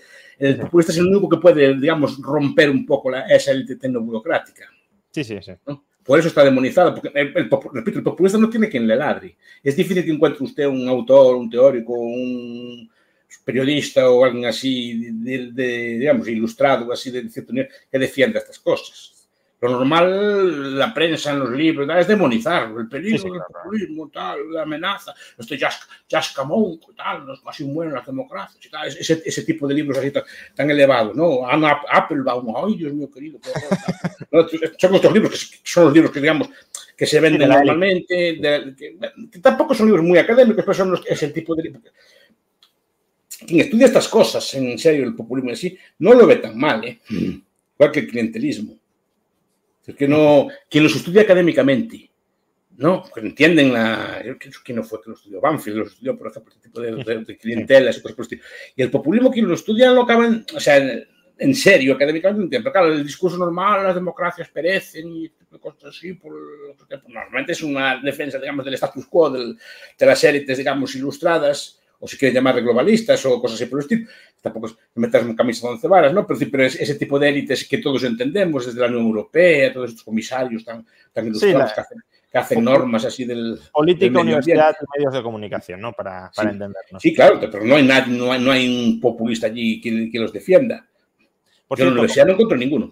[0.60, 4.70] populista es el único que puede, digamos, romper un poco la, esa élite tecnoburocrática.
[5.12, 5.54] Sí, sí, sí.
[6.04, 9.38] Por eso está demonizado, porque, el, repito, el populista no tiene quien le ladre.
[9.64, 12.90] Es difícil que encuentre usted un autor, un teórico, un
[13.44, 19.15] periodista o alguien así, de, digamos, ilustrado, así de cierto nivel, que defienda estas cosas.
[19.62, 24.64] Lo normal, la prensa en los libros, es demonizar el peligro del populismo, tal, la
[24.64, 25.58] amenaza, este
[26.10, 29.98] Jascamón, tal, no es casi bueno las democracias, y tal, ese, ese, tipo de libros
[29.98, 30.24] así tan,
[30.54, 31.48] tan elevados, ¿no?
[31.48, 33.40] Anna Applebaum, ay Dios mío querido,
[34.78, 36.50] son estos libros que son los libros que, digamos,
[36.96, 38.40] que se venden normalmente,
[38.78, 41.84] que, tampoco son libros muy académicos, pero son los, es el tipo de libros.
[43.48, 46.84] Quien estudia estas cosas, en serio, el populismo en sí, no lo ve tan mal,
[46.84, 47.00] ¿eh?
[47.10, 48.78] igual que el clientelismo.
[49.88, 52.10] Es que no, quien los estudia académicamente,
[52.78, 53.04] ¿no?
[53.14, 54.24] Que entienden la.
[54.64, 55.40] ¿Quién no fue que lo estudió?
[55.40, 58.16] Banfield lo estudió, por ejemplo, este tipo de, de, de clientelas y por
[58.76, 60.78] el populismo, quien lo estudia, lo acaban, o sea,
[61.38, 66.14] en, serio, académicamente, pero claro, el discurso normal, las democracias perecen y este cosas así,
[66.14, 66.34] por
[66.88, 67.08] tiempo.
[67.10, 69.58] Normalmente es una defensa, digamos, del status quo, del,
[69.98, 73.84] de las élites, digamos, ilustradas o si quieres llamarle globalistas o cosas así por el
[73.84, 74.08] estilo,
[74.46, 76.26] tampoco es en camisa de once varas, ¿no?
[76.26, 79.90] Pero, pero es ese tipo de élites que todos entendemos, desde la Unión Europea, todos
[79.90, 81.98] estos comisarios tan, tan ilustrados que, hacen,
[82.32, 83.60] que hacen, normas así del...
[83.74, 85.94] Política, universidad y medios de comunicación, ¿no?
[85.94, 86.54] Para, para sí.
[86.54, 87.02] entendernos.
[87.02, 90.20] Sí, claro, pero no hay, nadie, no hay, no hay un populista allí que, que
[90.20, 90.86] los defienda.
[91.68, 92.92] Por Yo en la universidad no encuentro ninguno.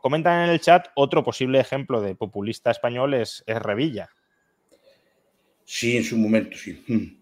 [0.00, 4.08] Comentan en el chat otro posible ejemplo de populista español es, es Revilla.
[5.64, 7.21] Sí, en su momento, sí.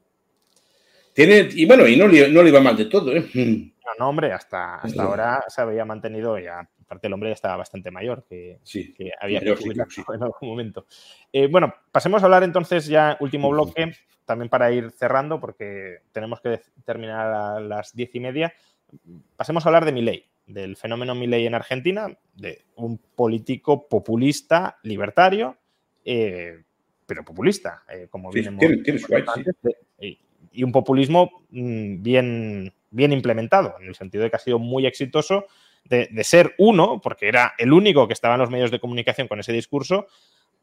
[1.26, 3.28] Tiene, y bueno, y no, no le iba mal de todo, ¿eh?
[3.34, 7.59] No, no, hombre, hasta, hasta ahora se había mantenido, ya, aparte el hombre ya estaba
[7.59, 10.02] bastante mayor, que, sí, que había que sí, sí.
[10.14, 10.86] en algún momento.
[11.30, 13.92] Eh, bueno, pasemos a hablar entonces ya, último bloque,
[14.24, 18.55] también para ir cerrando, porque tenemos que terminar a las diez y media.
[19.36, 25.59] Pasemos a hablar de Milei, del fenómeno Milei en Argentina, de un político populista, libertario,
[26.02, 26.62] eh,
[27.05, 29.76] pero populista, eh, como bien hemos tiene, tiene su comentado right, antes,
[30.52, 34.86] y, un populismo mm, bien, bien implementado, en el sentido de que ha sido muy
[34.86, 35.47] exitoso
[35.85, 39.40] de, ser uno, porque era el único que estaba en los medios de comunicación con
[39.40, 40.06] ese discurso,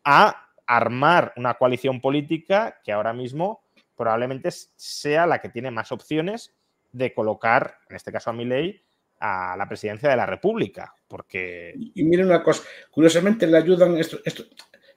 [0.03, 3.61] a armar una coalición política que ahora mismo
[3.95, 6.53] probablemente sea la que tiene más opciones
[6.91, 8.81] de colocar, en este caso a Milei,
[9.19, 11.73] a la presidencia de la República, porque...
[11.76, 14.19] Y, miren una cosa, curiosamente le ayudan esto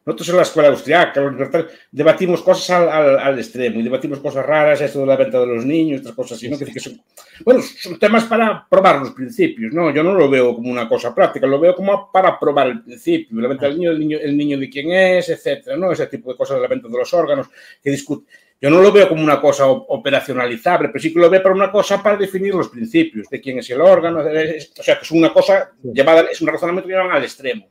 [0.04, 4.18] nosotros en la escuela austriaca, los libertarios, debatimos cosas al, al, al, extremo y debatimos
[4.20, 6.58] cosas raras, esto de la venta de los niños, otras cosas así, ¿no?
[6.58, 7.00] Que, que son,
[7.44, 9.92] bueno, son temas para probar los principios, ¿no?
[9.92, 13.40] Yo no lo veo como una cosa práctica, lo veo como para probar el principio,
[13.40, 15.92] la venta del niño, el niño, el niño de quién es, etcétera, ¿no?
[15.92, 17.48] Ese tipo de cosas de la venta de los órganos
[17.82, 18.26] que discuten.
[18.60, 21.72] Yo no lo veo como una cosa operacionalizable, pero sí que lo veo para una
[21.72, 25.32] cosa para definir los principios de quién es el órgano, o sea, que es una
[25.32, 27.68] cosa llevada, es un razonamiento que llevan al extremo.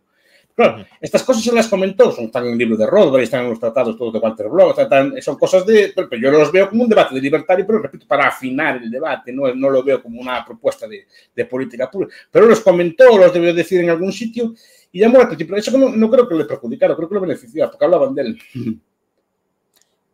[0.59, 3.51] Claro, estas cosas se las comentó, son, están en el libro de Rodberry, están en
[3.51, 4.77] los tratados todos de Walter Block,
[5.21, 5.93] son cosas de...
[5.95, 9.31] Pero yo los veo como un debate de libertario, pero repito, para afinar el debate,
[9.31, 12.13] no, no lo veo como una propuesta de, de política pública.
[12.29, 14.53] Pero los comentó, los debió decir en algún sitio
[14.91, 15.47] y llamó la atención.
[15.47, 18.21] Pero eso no, no creo que le perjudicara, creo que le beneficiara, porque hablaban de
[18.21, 18.41] él.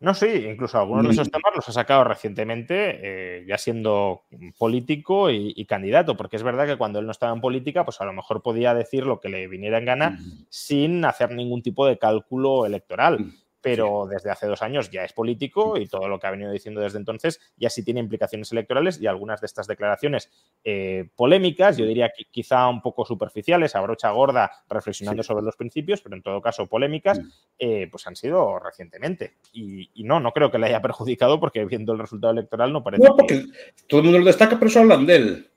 [0.02, 4.24] No, sí, incluso algunos de esos temas los ha sacado recientemente, eh, ya siendo
[4.58, 8.02] político y, y, candidato, porque es verdad que cuando él no estaba en política, pues
[8.02, 10.20] a lo mejor podía decir lo que le viniera en gana
[10.50, 13.34] sin hacer ningún tipo de cálculo electoral
[13.66, 16.82] pero desde hace dos años ya es político y todo lo que ha venido diciendo
[16.82, 20.30] desde entonces ya sí tiene implicaciones electorales y algunas de estas declaraciones
[20.64, 25.28] eh, polémicas, yo diría que quizá un poco superficiales, a brocha gorda, reflexionando sí.
[25.30, 27.20] sobre los principios, pero en todo caso polémicas,
[27.58, 29.38] eh, pues han sido recientemente.
[29.52, 32.84] Y, y, no, no creo que le haya perjudicado porque viendo el resultado electoral no
[32.84, 33.04] parece.
[33.04, 33.86] No, porque que...
[33.88, 35.52] todo el mundo lo destaca, pero eso hablan de él.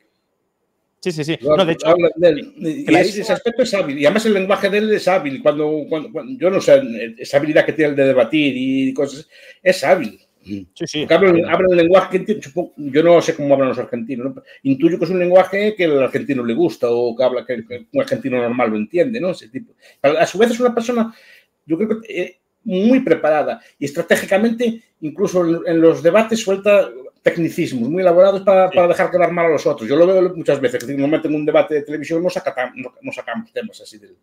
[1.01, 1.39] Sí, sí, sí.
[1.43, 2.53] No, de hecho, de él.
[2.57, 3.99] Y ese, aspecto es hábil.
[3.99, 5.41] Y además el lenguaje de él es hábil.
[5.43, 6.83] Cuando, cuando, cuando, yo no sé,
[7.19, 9.29] esa habilidad que tiene el de debatir y cosas,
[9.63, 10.19] es hábil.
[10.43, 11.07] Sí, sí.
[11.09, 12.41] Habla, habla el lenguaje que
[12.77, 14.35] yo no sé cómo hablan los argentinos.
[14.35, 14.43] ¿no?
[14.63, 17.87] Intuyo que es un lenguaje que al argentino le gusta o que habla que, que
[17.93, 19.31] un argentino normal lo entiende, ¿no?
[19.31, 19.75] Ese tipo.
[20.03, 21.15] A su vez es una persona,
[21.67, 26.89] yo creo que eh, muy preparada y estratégicamente, incluso en, en los debates suelta
[27.31, 28.75] tecnicismos muy elaborados para, sí.
[28.75, 29.89] para, dejar quedar mal a los otros.
[29.89, 32.95] Yo lo veo muchas veces, que normalmente en un debate de televisión no, saca, no,
[33.01, 34.17] no sacamos temas así de, de,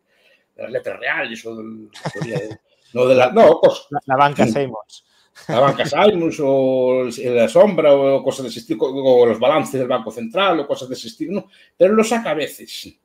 [0.58, 1.90] las letras reales o del,
[2.26, 2.58] de,
[2.94, 5.06] no de la, no, pues, la, la banca Seymours.
[5.48, 9.88] La banca Seymours o la sombra o cosas de ese estilo, o los balances del
[9.88, 12.98] Banco Central o cosas de ese estilo, no, pero lo saca a veces.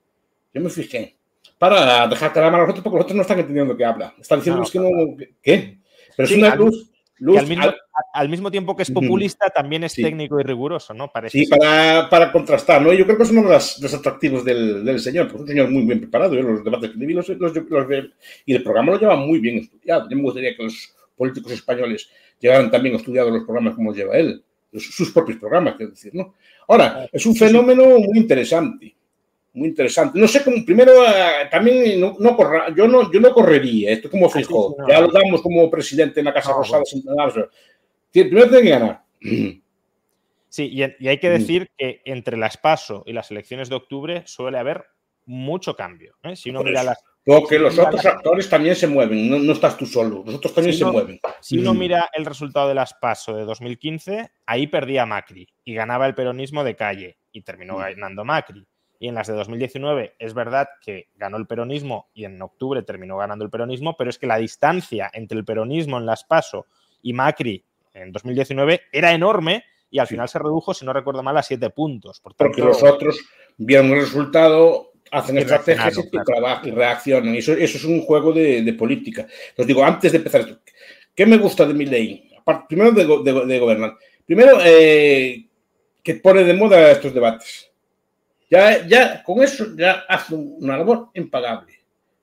[0.52, 1.16] Yo me fijé.
[1.58, 4.14] Para dejar quedar mal a los otros porque los otros no están entendiendo que habla.
[4.18, 5.78] Están diciendo no, que no, ¿qué?
[6.16, 6.90] Pero sí, es una luz
[7.20, 7.76] Luz, al, mismo, al,
[8.12, 10.02] al, mismo, tiempo que es populista, también es sí.
[10.02, 11.10] técnico y riguroso, ¿no?
[11.12, 12.92] Parece sí, para, para, contrastar, ¿no?
[12.92, 15.48] Yo creo que es uno de los, los atractivos del, del, señor, porque es un
[15.48, 17.52] señor muy bien preparado, yo los debates que vi los, los,
[18.46, 20.08] y el programa lo lleva muy bien estudiado.
[20.08, 22.10] Yo me gustaría que los políticos españoles
[22.40, 24.42] llevaran también estudiados los programas como los lleva él,
[24.74, 26.34] sus propios programas, quiero decir, ¿no?
[26.68, 28.94] Ahora, es un fenómeno muy interesante
[29.52, 30.18] muy interesante.
[30.18, 34.10] No sé cómo, primero, uh, también no, no corra, yo, no, yo no correría, esto
[34.10, 36.82] como fijó, no, ya lo damos como presidente en la Casa Rosada.
[37.04, 37.48] Bueno.
[38.12, 39.04] Primero tiene que ganar.
[40.48, 44.22] Sí, y, y, hay que decir que entre las PASO y las elecciones de octubre
[44.26, 44.84] suele haber
[45.26, 46.16] mucho cambio.
[46.24, 46.34] ¿eh?
[46.34, 46.98] Si uno mira las.
[47.24, 50.72] Porque los otros actores también se mueven, no, no, estás tú solo, los otros también
[50.72, 51.20] si se uno, mueven.
[51.40, 56.06] Si uno mira el resultado de las PASO de 2015, ahí perdía Macri y ganaba
[56.06, 58.66] el peronismo de calle y terminó ganando Macri
[58.98, 63.16] y en las de 2019 es verdad que ganó el peronismo y en octubre terminó
[63.16, 66.66] ganando el peronismo, pero es que la distancia entre el peronismo en las PASO
[67.02, 67.64] y Macri
[68.02, 71.70] en 2019 era enorme y al final se redujo, si no recuerdo mal, a siete
[71.70, 72.20] puntos.
[72.20, 73.18] Por tanto, Porque los otros
[73.56, 76.24] vieron el resultado, hacen estrategias y, claro.
[76.24, 77.34] trabajan y reaccionan.
[77.34, 79.26] Y eso, eso es un juego de, de, política.
[79.56, 80.60] Os digo, antes de empezar esto,
[81.14, 82.30] ¿qué me gusta de mi ley?
[82.68, 83.96] Primero de, de, de gobernar.
[84.24, 85.46] Primero, eh,
[86.02, 87.70] que pone de moda estos debates
[88.50, 91.72] ya, ya con eso ya hace una labor impagable.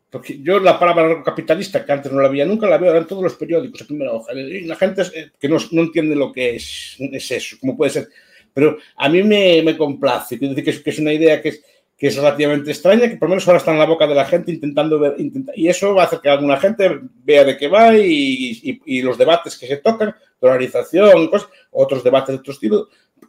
[0.10, 3.24] Porque yo la palabra capitalista, que antes no la había nunca, la veo en todos
[3.24, 4.32] los periódicos, a primera hoja.
[4.34, 7.92] La gente es, eh, que no, no, entiende lo que es, es eso, cómo puede
[7.92, 8.08] ser.
[8.54, 11.50] Pero a mí me, me complace, quiero decir que es, que es una idea que
[11.50, 11.64] es,
[11.98, 14.26] que es relativamente extraña, que por lo menos ahora está en la boca de la
[14.26, 17.68] gente intentando ver, intenta, y eso va a hacer que alguna gente vea de qué
[17.68, 22.54] va y, y, y los debates que se tocan, polarización, cosas, otros debates de otro
[22.54, 22.88] estilo,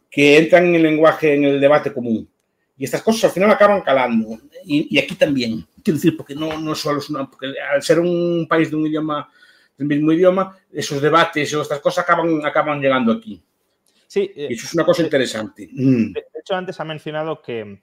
[0.09, 2.29] que entran en el lenguaje, en el debate común.
[2.77, 4.39] Y estas cosas al final acaban calando.
[4.65, 5.65] Y, y aquí también.
[5.83, 7.29] Quiero decir, porque no, no solo es una.
[7.29, 9.29] Porque al ser un país de un idioma,
[9.77, 13.41] del mismo idioma, esos debates o estas cosas acaban, acaban llegando aquí.
[14.07, 14.31] Sí.
[14.35, 15.69] Y eso es una cosa interesante.
[15.71, 17.81] De, de hecho, antes ha mencionado que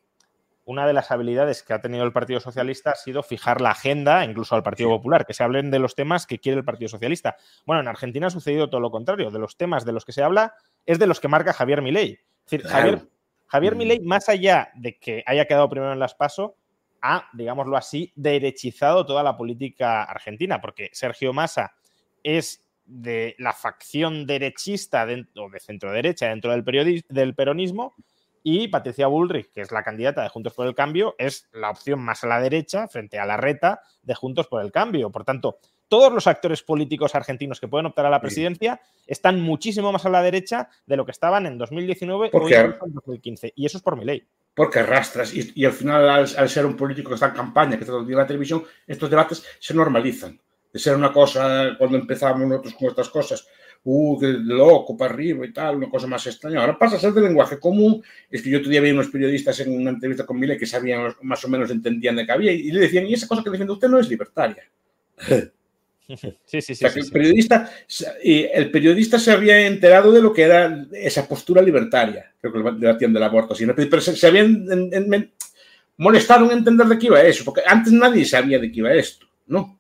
[0.64, 4.24] una de las habilidades que ha tenido el Partido Socialista ha sido fijar la agenda,
[4.24, 4.96] incluso al Partido sí.
[4.96, 7.36] Popular, que se hablen de los temas que quiere el Partido Socialista.
[7.64, 9.30] Bueno, en Argentina ha sucedido todo lo contrario.
[9.30, 10.54] De los temas de los que se habla
[10.84, 12.12] es de los que marca Javier Milei.
[12.12, 12.76] Es decir, claro.
[12.76, 13.08] Javier
[13.46, 13.78] Javier mm.
[13.78, 16.56] Milei, más allá de que haya quedado primero en las PASO,
[17.14, 21.74] ha, digámoslo así, derechizado toda la política argentina, porque Sergio Massa
[22.22, 27.94] es de la facción derechista de, o de centro derecha dentro del, del peronismo
[28.42, 32.00] y Patricia Bullrich, que es la candidata de Juntos por el Cambio, es la opción
[32.00, 35.10] más a la derecha frente a la reta de Juntos por el Cambio.
[35.10, 35.58] Por tanto,
[35.88, 40.10] todos los actores políticos argentinos que pueden optar a la presidencia están muchísimo más a
[40.10, 43.52] la derecha de lo que estaban en 2019 o en 2015.
[43.56, 44.24] Y eso es por mi ley.
[44.56, 45.34] Porque arrastras.
[45.34, 47.92] Y, y al final, al, al, ser un político que está en campaña, que está
[47.92, 50.40] todo en la televisión, estos debates se normalizan.
[50.72, 53.46] De ser una cosa, cuando empezamos nosotros con estas cosas,
[53.84, 56.62] uh, que loco para arriba y tal, una cosa más extraña.
[56.62, 58.02] Ahora pasa a ser de lenguaje común.
[58.30, 61.14] Es que yo otro día vi unos periodistas en una entrevista con Mile que sabían,
[61.20, 63.74] más o menos entendían de qué había y le decían, y esa cosa que defiende
[63.74, 64.64] usted no es libertaria.
[66.08, 66.72] Sí, sí, sí.
[66.72, 67.70] O sea, que el, periodista,
[68.22, 73.12] el periodista se había enterado de lo que era esa postura libertaria, creo que debatían
[73.12, 75.32] del aborto, pero se, se habían en, en,
[75.96, 79.26] molestado en entender de qué iba eso, porque antes nadie sabía de qué iba esto,
[79.46, 79.78] ¿no?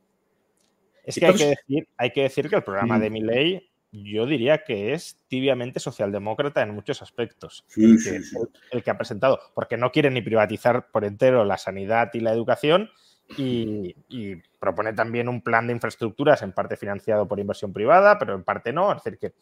[1.04, 4.64] Es que, hay, que decir, hay que decir que el programa de Milley yo diría
[4.64, 7.64] que es tibiamente socialdemócrata en muchos aspectos.
[7.68, 8.36] Sí, el, sí, que, sí.
[8.36, 8.48] El,
[8.78, 12.32] el, que, ha presentado, porque no quiere ni privatizar por entero la sanidad y la
[12.32, 12.90] educación
[13.36, 18.34] y, y, propone también un plan de infraestructuras en parte financiado por inversión privada, pero
[18.34, 18.92] en parte no.
[18.92, 19.32] Es decir, que,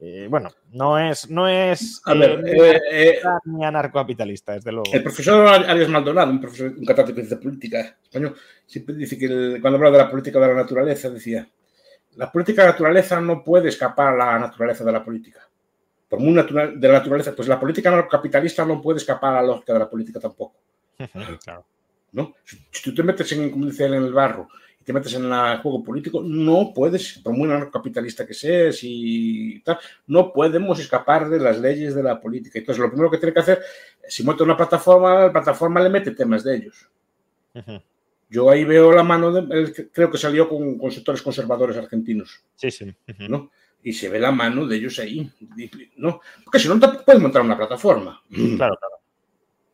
[0.00, 4.90] eh, bueno, no es, no es A ver, eh, ni anarcocapitalista, desde luego.
[4.92, 8.36] El profesor Arias Maldonado, un, profesor, un catedrático de política español,
[8.66, 11.48] siempre dice que el, cuando habla de la política de la naturaleza, decía,
[12.16, 15.40] la política de la naturaleza no puede escapar a la naturaleza de la política.
[16.08, 19.48] Por muy natural, de la naturaleza, pues la política capitalista no puede escapar a la
[19.48, 20.56] lógica de la política tampoco.
[21.44, 21.64] claro.
[22.12, 22.34] ¿No?
[22.44, 24.48] Si, si, tú te metes en, el barro
[24.80, 29.60] y te metes en el juego político, no puedes, por muy capitalista que seas y
[29.60, 32.58] tal, no podemos escapar de las leyes de la política.
[32.58, 33.62] Entonces, lo primero que tiene que hacer,
[34.06, 36.88] si monta una plataforma, la plataforma le mete temas de ellos.
[37.54, 37.82] Uh -huh.
[38.28, 42.42] Yo ahí veo la mano, de, creo que salió con, con, sectores conservadores argentinos.
[42.56, 42.84] Sí, sí.
[42.84, 43.28] Uh -huh.
[43.28, 43.50] ¿no?
[43.82, 45.30] Y se ve la mano de ellos ahí.
[45.96, 46.20] ¿no?
[46.44, 48.22] Porque si no, puedes montar una plataforma.
[48.30, 49.01] Claro, claro.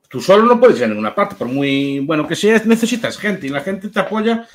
[0.09, 3.47] Tú solo no puedes ir a ninguna parte, por muy bueno que seas, necesitas gente
[3.47, 4.49] y la gente te apoya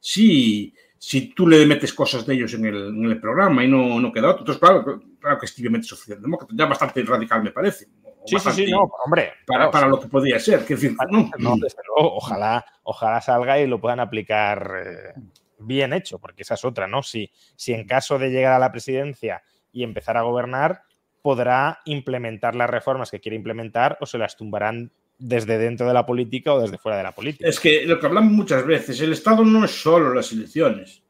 [0.00, 4.00] si, si tú le metes cosas de ellos en el, en el programa y no,
[4.00, 4.40] no queda otro.
[4.40, 7.86] Entonces, claro, claro que es tibiamente socialdemócrata, ya bastante radical me parece.
[8.26, 9.34] Sí, sí, sí, no, hombre.
[9.46, 9.90] Para, claro, para sí.
[9.90, 10.64] lo que podría ser.
[10.64, 15.20] Que decir, no, no, desde luego, ojalá, ojalá salga y lo puedan aplicar eh,
[15.58, 17.02] bien hecho, porque esa es otra, ¿no?
[17.02, 19.42] Si, si en caso de llegar a la presidencia
[19.72, 20.82] y empezar a gobernar,
[21.26, 26.06] podrá implementar las reformas que quiere implementar o se las tumbarán desde dentro de la
[26.06, 27.48] política o desde fuera de la política.
[27.48, 31.02] Es que lo que hablamos muchas veces, el Estado no es solo las elecciones.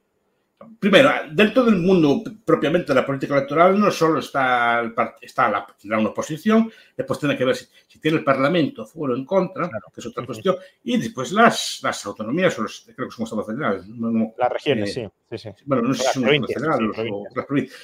[0.81, 5.67] Primero, dentro del mundo propiamente de la política electoral no solo está, el, está la,
[5.79, 9.17] tendrá una oposición, después tiene que ver si, si tiene el Parlamento a favor o
[9.17, 9.85] en contra, claro.
[9.95, 13.47] que es otra cuestión, y después las, las autonomías, o los, creo que son estados
[13.49, 13.87] federales.
[13.87, 17.25] No, las regiones, eh, sí, sí, sí, Bueno, no sé si son federales sí, o
[17.35, 17.79] las provincias.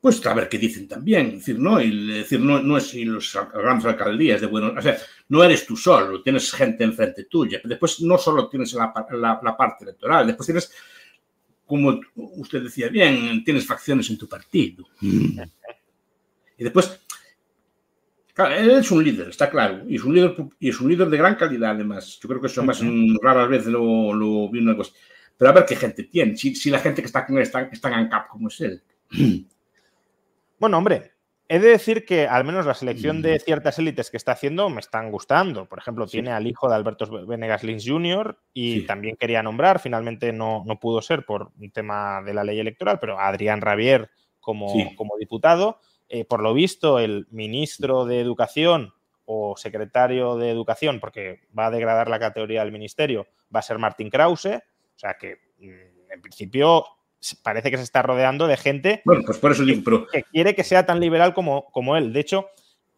[0.00, 1.26] Pues a ver qué dicen también.
[1.26, 4.72] Es decir, no, y, es decir, no, no es y los grandes alcaldías de bueno,
[4.76, 4.96] o sea,
[5.28, 7.60] no eres tú solo, tienes gente enfrente tuya.
[7.64, 10.72] Después no solo tienes la, la, la, parte electoral, después tienes,
[11.64, 14.86] como usted decía bien, tienes facciones en tu partido.
[16.58, 17.00] Y después,
[18.32, 21.08] claro, él es un líder, está claro, y es un líder, y es un líder
[21.10, 22.18] de gran calidad además.
[22.22, 22.80] Yo creo que eso más
[23.20, 24.92] raras veces lo, lo vi una cosa.
[25.36, 27.62] Pero a ver qué gente tiene, si, si la gente que está con él está,
[27.62, 28.82] está en ANCAP como es él.
[30.58, 31.12] Bueno, hombre,
[31.48, 34.80] he de decir que al menos la selección de ciertas élites que está haciendo me
[34.80, 35.66] están gustando.
[35.66, 36.12] Por ejemplo, sí.
[36.12, 38.38] tiene al hijo de Alberto Venegas Lins Jr.
[38.52, 38.86] y sí.
[38.86, 42.98] también quería nombrar, finalmente no, no, pudo ser por un tema de la ley electoral,
[43.00, 44.10] pero a Adrián Rabier
[44.40, 44.94] como, sí.
[44.96, 45.78] como diputado.
[46.08, 48.92] Eh, por lo visto, el ministro de Educación
[49.24, 53.78] o secretario de Educación, porque va a degradar la categoría del ministerio, va a ser
[53.78, 54.46] Martín Krause.
[54.46, 56.84] O sea que, mm, en principio,
[57.34, 60.06] parece que se está rodeando de gente bueno, pues por eso digo, pero...
[60.06, 62.12] que quiere que sea tan liberal como, como él.
[62.12, 62.48] De hecho,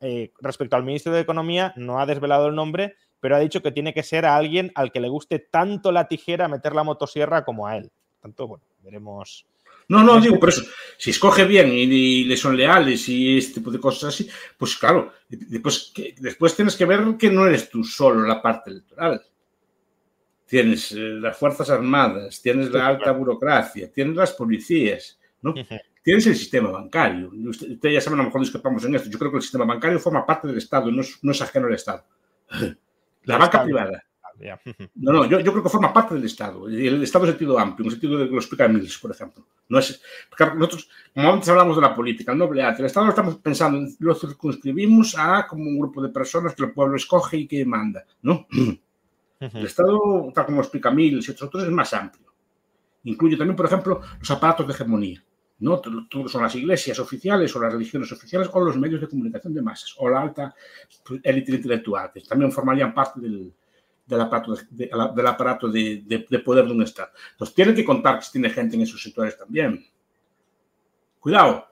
[0.00, 3.72] eh, respecto al ministro de Economía, no ha desvelado el nombre, pero ha dicho que
[3.72, 7.44] tiene que ser a alguien al que le guste tanto la tijera meter la motosierra
[7.44, 7.90] como a él.
[8.20, 9.46] Tanto, bueno, veremos.
[9.88, 10.62] No, no, digo, por eso,
[10.98, 14.28] si escoge bien y, y, le son leales y este tipo de cosas así,
[14.58, 18.70] pues claro, después, que, después tienes que ver que no eres tú solo la parte
[18.70, 19.22] electoral
[20.48, 25.54] tienes las Fuerzas Armadas, tienes la alta burocracia, tienes las policías, ¿no?
[26.02, 27.30] Tienes el sistema bancario.
[27.50, 29.10] Usted, usted, ya sabe, a lo mejor discrepamos en esto.
[29.10, 31.66] Yo creo que el sistema bancario forma parte del Estado, no es, no es ajeno
[31.66, 32.04] al Estado.
[33.24, 34.02] La banca privada.
[34.94, 36.68] No, no, yo, yo, creo que forma parte del Estado.
[36.68, 39.44] El Estado es sentido amplio, en el sentido de que lo explica Mills, por ejemplo.
[39.68, 40.00] No es,
[40.54, 43.86] nosotros, como antes hablamos de la política, el noble arte, el Estado lo estamos pensando,
[43.98, 48.06] lo circunscribimos a como un grupo de personas que el pueblo escoge y que manda,
[48.22, 48.46] ¿no?
[49.40, 52.26] El Estado, tal como explica Mills y otros es más amplio.
[53.04, 55.24] Incluye también, por ejemplo, los aparatos de hegemonía.
[55.60, 55.80] ¿no?
[56.26, 59.94] Son las iglesias oficiales o las religiones oficiales o los medios de comunicación de masas
[59.98, 60.54] o la alta
[61.22, 63.52] élite intelectual, que también formarían parte del,
[64.06, 67.10] del aparato, de, del aparato de, de, de, poder de un Estado.
[67.32, 69.84] Entonces, tienen que contar que tiene gente en esos sectores también.
[71.20, 71.67] Cuidado,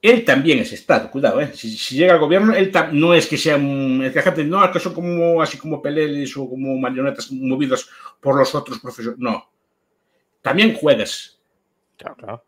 [0.00, 1.50] él también es Estado, cuidado, ¿eh?
[1.54, 4.64] si, si, llega al gobierno, él no es que sea un, es que gente, no,
[4.64, 7.88] es que son como así como peleles o como marionetas movidas
[8.20, 9.50] por los otros profesores, no.
[10.40, 11.38] También juegas
[11.98, 12.44] Claro, claro.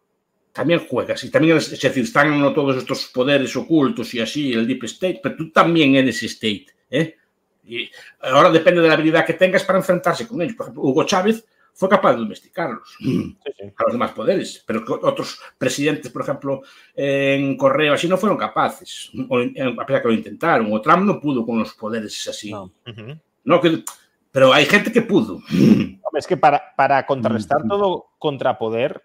[0.52, 1.22] También juegas.
[1.24, 2.52] Y también, es, es decir, están ¿no?
[2.52, 6.66] todos estos poderes ocultos y así, el Deep State, pero tú también eres State.
[6.90, 7.16] ¿eh?
[7.64, 7.90] Y
[8.20, 10.54] ahora depende de la habilidad que tengas para enfrentarse con ellos.
[10.54, 11.44] Por ejemplo, Hugo Chávez
[11.80, 13.64] fue capaz de domesticarlos Sí, sí.
[13.74, 16.60] a los demás poderes, pero que otros presidentes, por ejemplo,
[16.94, 21.18] en Correo, así no fueron capaces, o, a pesar que lo intentaron, o Trump no
[21.18, 22.52] pudo con los poderes así.
[22.52, 23.60] No.
[23.62, 23.82] Que-
[24.30, 25.40] pero hay gente que pudo.
[26.14, 27.68] Es que para, para contrarrestar Mm.
[27.68, 29.02] todo contrapoder,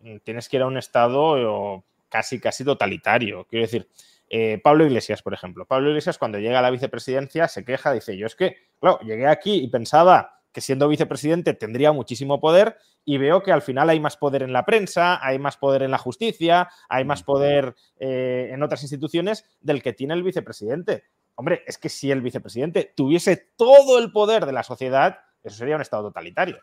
[0.00, 3.44] mm, tienes que ir a un estado eh, casi, casi totalitario.
[3.50, 3.88] Quiero decir,
[4.30, 5.64] eh, Pablo Iglesias, por ejemplo.
[5.66, 9.26] Pablo Iglesias, cuando llega a la vicepresidencia, se queja, dice: Yo es que, claro, llegué
[9.26, 13.98] aquí y pensaba que siendo vicepresidente tendría muchísimo poder y veo que al final hay
[14.00, 18.48] más poder en la prensa, hay más poder en la justicia, hay más poder eh,
[18.52, 21.04] en otras instituciones del que tiene el vicepresidente.
[21.34, 25.74] Hombre, es que si el vicepresidente tuviese todo el poder de la sociedad, eso sería
[25.74, 26.58] un estado totalitario.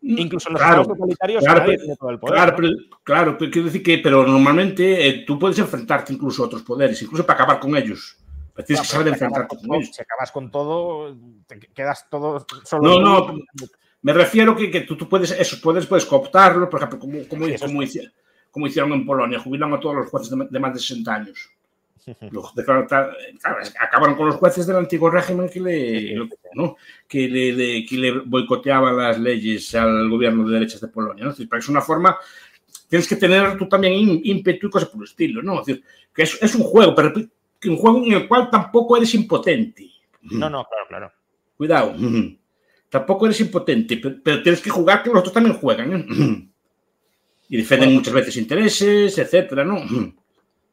[0.00, 2.34] Incluso en los Claro, estados totalitarios claro, nadie pero- tiene todo el poder.
[2.36, 2.56] Claro, ¿no?
[2.56, 2.70] pero,
[3.02, 7.02] claro, pero quiero decir que, pero normalmente eh, tú puedes enfrentarte incluso a otros poderes,
[7.02, 8.16] incluso para acabar con ellos.
[8.58, 9.84] Pero tienes que saber enfrentarte con con.
[9.84, 11.16] Si acabas con todo,
[11.46, 12.98] te quedas todo solo.
[13.00, 13.38] No, no,
[14.02, 17.46] Me refiero que, que tú, tú puedes, esos poderes puedes cooptarlos, por ejemplo, como, como,
[17.46, 18.12] Sí, como, hici-
[18.50, 21.50] como hicieron en Polonia, jubilan a todos los jueces de, de más de 60 años.
[22.32, 26.14] Los declararon tal- claro, acabaron con los jueces del antiguo régimen que le,
[26.54, 26.76] ¿no?
[27.06, 31.24] que le, le- que le boicoteaban las leyes al gobierno de derechas de Polonia.
[31.24, 31.30] ¿no?
[31.30, 32.16] Es decir, es una forma,
[32.88, 35.42] tienes que tener tú también ím- ímpetu y cosas por el estilo.
[35.42, 35.60] ¿no?
[35.60, 37.12] Es decir, que es, es un juego, pero
[37.64, 39.90] un juego en el cual tampoco eres impotente.
[40.22, 41.12] No, no, claro, claro.
[41.56, 41.94] Cuidado.
[42.88, 45.92] Tampoco eres impotente, pero, pero tienes que jugar que los otros también juegan.
[45.92, 46.48] ¿eh?
[47.48, 49.82] Y defienden muchas veces intereses, etcétera, ¿no?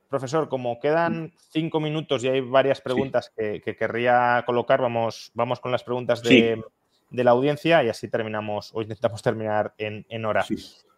[0.10, 5.60] Profesor, como quedan cinco minutos y hay varias preguntas que, que querría colocar, vamos, vamos
[5.60, 6.62] con las preguntas de,
[7.10, 10.44] de la audiencia y así terminamos o intentamos terminar en, en hora.
[10.44, 10.56] Sí.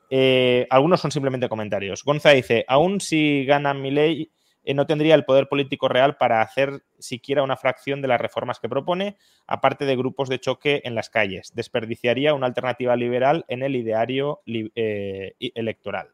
[0.10, 2.04] Eh, algunos son simplemente comentarios.
[2.04, 4.32] Gonza dice, aún si gana Milei,
[4.68, 8.60] eh, no tendría el poder político real para hacer siquiera una fracción de las reformas
[8.60, 9.16] que propone,
[9.48, 11.54] aparte de grupos de choque en las calles.
[11.56, 16.10] Desperdiciaría una alternativa liberal en el ideario eh, electoral.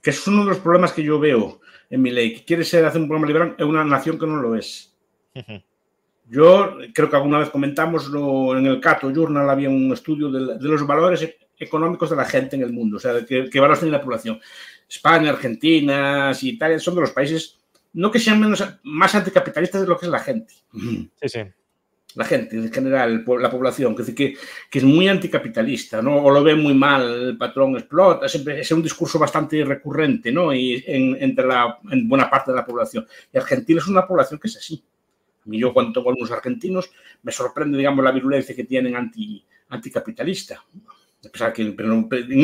[0.00, 1.60] Que es uno de los problemas que yo veo
[1.90, 4.36] en mi ley, que quiere ser hacer un programa liberal en una nación que no
[4.36, 4.94] lo es.
[6.28, 10.58] Yo creo que alguna vez comentamos lo- en el Cato Journal había un estudio de,
[10.58, 13.58] de los valores económicos de la gente en el mundo, o sea, de qué, qué
[13.60, 14.40] valores tiene la población.
[14.88, 17.59] España, Argentina, Italia son de los países,
[17.92, 20.54] no que sean menos, más anticapitalistas de lo que es la gente.
[20.72, 21.40] Sí, sí.
[22.16, 24.36] La gente en general, la población, que, que,
[24.68, 26.16] que es muy anticapitalista, ¿no?
[26.16, 30.52] O lo ve muy mal, el patrón explota, siempre es un discurso bastante recurrente, ¿no?
[30.52, 33.06] Y en, entre la, en buena parte de la población.
[33.32, 34.82] Y Argentina es una población que es así.
[35.46, 36.90] A mí yo cuando tengo algunos argentinos
[37.22, 40.64] me sorprende, digamos, la virulencia que tienen anti, anticapitalista.
[41.26, 41.76] A pesar que en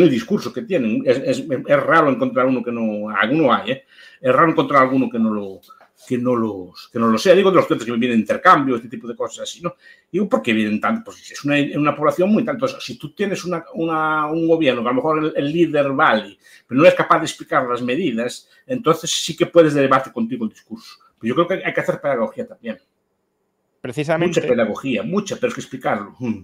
[0.02, 3.84] el discurso que tienen, es, es- es raro encontrar uno que no, alguno hay, ¿eh?
[4.20, 5.60] Es raro encontrar alguno que no lo,
[6.06, 7.34] que no los que no lo sea.
[7.34, 9.76] Digo de los clientes que vienen de intercambio, este tipo de cosas así, ¿no?
[10.12, 11.04] Digo, ¿por qué vienen tanto?
[11.06, 12.68] Pues es una, una población muy tanto.
[12.68, 16.36] Si tú tienes una, una- un gobierno que a lo mejor el, el líder vale,
[16.66, 20.50] pero no es capaz de explicar las medidas, entonces sí que puedes debate contigo el
[20.50, 20.96] discurso.
[21.18, 22.74] Pero yo creo que hay que hacer pedagogía también.
[22.76, 26.14] Mucha Precisamente, pedagogía, mucha, pero es que explicarlo.
[26.18, 26.40] Mm.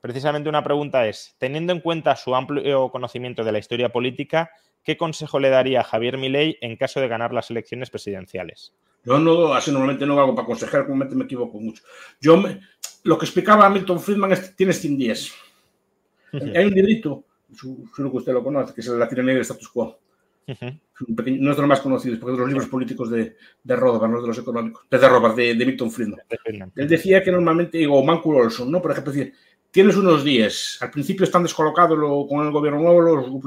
[0.00, 4.50] Precisamente una pregunta es, teniendo en cuenta su amplio conocimiento de la historia política,
[4.84, 8.72] ¿qué consejo le daría a Javier Milei en caso de ganar las elecciones presidenciales?
[9.04, 11.82] Yo no, así normalmente no hago para aconsejar, normalmente me equivoco mucho.
[12.20, 12.60] Yo, me-
[13.04, 15.32] lo que explicaba Milton Friedman es, tienes 100 días.
[16.32, 17.24] Hay un librito,
[17.54, 19.98] seguro que usted lo conoce, que es el La tiranía del status quo.
[21.14, 23.76] Pequeño- no es de los más conocidos, porque es de los libros políticos de, de
[23.76, 24.84] Rothbard, no es de los económicos.
[24.90, 26.20] De, de Rothbard, de, de Milton Friedman.
[26.74, 28.80] Él decía que normalmente, o Mancur Olson, ¿no?
[28.82, 29.34] Por ejemplo, decir,
[29.76, 33.02] tienes unos días, al principio están descolocados lo- con el gobierno nuevo,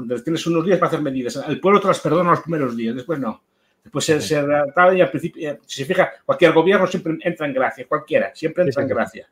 [0.06, 1.42] los tienes unos días para hacer medidas.
[1.48, 3.42] El pueblo te las perdona los primeros días, después no.
[3.82, 7.52] Después se, se y al principio, eh, si se fija, cualquier gobierno siempre entra en
[7.52, 8.90] gracia, cualquiera, siempre entra Sí, sí.
[8.92, 9.28] en gracia.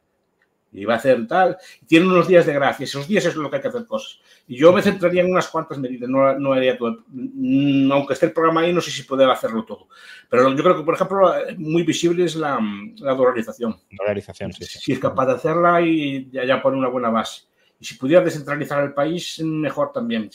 [0.71, 3.49] Y va a hacer tal, y tiene unos días de gracia, esos días es lo
[3.49, 4.21] que hay que hacer cosas.
[4.47, 7.05] Y yo me centraría en unas cuantas medidas, no, no haría todo.
[7.09, 9.89] Mm, Aunque esté el programa ahí, no sé si poder hacerlo todo.
[10.29, 12.61] Pero yo creo que, por ejemplo, muy visible es la,
[12.99, 14.79] la dolarización Dolarización, sí, sí.
[14.79, 17.43] si es capaz de hacerla y ya, ya pone una buena base.
[17.81, 20.29] Y si pudiera descentralizar el país, mejor también.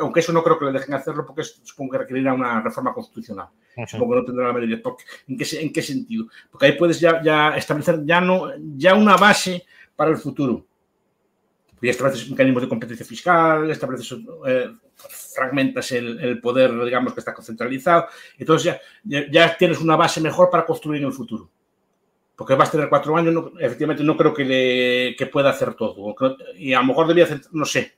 [0.00, 3.48] Aunque, eso no creo que le dejen hacerlo porque supongo que requerirá una reforma constitucional.
[3.86, 4.82] Supongo que no tendrá la mayoría.
[5.26, 6.26] ¿en, qué, ¿En qué sentido?
[6.50, 10.66] Porque ahí puedes ya, ya establecer ya, no, ya una base para el futuro.
[11.80, 14.70] Ya estableces mecanismos de competencia fiscal, estableces, eh,
[15.34, 18.06] fragmentas el, el poder, digamos, que está concentralizado.
[18.36, 21.50] Entonces ya, ya, ya tienes una base mejor para construir en el futuro
[22.36, 25.74] porque vas a tener cuatro años, no- efectivamente no creo que, le, que pueda hacer
[25.74, 26.14] todo.
[26.56, 27.96] Y a lo mejor debía no sé,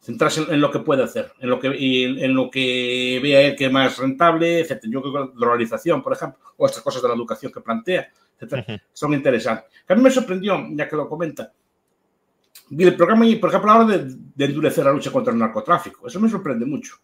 [0.00, 3.56] centrarse en, lo que puede hacer, en lo que, y en lo que vea él
[3.56, 4.82] que es más rentable, etc.
[4.84, 8.10] Yo creo que la dolarización, por ejemplo, o estas cosas de la educación que plantea,
[8.40, 9.70] etc., son interesantes.
[9.88, 11.52] a mí me sorprendió, ya que lo comenta,
[12.78, 16.06] el programa por ejemplo, ahora de, de, endurecer la lucha contra el narcotráfico.
[16.06, 16.96] Eso me sorprende mucho.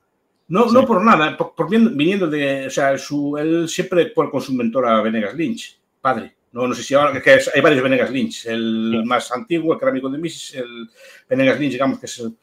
[0.49, 0.75] No, sí.
[0.75, 4.87] no por nada, por, por, viniendo de, o sea, su, él siempre con su mentor
[4.87, 6.38] a Venegas Lynch, padre.
[6.53, 8.47] No, no sé si ahora, que hay varios Venegas Lynch.
[8.47, 9.09] El sí.
[9.09, 10.89] más antiguo, el amigo de Mises, el
[11.29, 12.35] Venegas Lynch, digamos que es el,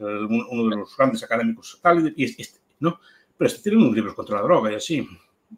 [0.00, 2.98] el, uno de los grandes académicos tal, y este, ¿no?
[3.36, 5.08] Pero este tiene unos libros contra la droga y así.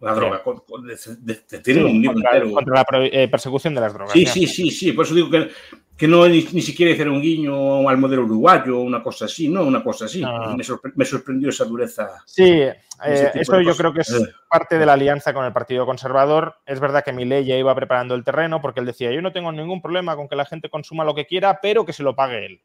[0.00, 2.52] La droga, con, con, de, de, de, tiene sí, un libro contra, entero.
[2.52, 4.12] Contra la eh, persecución de las drogas.
[4.12, 4.92] Sí, sí, sí, sí.
[4.92, 5.50] Por eso digo que,
[5.96, 9.48] que no ni, ni, siquiera hacer un guiño al modelo uruguayo o una cosa así,
[9.48, 10.20] no, una cosa así.
[10.20, 10.56] No.
[10.56, 12.22] Me, sorpre me, sorprendió esa dureza.
[12.26, 14.26] Sí, eh, eso yo creo que es eh.
[14.48, 16.56] parte de la alianza con el Partido Conservador.
[16.66, 19.52] Es verdad que Milei ya iba preparando el terreno porque él decía, yo no tengo
[19.52, 22.46] ningún problema con que la gente consuma lo que quiera, pero que se lo pague
[22.46, 22.60] él.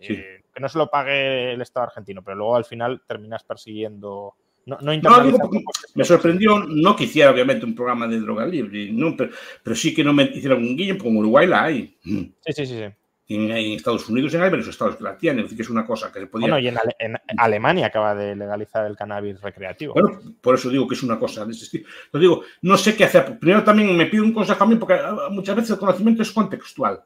[0.00, 0.14] Sí.
[0.14, 4.34] Eh, que no se lo pague el Estado argentino, pero luego al final terminas persiguiendo
[4.66, 5.50] no, no, no digo,
[5.94, 9.30] me sorprendió, no que hiciera obviamente un programa de droga libre, no, pero,
[9.62, 11.96] pero, sí que no me hiciera un guiño, como Uruguay la hay.
[12.02, 12.66] Sí, sí, sí.
[12.66, 12.84] sí.
[13.26, 15.86] En, en, Estados Unidos hay varios estados que la tienen, es decir, que es una
[15.86, 16.46] cosa que se podía...
[16.46, 19.94] Bueno, y en, Ale en, Alemania acaba de legalizar el cannabis recreativo.
[19.94, 21.88] Bueno, por eso digo que es una cosa de ese estilo.
[22.12, 23.38] Lo digo, no sé qué hacer.
[23.38, 26.32] Primero también me pido un consejo a mí, porque ah, muchas veces el conocimiento es
[26.32, 27.02] contextual.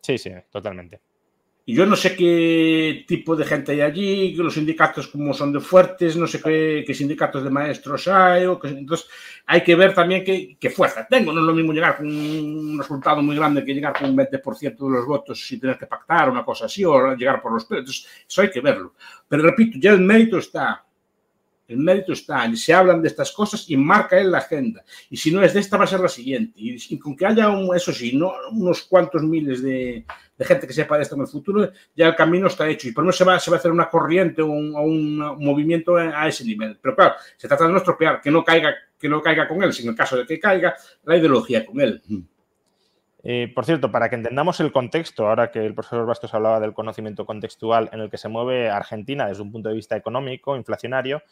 [0.00, 1.00] Sí, sí, totalmente.
[1.70, 5.60] Y yo no sé qué tipo de gente hay allí, los sindicatos como son de
[5.60, 8.44] fuertes, no sé qué, qué sindicatos de maestros hay.
[8.46, 9.06] O entonces
[9.46, 11.32] hay que ver también qué, qué, fuerza tengo.
[11.32, 14.60] No es lo mismo llegar con un resultado muy grande que llegar con un 20%
[14.60, 17.82] de los votos sin tener que pactar una cosa así o llegar por los pelos.
[17.82, 18.94] Entonces eso hay que verlo.
[19.28, 20.84] Pero repito, ya el mérito está.
[21.70, 24.82] El mérito está, se hablan de estas cosas y marca él la agenda.
[25.08, 26.54] Y si no es de esta, va a ser la siguiente.
[26.56, 30.04] Y, con que haya, un, eso sí, no, unos cuantos miles de,
[30.40, 32.88] gente que sepa de esto en el futuro, ya el camino está hecho.
[32.88, 36.26] Y por eso se va, se va a hacer una corriente o un, movimiento a
[36.26, 36.76] ese nivel.
[36.82, 39.72] Pero claro, se trata de no estropear, que no caiga, que no caiga con él,
[39.72, 40.74] sino en el caso de que caiga,
[41.04, 42.02] la ideología con él.
[43.22, 46.72] Eh, por cierto, para que entendamos el contexto, ahora que el profesor Bastos hablaba del
[46.72, 51.22] conocimiento contextual en el que se mueve Argentina desde un punto de vista económico, inflacionario,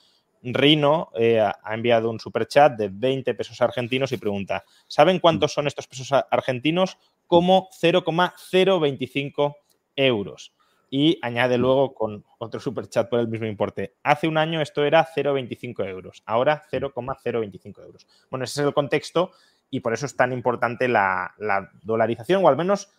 [0.43, 5.67] Rino eh, ha enviado un superchat de 20 pesos argentinos y pregunta, ¿saben cuántos son
[5.67, 6.99] estos pesos argentinos?
[7.27, 9.57] Como 0,025
[9.97, 10.55] euros.
[10.91, 13.97] Y añade luego con otro superchat por el mismo importe.
[14.03, 18.07] Hace un año esto era 0,25 euros, ahora 0,025 euros.
[18.31, 19.33] Bueno, ese es el contexto
[19.71, 22.91] y por eso es tan importante la, la dolarización, o al menos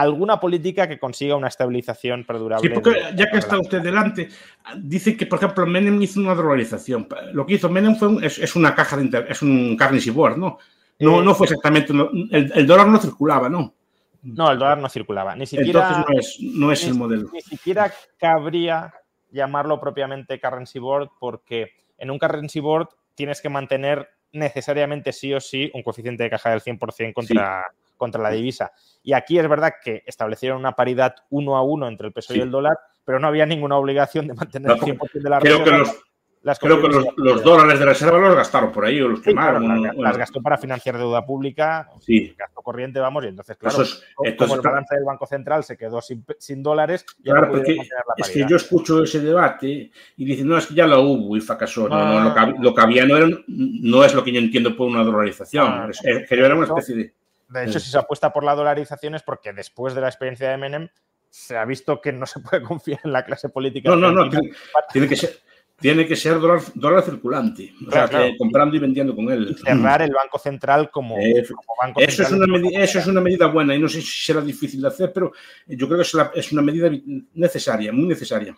[0.00, 2.68] alguna política que consiga una estabilización perdurable.
[2.68, 4.28] Sí, porque ya que está usted delante,
[4.76, 7.08] dice que, por ejemplo, Menem hizo una dolarización.
[7.32, 10.58] Lo que hizo Menem fue un, es, es, una caja de inter, es un ¿no?
[11.00, 13.74] No, eh, no fue exactamente, no, el, el, dólar no circulaba, ¿no?
[14.22, 15.88] No, el dólar no circulaba, ni siquiera.
[15.88, 17.30] Entonces no es, no es ni, el modelo.
[17.32, 18.92] Ni siquiera cabría
[19.30, 25.40] llamarlo propiamente currency board, porque en un currency board tienes que mantener necesariamente sí o
[25.40, 27.87] sí un coeficiente de caja del 100% contra, sí.
[27.98, 28.72] Contra la divisa.
[29.02, 32.38] Y aquí es verdad que establecieron una paridad uno a uno entre el peso sí.
[32.38, 35.62] y el dólar, pero no había ninguna obligación de mantener el 100% de la Creo
[35.62, 35.94] que los,
[36.42, 39.64] las creo que los, los, dólares de reserva los gastaron por ahí o los quemaron.
[39.64, 42.34] Claro, las, gastó para financiar deuda pública, sí.
[42.38, 45.76] gasto corriente, vamos, y entonces, claro, es, entonces, como el balance del Banco Central se
[45.76, 47.76] quedó sin, sin dólares, ya claro, no porque
[48.16, 51.40] es que yo escucho ese debate y dicen, no, es que ya lo hubo y
[51.40, 51.88] fracasó.
[51.88, 52.12] No, ah.
[52.12, 54.86] no, lo, que, lo, que, había no, era, no es lo que yo entiendo por
[54.86, 57.14] una dolarización, ah, es, es, que yo era una especie de
[57.48, 60.56] de hecho, si se apuesta por la dolarización es porque después de la experiencia de
[60.58, 60.88] Menem
[61.30, 63.90] se ha visto que no se puede confiar en la clase política.
[63.90, 64.28] No, no, no.
[64.28, 64.50] Tiene,
[64.92, 65.38] tiene, que ser,
[65.80, 67.72] tiene que ser dólar, dólar circulante.
[67.86, 68.34] O claro, sea, claro.
[68.38, 69.48] comprando y vendiendo con él.
[69.50, 72.26] Y cerrar el Banco Central como, eh, como Banco eso Central.
[72.26, 74.88] Es una medida, eso es una medida buena y no sé si será difícil de
[74.88, 75.32] hacer, pero
[75.66, 76.90] yo creo que es, la, es una medida
[77.34, 78.56] necesaria, muy necesaria.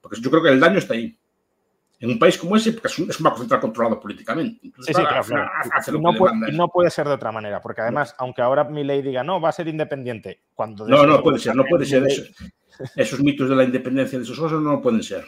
[0.00, 1.18] Porque yo creo que el daño está ahí
[2.00, 4.60] en un país como ese, porque es un, es un banco central controlado políticamente.
[4.62, 8.24] Entonces, sí, sí, claro, no, puede, no, puede, ser de otra manera, porque además, no.
[8.24, 10.86] aunque ahora mi ley diga, no, va a ser independiente, cuando...
[10.86, 12.06] No, no puede ser, no puede ser.
[12.06, 12.22] Eso,
[12.94, 15.24] esos mitos de la independencia de esos cosas no pueden ser.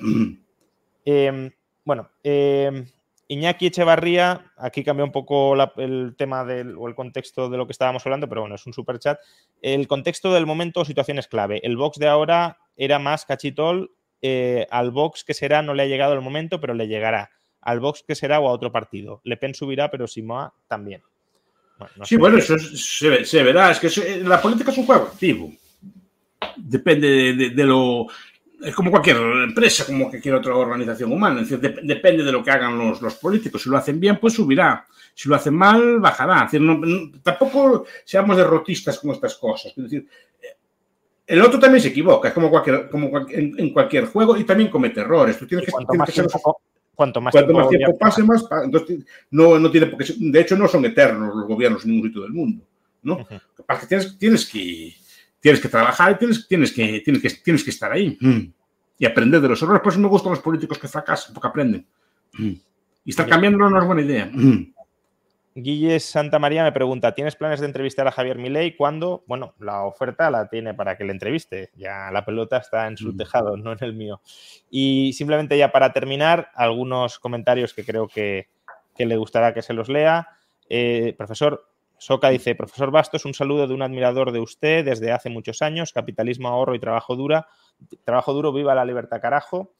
[1.04, 1.50] Eh,
[1.84, 2.84] bueno, eh,
[3.30, 7.66] Iñaki Echevarría, aquí cambia un poco la, el tema del, o el contexto de lo
[7.66, 9.20] que estábamos hablando, pero bueno, es un super chat.
[9.62, 11.60] El contexto del momento, situación es clave.
[11.64, 13.92] El box de ahora era más cachitol
[14.22, 17.30] eh, al Vox que será no le ha llegado el momento, pero le llegará.
[17.60, 19.20] Al Vox que será o a otro partido.
[19.24, 21.02] Le Pen subirá, pero Simoa también.
[21.78, 23.70] Bueno, no sí, bueno, eso se, se, verá.
[23.70, 25.52] Es que se, la política es un juego activo.
[26.56, 28.06] Depende de, de, de, lo.
[28.62, 31.40] Es como cualquier empresa, como cualquier otra organización humana.
[31.40, 33.62] Es decir, de, depende de lo que hagan los, los, políticos.
[33.62, 34.86] Si lo hacen bien, pues subirá.
[35.14, 36.44] Si lo hacen mal, bajará.
[36.44, 39.72] Es decir, no, no, tampoco seamos derrotistas con estas cosas.
[39.76, 40.06] Es decir,
[41.30, 45.00] el otro también se equivoca, es como, cualquier, como en, cualquier juego y también comete
[45.00, 45.38] errores.
[45.38, 46.60] Tú tienes que, cuanto, más tiempo,
[46.92, 48.44] cuanto más tiempo, pase, más.
[48.64, 52.22] Entonces, no, no tiene porque, de hecho, no son eternos los gobiernos en ningún sitio
[52.22, 52.64] del mundo.
[53.02, 53.26] ¿no?
[53.88, 54.92] tienes, tienes, que,
[55.38, 58.40] tienes que trabajar y tienes, tienes, que, tienes, que, tienes que estar ahí mm.
[58.98, 59.82] y aprender de los errores.
[59.82, 61.86] Por eso me gustan los políticos que fracasan, porque aprenden.
[62.32, 62.52] Mm.
[63.04, 64.28] Y estar cambiando no es buena idea.
[64.32, 64.74] Mm.
[65.62, 68.76] Guille Santa María me pregunta, ¿tienes planes de entrevistar a Javier Milei?
[68.76, 69.24] ¿Cuándo?
[69.26, 71.70] Bueno, la oferta la tiene para que le entreviste.
[71.74, 74.20] Ya la pelota está en su tejado, no en el mío.
[74.70, 78.48] Y simplemente ya para terminar, algunos comentarios que creo que,
[78.96, 80.28] le gustará que se los lea.
[80.68, 81.66] Eh, profesor,
[81.96, 85.92] Soca dice, profesor Bastos, un saludo de un admirador de usted desde hace muchos años,
[85.92, 87.48] capitalismo, ahorro y trabajo dura.
[88.04, 89.72] Trabajo duro, viva la libertad, carajo.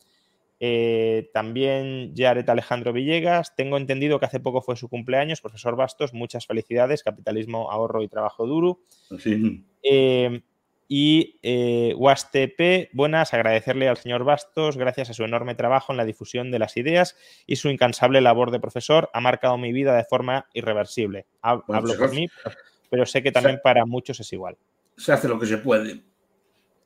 [0.60, 3.56] Eh, también Jared Alejandro Villegas.
[3.56, 5.40] Tengo entendido que hace poco fue su cumpleaños.
[5.40, 7.02] Profesor Bastos, muchas felicidades.
[7.02, 8.80] Capitalismo, ahorro y trabajo duro.
[9.82, 10.42] Eh,
[10.92, 16.04] y eh, UASTP, buenas, agradecerle al señor Bastos, gracias a su enorme trabajo en la
[16.04, 17.16] difusión de las ideas
[17.46, 21.26] y su incansable labor de profesor, ha marcado mi vida de forma irreversible.
[21.42, 22.26] Hablo por mí,
[22.90, 24.58] pero sé que también para muchos es igual.
[24.96, 26.02] Se hace lo que se puede.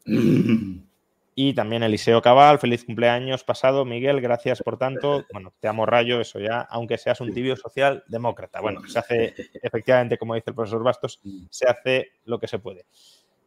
[1.36, 5.24] Y también Eliseo Cabal, feliz cumpleaños pasado, Miguel, gracias por tanto.
[5.32, 8.61] Bueno, te amo rayo, eso ya, aunque seas un tibio socialdemócrata.
[8.61, 11.20] Bueno, se hace, efectivamente, como dice el profesor Bastos,
[11.51, 12.86] se hace lo que se puede.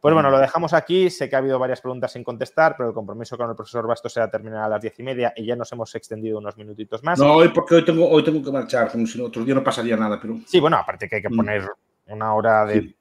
[0.00, 1.10] Pues bueno, lo dejamos aquí.
[1.10, 4.12] Sé que ha habido varias preguntas sin contestar, pero el compromiso con el profesor Bastos
[4.12, 7.18] será terminar a las diez y media y ya nos hemos extendido unos minutitos más.
[7.18, 9.96] No, hoy porque hoy tengo, hoy tengo que marchar, como si otro día no pasaría
[9.96, 10.38] nada, pero...
[10.46, 11.36] Sí, bueno, aparte que hay que mm.
[11.36, 11.68] poner
[12.06, 12.94] una hora de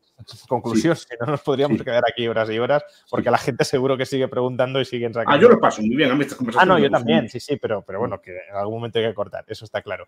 [0.48, 4.06] conclusión, si no nos podríamos quedar aquí horas y horas, porque la gente seguro que
[4.06, 5.38] sigue preguntando y siguen sacando.
[5.38, 6.76] Ah, yo lo paso muy bien a mí estas conversaciones.
[6.76, 9.14] Ah, no, yo también, sí, sí, pero, pero bueno, que en algún momento hay que
[9.14, 10.07] cortar, eso está claro.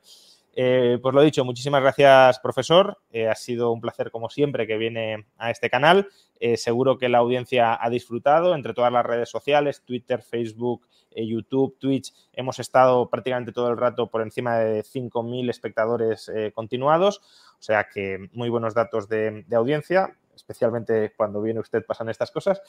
[0.56, 2.98] Eh, pues lo dicho, muchísimas gracias, profesor.
[3.12, 6.08] Eh, ha sido un placer, como siempre, que viene a este canal.
[6.40, 11.78] Eh, seguro que la audiencia ha disfrutado entre todas las redes sociales, Twitter, Facebook, YouTube,
[11.80, 12.14] Twitch.
[12.34, 17.22] Hemos estado prácticamente todo el rato por encima de 5.000 espectadores continuados.
[17.60, 22.62] O sea que muy buenos datos de, audiencia, especialmente cuando viene usted pasan estas cosas.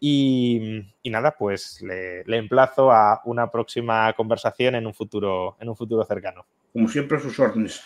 [0.00, 6.04] Y, nada, pues le, emplazo a una próxima conversación en un futuro, en un futuro
[6.04, 6.46] cercano.
[6.72, 7.82] Como siempre, sus órdenes.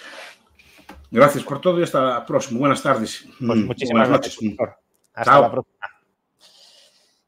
[1.11, 2.61] Gracias por todo y hasta la próxima.
[2.61, 3.27] Buenas tardes.
[3.39, 4.39] Pues muchísimas gracias.
[5.15, 5.93] Hasta la próxima.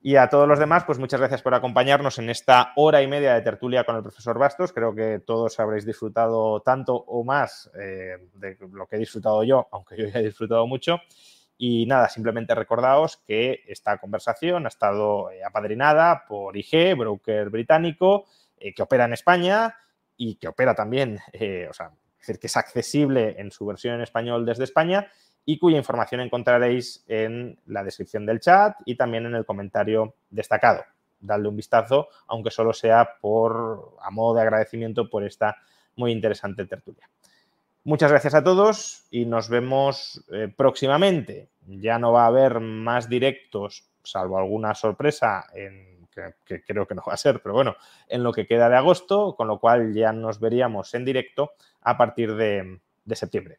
[0.07, 3.33] Y a todos los demás, pues muchas gracias por acompañarnos en esta hora y media
[3.33, 4.71] de tertulia con el profesor Bastos.
[4.71, 9.67] Creo que todos habréis disfrutado tanto o más eh, de lo que he disfrutado yo,
[9.73, 10.99] aunque yo ya he disfrutado mucho.
[11.57, 18.27] Y nada, simplemente recordaos que esta conversación ha estado eh, apadrinada por IG, broker británico,
[18.59, 19.75] eh, que opera en España
[20.19, 21.19] y que opera también,
[21.71, 25.11] o sea, es decir, que es accesible en su versión en español desde España
[25.47, 30.85] y cuya información encontraréis en la descripción del chat y también en el comentario destacado.
[31.21, 35.57] Dadle un vistazo, aunque solo sea por a modo de agradecimiento por esta
[35.97, 37.09] muy interesante tertulia.
[37.85, 41.51] Muchas gracias a todos y nos vemos eh, próximamente.
[41.67, 46.09] Ya no va a haber más directos, salvo alguna sorpresa en,
[46.47, 47.77] que, creo que no va a ser, pero bueno,
[48.09, 51.53] en lo que queda de agosto, con lo cual ya nos veríamos en directo
[51.83, 52.81] a partir de
[53.17, 53.59] septiembre.